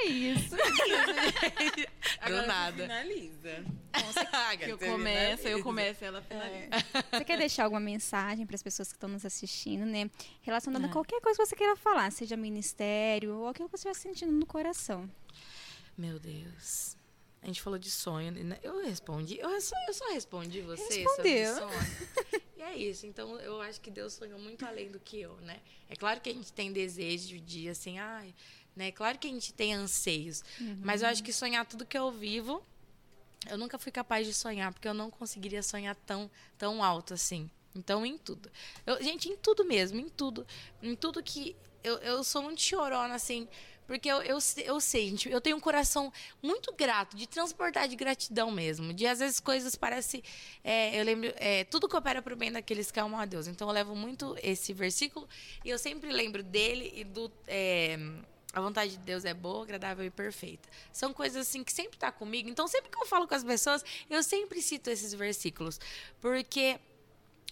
E 0.00 0.04
é 0.04 0.06
isso. 0.06 0.56
Do 2.26 2.46
nada. 2.46 2.82
Finaliza. 2.82 3.64
Nossa, 3.92 4.64
eu 4.66 4.78
começo, 4.78 5.48
eu 5.48 5.62
começo, 5.62 6.04
ela 6.04 6.22
finaliza. 6.22 6.68
É. 6.70 7.18
Você 7.18 7.24
quer 7.24 7.38
deixar 7.38 7.64
alguma 7.64 7.80
mensagem 7.80 8.46
para 8.46 8.56
as 8.56 8.62
pessoas 8.62 8.88
que 8.88 8.96
estão 8.96 9.08
nos 9.08 9.24
assistindo, 9.24 9.84
né? 9.84 10.10
Relacionada 10.40 10.86
a 10.86 10.88
é. 10.88 10.92
qualquer 10.92 11.20
coisa 11.20 11.38
que 11.38 11.46
você 11.46 11.56
queira 11.56 11.76
falar, 11.76 12.10
seja 12.10 12.36
ministério 12.36 13.36
ou 13.36 13.48
aquilo 13.48 13.68
que 13.68 13.76
você 13.76 13.88
estiver 13.88 14.14
sentindo 14.14 14.32
no 14.32 14.46
coração. 14.46 15.08
Meu 15.96 16.18
Deus. 16.18 16.96
A 17.42 17.46
gente 17.46 17.60
falou 17.60 17.78
de 17.78 17.90
sonho, 17.90 18.30
né? 18.30 18.58
Eu 18.62 18.84
respondi. 18.84 19.38
Eu 19.38 19.60
só, 19.60 19.74
eu 19.88 19.92
só 19.92 20.12
respondi 20.12 20.60
você 20.60 21.02
Respondeu. 21.02 21.54
sobre 21.56 21.74
sonho. 21.74 22.42
e 22.56 22.62
é 22.62 22.76
isso. 22.76 23.04
Então, 23.04 23.36
eu 23.40 23.60
acho 23.60 23.80
que 23.80 23.90
Deus 23.90 24.12
sonhou 24.12 24.38
muito 24.38 24.64
além 24.64 24.90
do 24.90 25.00
que 25.00 25.20
eu, 25.20 25.36
né? 25.38 25.60
É 25.88 25.96
claro 25.96 26.20
que 26.20 26.30
a 26.30 26.32
gente 26.32 26.52
tem 26.52 26.72
desejo 26.72 27.40
de, 27.40 27.68
assim, 27.68 27.98
ai... 27.98 28.32
Né? 28.74 28.90
Claro 28.90 29.18
que 29.18 29.26
a 29.26 29.30
gente 29.30 29.52
tem 29.52 29.74
anseios. 29.74 30.42
Uhum. 30.60 30.78
Mas 30.82 31.02
eu 31.02 31.08
acho 31.08 31.22
que 31.22 31.32
sonhar 31.32 31.64
tudo 31.66 31.84
que 31.84 31.96
eu 31.96 32.10
vivo 32.10 32.64
eu 33.48 33.58
nunca 33.58 33.78
fui 33.78 33.90
capaz 33.90 34.26
de 34.26 34.34
sonhar, 34.34 34.72
porque 34.72 34.86
eu 34.86 34.94
não 34.94 35.10
conseguiria 35.10 35.62
sonhar 35.62 35.96
tão, 36.06 36.30
tão 36.56 36.82
alto 36.82 37.14
assim. 37.14 37.50
Então, 37.74 38.04
em 38.04 38.18
tudo. 38.18 38.50
Eu, 38.86 39.02
gente, 39.02 39.28
em 39.28 39.36
tudo 39.36 39.64
mesmo, 39.64 39.98
em 39.98 40.08
tudo. 40.08 40.46
Em 40.82 40.94
tudo 40.94 41.22
que. 41.22 41.56
Eu, 41.82 41.96
eu 41.98 42.22
sou 42.22 42.42
muito 42.42 42.60
chorona, 42.60 43.14
assim. 43.14 43.48
Porque 43.86 44.08
eu, 44.08 44.22
eu, 44.22 44.38
eu 44.64 44.80
sei, 44.80 45.08
gente, 45.08 45.28
eu 45.28 45.40
tenho 45.40 45.56
um 45.56 45.60
coração 45.60 46.12
muito 46.40 46.72
grato, 46.72 47.16
de 47.16 47.26
transportar 47.26 47.88
de 47.88 47.96
gratidão 47.96 48.50
mesmo. 48.50 48.92
De 48.92 49.06
às 49.06 49.18
vezes 49.18 49.40
coisas 49.40 49.74
parecem. 49.74 50.22
É, 50.62 50.98
eu 50.98 51.04
lembro. 51.04 51.32
É, 51.36 51.64
tudo 51.64 51.88
coopera 51.88 52.22
para 52.22 52.32
o 52.32 52.36
bem 52.36 52.52
daqueles 52.52 52.90
que 52.90 53.00
amam 53.00 53.18
a 53.18 53.24
Deus. 53.24 53.48
Então 53.48 53.66
eu 53.68 53.72
levo 53.74 53.96
muito 53.96 54.36
esse 54.42 54.72
versículo 54.72 55.28
e 55.64 55.70
eu 55.70 55.78
sempre 55.78 56.12
lembro 56.12 56.42
dele 56.42 56.92
e 56.94 57.04
do. 57.04 57.32
É, 57.48 57.98
a 58.52 58.60
vontade 58.60 58.92
de 58.92 58.98
Deus 58.98 59.24
é 59.24 59.32
boa, 59.32 59.62
agradável 59.62 60.04
e 60.04 60.10
perfeita. 60.10 60.68
São 60.92 61.12
coisas 61.12 61.48
assim 61.48 61.64
que 61.64 61.72
sempre 61.72 61.98
tá 61.98 62.12
comigo. 62.12 62.48
Então, 62.48 62.68
sempre 62.68 62.90
que 62.90 62.98
eu 62.98 63.06
falo 63.06 63.26
com 63.26 63.34
as 63.34 63.44
pessoas, 63.44 63.84
eu 64.10 64.22
sempre 64.22 64.60
cito 64.60 64.90
esses 64.90 65.14
versículos, 65.14 65.80
porque 66.20 66.78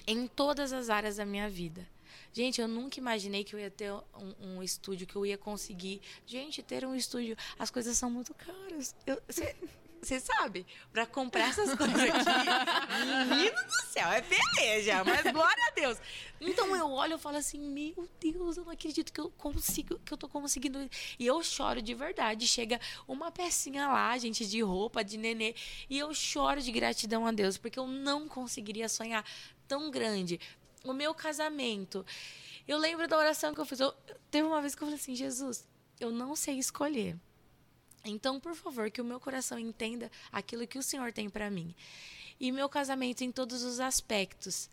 em 0.07 0.27
todas 0.27 0.73
as 0.73 0.91
áreas 0.91 1.17
da 1.17 1.25
minha 1.25 1.49
vida, 1.49 1.87
Gente, 2.33 2.61
eu 2.61 2.69
nunca 2.69 3.01
imaginei 3.01 3.43
que 3.43 3.55
eu 3.55 3.61
ia 3.61 3.71
ter 3.71 3.93
um, 3.93 4.35
um 4.41 4.63
estúdio, 4.63 5.07
que 5.07 5.17
eu 5.17 5.27
ia 5.27 5.37
conseguir. 5.37 6.01
Gente, 6.25 6.63
ter 6.63 6.85
um 6.85 6.95
estúdio, 6.95 7.37
as 7.59 7.71
coisas 7.71 7.97
são 7.99 8.09
muito 8.09 8.33
caras. 8.35 8.95
Você 10.03 10.19
sabe, 10.19 10.67
para 10.93 11.05
comprar 11.05 11.51
essas 11.51 11.75
coisas 11.77 12.01
aqui, 12.01 13.29
menino 13.29 13.57
do 13.67 13.83
céu, 13.93 14.09
é 14.09 14.23
peleja, 14.23 15.05
mas 15.05 15.31
glória 15.31 15.63
a 15.69 15.71
Deus. 15.73 15.99
Então 16.41 16.75
eu 16.75 16.91
olho 16.91 17.17
e 17.17 17.19
falo 17.19 17.37
assim, 17.37 17.61
meu 17.61 18.09
Deus, 18.19 18.57
eu 18.57 18.65
não 18.65 18.73
acredito 18.73 19.13
que 19.13 19.21
eu 19.21 19.31
consigo, 19.31 19.99
que 19.99 20.13
eu 20.13 20.17
tô 20.17 20.27
conseguindo. 20.27 20.79
E 21.19 21.27
eu 21.27 21.43
choro 21.43 21.83
de 21.83 21.93
verdade. 21.93 22.47
Chega 22.47 22.81
uma 23.07 23.31
pecinha 23.31 23.89
lá, 23.89 24.17
gente, 24.17 24.47
de 24.47 24.63
roupa, 24.63 25.05
de 25.05 25.19
nenê, 25.19 25.55
e 25.89 25.99
eu 25.99 26.15
choro 26.15 26.63
de 26.63 26.73
gratidão 26.73 27.27
a 27.27 27.33
Deus, 27.33 27.59
porque 27.59 27.79
eu 27.79 27.87
não 27.87 28.27
conseguiria 28.27 28.89
sonhar 28.89 29.25
tão 29.69 29.91
grande. 29.91 30.41
O 30.83 30.95
meu 30.95 31.15
casamento. 31.15 32.07
Eu 32.67 32.79
lembro 32.79 33.07
da 33.07 33.19
oração 33.19 33.53
que 33.53 33.61
eu 33.61 33.67
fiz. 33.67 33.81
Eu, 33.81 33.93
teve 34.31 34.47
uma 34.47 34.63
vez 34.63 34.75
que 34.75 34.83
eu 34.83 34.87
falei 34.87 34.99
assim, 34.99 35.15
Jesus, 35.15 35.69
eu 36.01 36.11
não 36.11 36.35
sei 36.35 36.59
escolher 36.59 37.19
então, 38.05 38.41
por 38.41 38.55
favor, 38.55 38.91
que 38.91 39.01
o 39.01 39.05
meu 39.05 39.21
coração 39.21 39.59
entenda 39.59 40.11
aquilo 40.33 40.67
que 40.67 40.79
o 40.79 40.83
Senhor 40.83 41.13
tem 41.13 41.29
para 41.29 41.51
mim. 41.51 41.75
E 42.39 42.51
meu 42.51 42.69
casamento 42.69 43.23
em 43.23 43.31
todos 43.31 43.63
os 43.63 43.81
aspectos. 43.81 44.71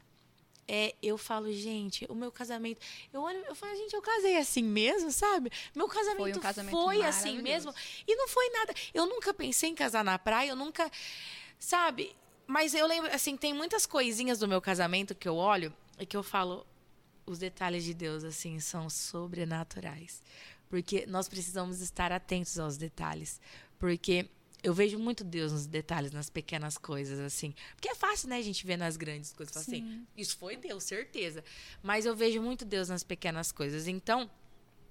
É, 0.69 0.93
eu 1.01 1.17
falo, 1.17 1.51
gente, 1.51 2.05
o 2.09 2.15
meu 2.15 2.31
casamento. 2.31 2.79
Eu 3.13 3.21
olho, 3.21 3.39
eu 3.45 3.55
falo, 3.55 3.75
gente, 3.75 3.93
eu 3.93 4.01
casei 4.01 4.37
assim 4.37 4.63
mesmo, 4.63 5.11
sabe? 5.11 5.49
Meu 5.73 5.87
casamento 5.87 6.17
foi, 6.17 6.33
um 6.33 6.39
casamento 6.39 6.71
foi 6.71 7.03
assim 7.03 7.41
mesmo. 7.41 7.73
E 8.05 8.15
não 8.15 8.27
foi 8.27 8.49
nada. 8.49 8.73
Eu 8.93 9.05
nunca 9.05 9.33
pensei 9.33 9.69
em 9.69 9.75
casar 9.75 10.03
na 10.03 10.19
praia, 10.19 10.49
eu 10.49 10.55
nunca. 10.55 10.89
Sabe? 11.57 12.15
Mas 12.45 12.73
eu 12.73 12.87
lembro, 12.87 13.13
assim, 13.13 13.35
tem 13.35 13.53
muitas 13.53 13.85
coisinhas 13.85 14.39
do 14.39 14.47
meu 14.47 14.61
casamento 14.61 15.15
que 15.15 15.27
eu 15.27 15.35
olho 15.35 15.73
e 15.99 16.05
que 16.05 16.15
eu 16.15 16.23
falo, 16.23 16.65
os 17.25 17.39
detalhes 17.39 17.83
de 17.83 17.93
Deus, 17.93 18.23
assim, 18.23 18.59
são 18.59 18.89
sobrenaturais. 18.89 20.21
Porque 20.69 21.05
nós 21.07 21.29
precisamos 21.29 21.81
estar 21.81 22.11
atentos 22.11 22.57
aos 22.59 22.77
detalhes. 22.77 23.39
Porque 23.79 24.29
eu 24.63 24.73
vejo 24.73 24.97
muito 24.97 25.23
Deus 25.23 25.51
nos 25.51 25.67
detalhes, 25.67 26.11
nas 26.11 26.29
pequenas 26.29 26.77
coisas, 26.77 27.19
assim. 27.19 27.53
Porque 27.75 27.89
é 27.89 27.95
fácil, 27.95 28.29
né, 28.29 28.37
a 28.37 28.41
gente 28.41 28.65
ver 28.65 28.77
nas 28.77 28.97
grandes 28.97 29.31
coisas. 29.31 29.55
Assim, 29.55 30.05
isso 30.15 30.37
foi 30.37 30.57
Deus, 30.57 30.83
certeza. 30.83 31.43
Mas 31.81 32.05
eu 32.05 32.15
vejo 32.15 32.41
muito 32.41 32.65
Deus 32.65 32.89
nas 32.89 33.03
pequenas 33.03 33.51
coisas. 33.51 33.87
Então, 33.87 34.29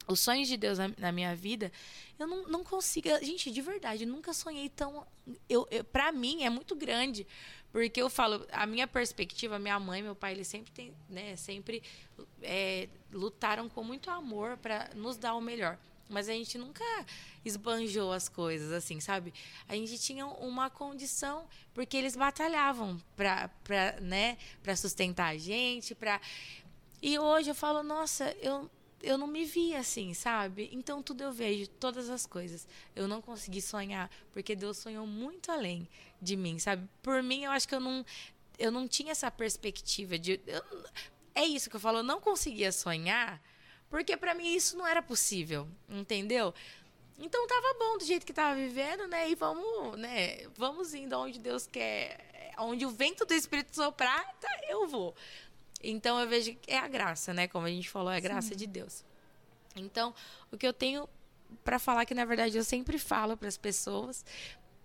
os 0.07 0.21
sonhos 0.21 0.47
de 0.49 0.57
Deus 0.57 0.79
na, 0.79 0.91
na, 0.97 1.13
minha 1.13 1.35
vida, 1.35 1.73
eu 2.19 2.27
não, 2.27 2.47
não 2.49 2.65
consigo. 2.65 3.09
Gente, 3.21 3.51
de 3.51 3.61
verdade, 3.61 4.07
nunca 4.07 4.33
sonhei 4.33 4.69
tão. 4.69 5.07
Eu, 5.49 5.67
eu, 5.71 5.83
pra 5.83 6.13
mim, 6.13 6.45
é 6.45 6.51
muito 6.51 6.77
grande. 6.77 7.27
Porque 7.77 8.01
eu 8.01 8.09
falo, 8.09 8.43
a 8.53 8.65
minha 8.65 8.87
perspectiva, 8.87 9.59
minha 9.59 9.79
mãe, 9.79 10.03
meu 10.03 10.17
pai, 10.17 10.33
eles 10.33 10.49
sempre 10.49 10.73
tem, 10.73 10.95
né, 11.11 11.37
sempre 11.37 11.83
é, 12.41 12.89
lutaram 13.13 13.69
com 13.69 13.85
muito 13.85 14.11
amor 14.11 14.57
para 14.57 14.89
nos 14.95 15.19
dar 15.19 15.35
o 15.35 15.43
melhor. 15.43 15.77
Mas 16.09 16.27
a 16.27 16.33
gente 16.33 16.57
nunca 16.57 16.83
esbanjou 17.45 18.15
as 18.15 18.31
coisas, 18.31 18.73
assim, 18.73 18.99
sabe? 18.99 19.35
A 19.69 19.75
gente 19.75 19.99
tinha 19.99 20.27
uma 20.27 20.71
condição, 20.71 21.47
porque 21.75 21.99
eles 21.99 22.17
batalhavam 22.17 22.99
para 23.15 23.51
né, 24.01 24.39
sustentar 24.75 25.35
a 25.35 25.37
gente, 25.37 25.95
para 25.95 26.19
E 27.03 27.19
hoje 27.19 27.51
eu 27.51 27.55
falo, 27.55 27.83
nossa, 27.83 28.35
eu 28.41 28.71
eu 29.03 29.19
não 29.19 29.27
me 29.27 29.45
via 29.45 29.81
assim, 29.81 30.15
sabe? 30.15 30.69
Então 30.73 31.03
tudo 31.03 31.23
eu 31.23 31.33
vejo, 31.33 31.69
todas 31.69 32.09
as 32.09 32.27
coisas. 32.27 32.67
Eu 32.95 33.07
não 33.07 33.21
consegui 33.21 33.61
sonhar, 33.61 34.11
porque 34.33 34.55
Deus 34.57 34.79
sonhou 34.79 35.07
muito 35.07 35.51
além 35.51 35.89
de 36.21 36.37
mim, 36.37 36.59
sabe? 36.59 36.89
Por 37.03 37.23
mim, 37.23 37.45
eu 37.45 37.51
acho 37.51 37.69
que 37.69 37.75
eu 37.75 37.81
não 37.81 38.05
eu 38.59 38.71
não 38.71 38.89
tinha 38.89 39.13
essa 39.13 39.31
perspectiva 39.31 40.19
de 40.19 40.41
eu, 40.47 40.63
é 41.35 41.45
isso 41.45 41.69
que 41.69 41.77
eu 41.77 41.81
falo, 41.81 41.99
eu 41.99 42.03
não 42.03 42.21
conseguia 42.21 42.73
sonhar, 42.73 43.43
porque 43.91 44.17
para 44.17 44.35
mim 44.35 44.55
isso 44.55 44.77
não 44.77 44.87
era 44.87 45.03
possível, 45.03 45.69
entendeu? 45.89 46.55
Então 47.19 47.47
tava 47.47 47.75
bom 47.79 47.99
do 47.99 48.05
jeito 48.05 48.27
que 48.27 48.33
tava 48.33 48.55
vivendo, 48.55 49.07
né? 49.07 49.31
E 49.31 49.35
vamos, 49.35 49.99
né? 49.99 50.47
Vamos 50.55 50.95
indo 50.95 51.19
onde 51.19 51.39
Deus 51.39 51.67
quer, 51.67 52.55
onde 52.59 52.85
o 52.85 52.91
vento 52.91 53.25
do 53.25 53.35
Espírito 53.35 53.75
soprar, 53.75 54.25
tá, 54.41 54.49
eu 54.69 54.87
vou. 54.87 55.15
Então 55.83 56.19
eu 56.19 56.29
vejo 56.29 56.55
que 56.57 56.71
é 56.71 56.79
a 56.79 56.89
graça, 56.89 57.33
né? 57.33 57.47
Como 57.47 57.67
a 57.67 57.71
gente 57.71 57.89
falou, 57.89 58.11
é 58.11 58.17
a 58.17 58.21
graça 58.21 58.49
Sim. 58.49 58.57
de 58.57 58.67
Deus. 58.67 59.05
Então, 59.75 60.15
o 60.51 60.57
que 60.57 60.67
eu 60.67 60.73
tenho 60.73 61.09
para 61.65 61.79
falar 61.79 62.05
que 62.07 62.15
na 62.15 62.25
verdade 62.25 62.57
eu 62.57 62.65
sempre 62.65 62.99
falo 62.99 63.37
para 63.37 63.47
as 63.47 63.57
pessoas 63.57 64.25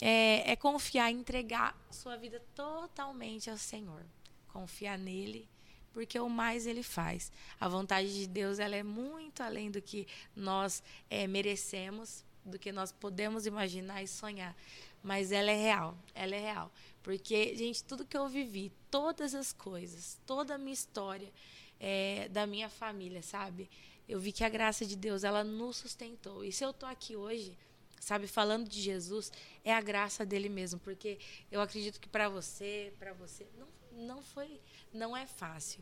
é, 0.02 0.52
é 0.52 0.56
confiar, 0.56 1.12
entregar 1.12 1.76
sua 1.90 2.18
vida 2.18 2.42
totalmente 2.54 3.50
ao 3.50 3.58
Senhor, 3.58 4.04
confiar 4.52 4.98
nele 4.98 5.50
porque 5.94 6.20
o 6.20 6.30
mais 6.30 6.66
ele 6.66 6.84
faz. 6.84 7.32
A 7.60 7.68
vontade 7.68 8.14
de 8.14 8.28
Deus 8.28 8.60
ela 8.60 8.76
é 8.76 8.84
muito 8.84 9.44
além 9.44 9.70
do 9.70 9.82
que 9.82 10.08
nós 10.36 10.82
é, 11.10 11.28
merecemos, 11.28 12.24
do 12.46 12.58
que 12.58 12.72
nós 12.72 12.92
podemos 12.92 13.46
imaginar 13.46 14.02
e 14.02 14.08
sonhar. 14.08 14.56
Mas 15.04 15.32
ela 15.32 15.52
é 15.52 15.56
real, 15.56 15.98
ela 16.14 16.36
é 16.36 16.40
real. 16.40 16.72
Porque, 17.04 17.56
gente, 17.56 17.84
tudo 17.84 18.06
que 18.06 18.18
eu 18.18 18.28
vivi, 18.28 18.72
todas 18.90 19.34
as 19.34 19.52
coisas, 19.52 20.20
toda 20.26 20.56
a 20.56 20.58
minha 20.58 20.74
história 20.74 21.32
é, 21.80 22.30
da 22.30 22.46
minha 22.46 22.70
família, 22.70 23.22
sabe? 23.24 23.70
Eu 24.08 24.20
vi 24.20 24.32
que 24.32 24.44
a 24.44 24.50
graça 24.50 24.86
de 24.86 24.96
Deus, 24.96 25.24
ela 25.24 25.44
nos 25.44 25.78
sustentou. 25.78 26.44
E 26.44 26.52
se 26.52 26.64
eu 26.64 26.72
tô 26.72 26.86
aqui 26.86 27.16
hoje, 27.16 27.58
sabe, 28.00 28.28
falando 28.28 28.70
de 28.70 28.80
Jesus, 28.80 29.32
é 29.64 29.74
a 29.74 29.82
graça 29.82 30.26
dele 30.26 30.50
mesmo. 30.50 30.80
Porque 30.80 31.18
eu 31.52 31.62
acredito 31.62 32.00
que 32.00 32.08
para 32.08 32.30
você, 32.30 32.94
para 33.00 33.14
você, 33.14 33.48
não, 33.58 33.68
não 34.06 34.22
foi, 34.22 34.62
não 34.94 35.18
é 35.18 35.26
fácil. 35.26 35.82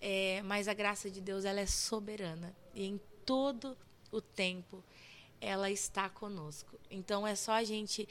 É, 0.00 0.42
mas 0.42 0.66
a 0.66 0.74
graça 0.74 1.10
de 1.10 1.20
Deus, 1.20 1.44
ela 1.44 1.60
é 1.60 1.66
soberana. 1.66 2.56
E 2.74 2.84
em 2.84 3.00
todo 3.24 3.76
o 4.10 4.20
tempo, 4.20 4.82
ela 5.40 5.70
está 5.70 6.08
conosco. 6.08 6.78
Então 6.90 7.26
é 7.26 7.36
só 7.36 7.52
a 7.52 7.62
gente 7.62 8.08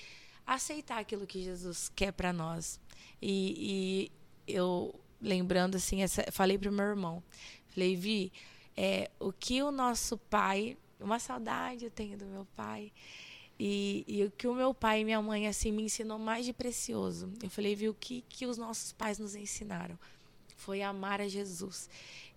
aceitar 0.54 1.00
aquilo 1.00 1.28
que 1.28 1.44
Jesus 1.44 1.92
quer 1.96 2.12
para 2.12 2.34
nós. 2.34 2.80
E, 3.22 4.10
e, 4.48 4.52
eu 4.52 4.94
lembrando 5.22 5.76
assim, 5.76 6.02
essa, 6.02 6.24
falei 6.32 6.58
pro 6.58 6.72
meu 6.72 6.86
irmão, 6.86 7.24
falei, 7.68 7.96
Vi, 7.96 8.32
é, 8.76 9.12
o 9.20 9.32
que 9.32 9.62
o 9.62 9.72
nosso 9.72 10.18
pai, 10.18 10.78
uma 11.00 11.20
saudade 11.20 11.86
eu 11.86 11.92
tenho 11.92 12.18
do 12.18 12.26
meu 12.26 12.48
pai. 12.56 12.92
E, 13.60 14.06
e, 14.08 14.24
o 14.24 14.32
que 14.32 14.48
o 14.48 14.56
meu 14.56 14.74
pai 14.74 15.02
e 15.02 15.06
minha 15.06 15.22
mãe 15.22 15.48
assim 15.48 15.72
me 15.72 15.84
ensinou 15.84 16.18
mais 16.18 16.46
de 16.46 16.54
precioso. 16.54 17.32
Eu 17.44 17.50
falei, 17.50 17.76
vi 17.76 17.90
o 17.90 17.94
que 17.94 18.22
que 18.28 18.46
os 18.46 18.58
nossos 18.58 18.92
pais 18.94 19.20
nos 19.20 19.36
ensinaram 19.36 20.00
foi 20.56 20.82
amar 20.82 21.22
a 21.22 21.28
Jesus 21.28 21.90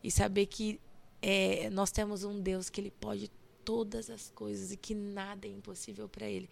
e 0.02 0.10
saber 0.10 0.46
que 0.46 0.80
é, 1.20 1.70
nós 1.70 1.90
temos 1.90 2.24
um 2.24 2.40
Deus 2.40 2.68
que 2.68 2.80
ele 2.80 2.90
pode 2.90 3.30
todas 3.64 4.10
as 4.10 4.30
coisas 4.30 4.72
e 4.72 4.76
que 4.76 4.94
nada 4.94 5.46
é 5.46 5.50
impossível 5.50 6.08
para 6.08 6.26
ele 6.26 6.48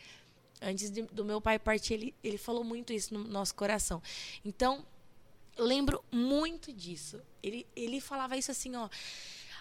antes 0.61 0.91
de, 0.91 1.03
do 1.03 1.25
meu 1.25 1.41
pai 1.41 1.59
partir, 1.59 1.95
ele, 1.95 2.15
ele 2.23 2.39
falou 2.39 2.63
muito 2.63 2.93
isso 2.93 3.15
no 3.15 3.25
nosso 3.25 3.55
coração. 3.55 4.03
Então, 4.45 4.85
eu 5.57 5.65
lembro 5.65 6.05
muito 6.11 6.73
disso. 6.73 7.21
Ele, 7.43 7.67
ele 7.75 8.01
falava 8.01 8.37
isso 8.37 8.51
assim, 8.51 8.75
ó, 8.77 8.89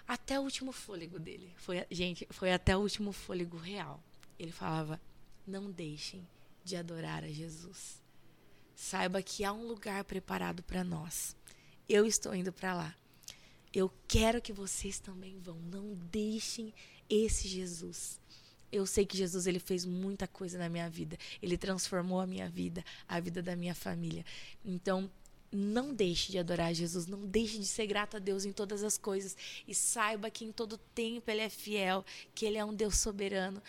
até 0.07 0.39
o 0.39 0.43
último 0.43 0.71
fôlego 0.71 1.19
dele. 1.19 1.53
Foi, 1.57 1.85
gente, 1.89 2.27
foi 2.31 2.51
até 2.51 2.75
o 2.75 2.79
último 2.79 3.11
fôlego 3.11 3.57
real. 3.57 4.01
Ele 4.37 4.51
falava: 4.51 4.99
não 5.45 5.69
deixem 5.69 6.27
de 6.63 6.75
adorar 6.75 7.23
a 7.23 7.29
Jesus. 7.29 8.01
Saiba 8.75 9.21
que 9.21 9.43
há 9.43 9.51
um 9.51 9.67
lugar 9.67 10.03
preparado 10.05 10.63
para 10.63 10.83
nós. 10.83 11.35
Eu 11.87 12.05
estou 12.05 12.33
indo 12.33 12.53
para 12.53 12.73
lá. 12.73 12.95
Eu 13.73 13.91
quero 14.07 14.41
que 14.41 14.53
vocês 14.53 14.99
também 14.99 15.37
vão. 15.39 15.59
Não 15.59 15.93
deixem 16.11 16.73
esse 17.09 17.47
Jesus 17.47 18.19
eu 18.71 18.85
sei 18.85 19.05
que 19.05 19.17
Jesus 19.17 19.47
ele 19.47 19.59
fez 19.59 19.85
muita 19.85 20.27
coisa 20.27 20.57
na 20.57 20.69
minha 20.69 20.89
vida. 20.89 21.17
Ele 21.41 21.57
transformou 21.57 22.19
a 22.19 22.27
minha 22.27 22.49
vida, 22.49 22.83
a 23.07 23.19
vida 23.19 23.41
da 23.41 23.55
minha 23.55 23.75
família. 23.75 24.25
Então, 24.63 25.09
não 25.51 25.93
deixe 25.93 26.31
de 26.31 26.37
adorar 26.37 26.73
Jesus, 26.73 27.07
não 27.07 27.25
deixe 27.25 27.57
de 27.57 27.65
ser 27.65 27.87
grato 27.87 28.17
a 28.17 28.19
Deus 28.19 28.45
em 28.45 28.51
todas 28.51 28.83
as 28.83 28.97
coisas 28.97 29.35
e 29.67 29.73
saiba 29.73 30.29
que 30.29 30.45
em 30.45 30.51
todo 30.51 30.77
tempo 30.93 31.29
ele 31.31 31.41
é 31.41 31.49
fiel, 31.49 32.05
que 32.35 32.45
ele 32.45 32.57
é 32.57 32.63
um 32.63 32.73
Deus 32.73 32.97
soberano 32.97 33.61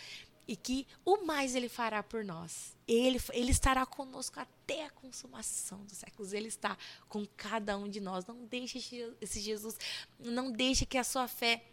e 0.47 0.55
que 0.55 0.85
o 1.05 1.25
mais 1.25 1.55
ele 1.55 1.69
fará 1.69 2.03
por 2.03 2.23
nós. 2.23 2.75
Ele, 2.87 3.19
ele 3.33 3.51
estará 3.51 3.85
conosco 3.85 4.39
até 4.39 4.85
a 4.85 4.89
consumação 4.89 5.83
dos 5.85 5.97
séculos. 5.97 6.33
Ele 6.33 6.49
está 6.49 6.77
com 7.07 7.25
cada 7.37 7.77
um 7.77 7.87
de 7.87 8.01
nós. 8.01 8.25
Não 8.25 8.45
deixe 8.45 8.77
esse 9.21 9.39
Jesus, 9.39 9.77
não 10.19 10.51
deixe 10.51 10.85
que 10.85 10.97
a 10.97 11.03
sua 11.03 11.27
fé 11.27 11.63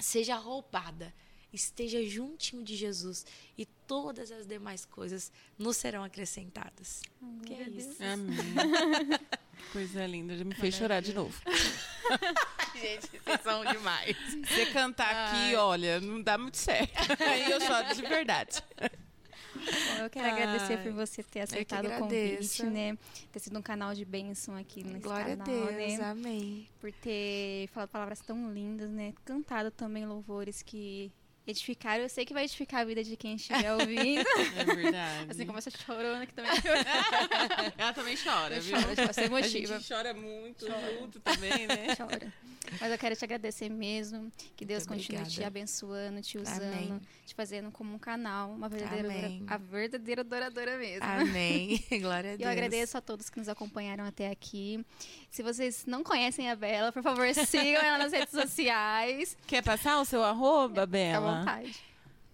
seja 0.00 0.36
roubada 0.36 1.14
esteja 1.56 2.04
juntinho 2.04 2.62
de 2.62 2.76
Jesus 2.76 3.26
e 3.56 3.66
todas 3.86 4.30
as 4.30 4.46
demais 4.46 4.84
coisas 4.84 5.32
nos 5.58 5.76
serão 5.76 6.04
acrescentadas. 6.04 7.02
Que 7.44 7.54
é 7.54 7.68
isso. 7.68 7.96
Amém. 8.02 8.36
Coisa 9.72 10.06
linda, 10.06 10.36
já 10.36 10.44
me 10.44 10.54
fez 10.54 10.74
chorar 10.74 11.00
de 11.00 11.12
novo. 11.12 11.34
Gente, 12.80 13.08
vocês 13.08 13.40
são 13.42 13.64
demais. 13.64 14.16
Você 14.46 14.66
cantar 14.66 15.12
Ai. 15.12 15.46
aqui, 15.46 15.56
olha, 15.56 16.00
não 16.00 16.20
dá 16.22 16.36
muito 16.36 16.58
certo. 16.58 16.92
Aí 17.20 17.50
eu 17.50 17.60
choro 17.60 17.94
de 17.94 18.02
verdade. 18.02 18.62
Bom, 18.78 20.04
eu 20.04 20.10
quero 20.10 20.26
Ai, 20.26 20.32
agradecer 20.32 20.82
por 20.82 20.92
você 20.92 21.22
ter 21.22 21.40
aceitado 21.40 21.86
o 21.86 21.98
convite, 21.98 22.64
né? 22.64 22.98
Ter 23.32 23.38
sido 23.40 23.58
um 23.58 23.62
canal 23.62 23.94
de 23.94 24.04
bênção 24.04 24.56
aqui 24.56 24.84
nesse 24.84 25.00
Glória 25.00 25.36
canal, 25.36 25.68
a 25.68 25.70
Deus, 25.70 25.98
né? 25.98 26.04
amém. 26.04 26.68
Por 26.78 26.92
ter 26.92 27.68
falado 27.68 27.88
palavras 27.88 28.20
tão 28.20 28.52
lindas, 28.52 28.90
né? 28.90 29.14
Cantado 29.24 29.70
também 29.70 30.04
louvores 30.04 30.62
que 30.62 31.10
edificaram. 31.46 32.02
Eu 32.02 32.08
sei 32.08 32.24
que 32.24 32.34
vai 32.34 32.44
edificar 32.44 32.80
a 32.80 32.84
vida 32.84 33.02
de 33.04 33.16
quem 33.16 33.34
estiver 33.36 33.72
ouvindo. 33.74 34.24
É 34.56 34.64
verdade. 34.64 35.30
assim 35.30 35.46
como 35.46 35.58
essa 35.58 35.70
chorona 35.70 36.22
aqui 36.22 36.32
também. 36.34 36.50
Ela 37.78 37.92
também 37.92 38.16
chora, 38.16 38.56
Eu 38.56 38.62
viu? 38.62 38.76
choro, 38.80 38.90
eu 38.90 38.96
sou 39.14 39.36
A 39.36 39.42
gente 39.42 39.88
chora 39.88 40.14
muito 40.14 40.66
junto 40.98 41.20
também, 41.20 41.66
né? 41.66 41.94
Chora. 41.96 42.32
Mas 42.80 42.90
eu 42.90 42.98
quero 42.98 43.14
te 43.14 43.24
agradecer 43.24 43.68
mesmo. 43.68 44.32
Que 44.56 44.64
Deus 44.64 44.84
Muito 44.88 44.98
continue 45.02 45.22
te 45.22 45.26
obrigada. 45.26 45.46
abençoando, 45.46 46.20
te 46.20 46.36
usando, 46.36 46.62
Amém. 46.64 47.00
te 47.24 47.32
fazendo 47.32 47.70
como 47.70 47.94
um 47.94 47.98
canal, 47.98 48.50
uma 48.50 48.68
verdadeira, 48.68 49.08
Amém. 49.08 49.44
a 49.46 49.56
verdadeira 49.56 50.22
adoradora 50.22 50.76
mesmo. 50.76 51.04
Amém. 51.06 51.80
Glória 52.00 52.30
a 52.30 52.34
E 52.34 52.38
Deus. 52.38 52.46
eu 52.46 52.50
agradeço 52.50 52.98
a 52.98 53.00
todos 53.00 53.30
que 53.30 53.38
nos 53.38 53.48
acompanharam 53.48 54.04
até 54.04 54.28
aqui. 54.30 54.84
Se 55.30 55.44
vocês 55.44 55.84
não 55.86 56.02
conhecem 56.02 56.50
a 56.50 56.56
Bela, 56.56 56.90
por 56.90 57.04
favor, 57.04 57.32
sigam 57.34 57.80
ela 57.82 57.98
nas 57.98 58.12
redes 58.12 58.30
sociais. 58.32 59.36
Quer 59.46 59.62
passar 59.62 60.00
o 60.00 60.04
seu 60.04 60.24
arroba, 60.24 60.84
Bela? 60.86 61.35
Vontade. 61.38 61.76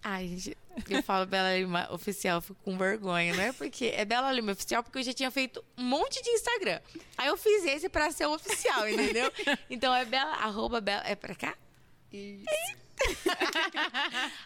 Ai, 0.05 0.27
gente, 0.27 0.57
eu 0.89 1.01
falo 1.01 1.25
Bela 1.25 1.57
Lima 1.57 1.87
Oficial, 1.89 2.37
eu 2.37 2.41
fico 2.41 2.59
com 2.61 2.77
vergonha, 2.77 3.33
não 3.33 3.43
é 3.43 3.53
porque 3.53 3.85
é 3.95 4.03
Bela 4.03 4.33
Lima 4.33 4.51
Oficial, 4.51 4.83
porque 4.83 4.99
eu 4.99 5.03
já 5.03 5.13
tinha 5.13 5.31
feito 5.31 5.63
um 5.77 5.83
monte 5.83 6.21
de 6.21 6.29
Instagram. 6.29 6.81
Aí 7.17 7.27
eu 7.27 7.37
fiz 7.37 7.63
esse 7.63 7.87
pra 7.87 8.11
ser 8.11 8.25
o 8.25 8.33
oficial, 8.33 8.87
entendeu? 8.89 9.31
Então 9.69 9.95
é 9.95 10.03
Bela, 10.03 10.33
arroba 10.33 10.81
Bela, 10.81 11.03
é 11.05 11.15
pra 11.15 11.33
cá? 11.33 11.55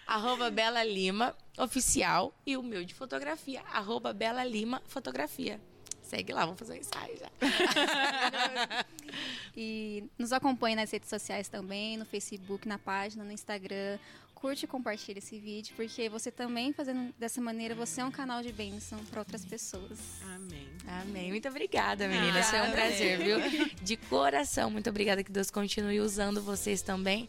arroba 0.06 0.52
Bela 0.52 0.84
Lima 0.84 1.36
Oficial 1.58 2.34
e 2.46 2.56
o 2.56 2.62
meu 2.62 2.86
de 2.86 2.94
fotografia, 2.94 3.62
arroba 3.74 4.14
Bela 4.14 4.44
Lima 4.44 4.82
Fotografia. 4.88 5.60
Segue 6.04 6.32
lá, 6.32 6.46
vamos 6.46 6.60
fazer 6.60 6.74
um 6.74 6.78
ensaio 6.78 7.18
já. 7.18 7.30
E 9.56 10.06
nos 10.18 10.32
acompanhe 10.32 10.76
nas 10.76 10.90
redes 10.90 11.10
sociais 11.10 11.50
também, 11.50 11.98
no 11.98 12.06
Facebook, 12.06 12.66
na 12.66 12.78
página, 12.78 13.26
no 13.26 13.32
Instagram. 13.32 14.00
Curte 14.40 14.66
e 14.66 14.68
compartilhe 14.68 15.18
esse 15.18 15.40
vídeo, 15.40 15.74
porque 15.76 16.08
você 16.10 16.30
também 16.30 16.72
fazendo 16.72 17.12
dessa 17.18 17.42
maneira, 17.42 17.74
você 17.74 18.02
é 18.02 18.06
um 18.06 18.12
canal 18.12 18.44
de 18.44 18.52
bênção 18.52 19.00
para 19.06 19.22
outras 19.22 19.44
pessoas. 19.44 19.98
Amém. 20.36 20.68
Amém. 20.88 21.30
Muito 21.32 21.48
obrigada, 21.50 22.08
meninas. 22.08 22.48
Foi 22.48 22.60
um 22.60 22.66
Obrigada. 22.66 22.88
prazer, 22.88 23.18
viu? 23.18 23.40
De 23.82 23.98
coração, 23.98 24.70
muito 24.70 24.92
obrigada. 24.92 25.24
Que 25.24 25.32
Deus 25.32 25.50
continue 25.50 26.00
usando 26.00 26.40
vocês 26.40 26.84
também. 26.84 27.28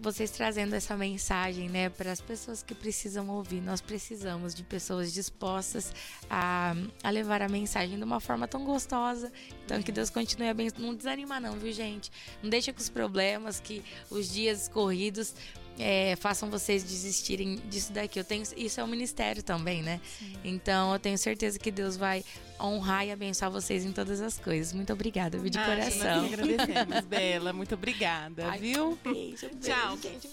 Vocês 0.00 0.30
trazendo 0.30 0.74
essa 0.74 0.96
mensagem, 0.96 1.68
né, 1.68 1.88
para 1.88 2.12
as 2.12 2.20
pessoas 2.20 2.62
que 2.62 2.74
precisam 2.74 3.28
ouvir. 3.28 3.60
Nós 3.60 3.80
precisamos 3.80 4.54
de 4.54 4.62
pessoas 4.62 5.12
dispostas 5.12 5.92
a, 6.30 6.74
a 7.02 7.10
levar 7.10 7.42
a 7.42 7.48
mensagem 7.48 7.96
de 7.96 8.04
uma 8.04 8.20
forma 8.20 8.46
tão 8.46 8.64
gostosa. 8.64 9.32
Então, 9.64 9.82
que 9.82 9.90
Deus 9.90 10.10
continue 10.10 10.48
abençoando. 10.48 10.86
Não 10.86 10.94
desanima, 10.94 11.40
não, 11.40 11.54
viu, 11.54 11.72
gente? 11.72 12.10
Não 12.42 12.48
deixa 12.48 12.72
que 12.72 12.80
os 12.80 12.88
problemas, 12.88 13.58
que 13.58 13.82
os 14.10 14.30
dias 14.30 14.68
corridos 14.68 15.34
é, 15.78 16.16
façam 16.16 16.50
vocês 16.50 16.82
desistirem 16.82 17.56
disso 17.68 17.92
daqui. 17.92 18.18
Eu 18.18 18.24
tenho, 18.24 18.42
isso 18.56 18.80
é 18.80 18.84
um 18.84 18.88
ministério 18.88 19.42
também, 19.42 19.82
né? 19.82 20.00
Então 20.44 20.92
eu 20.92 20.98
tenho 20.98 21.16
certeza 21.16 21.58
que 21.58 21.70
Deus 21.70 21.96
vai 21.96 22.24
honrar 22.60 23.06
e 23.06 23.12
abençoar 23.12 23.50
vocês 23.50 23.84
em 23.84 23.92
todas 23.92 24.20
as 24.20 24.38
coisas. 24.38 24.72
Muito 24.72 24.92
obrigada, 24.92 25.38
viu, 25.38 25.50
de 25.50 25.58
Ai, 25.58 25.64
coração. 25.66 26.22
Nós 26.22 26.32
agradecemos, 26.32 27.04
Bela. 27.06 27.52
Muito 27.52 27.74
obrigada, 27.74 28.48
Ai, 28.48 28.58
viu? 28.58 28.98
Beijo, 29.02 29.48
beijo, 29.48 29.58
Tchau. 29.60 29.96
gente. 29.98 30.28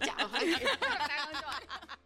Tchau. 0.00 0.30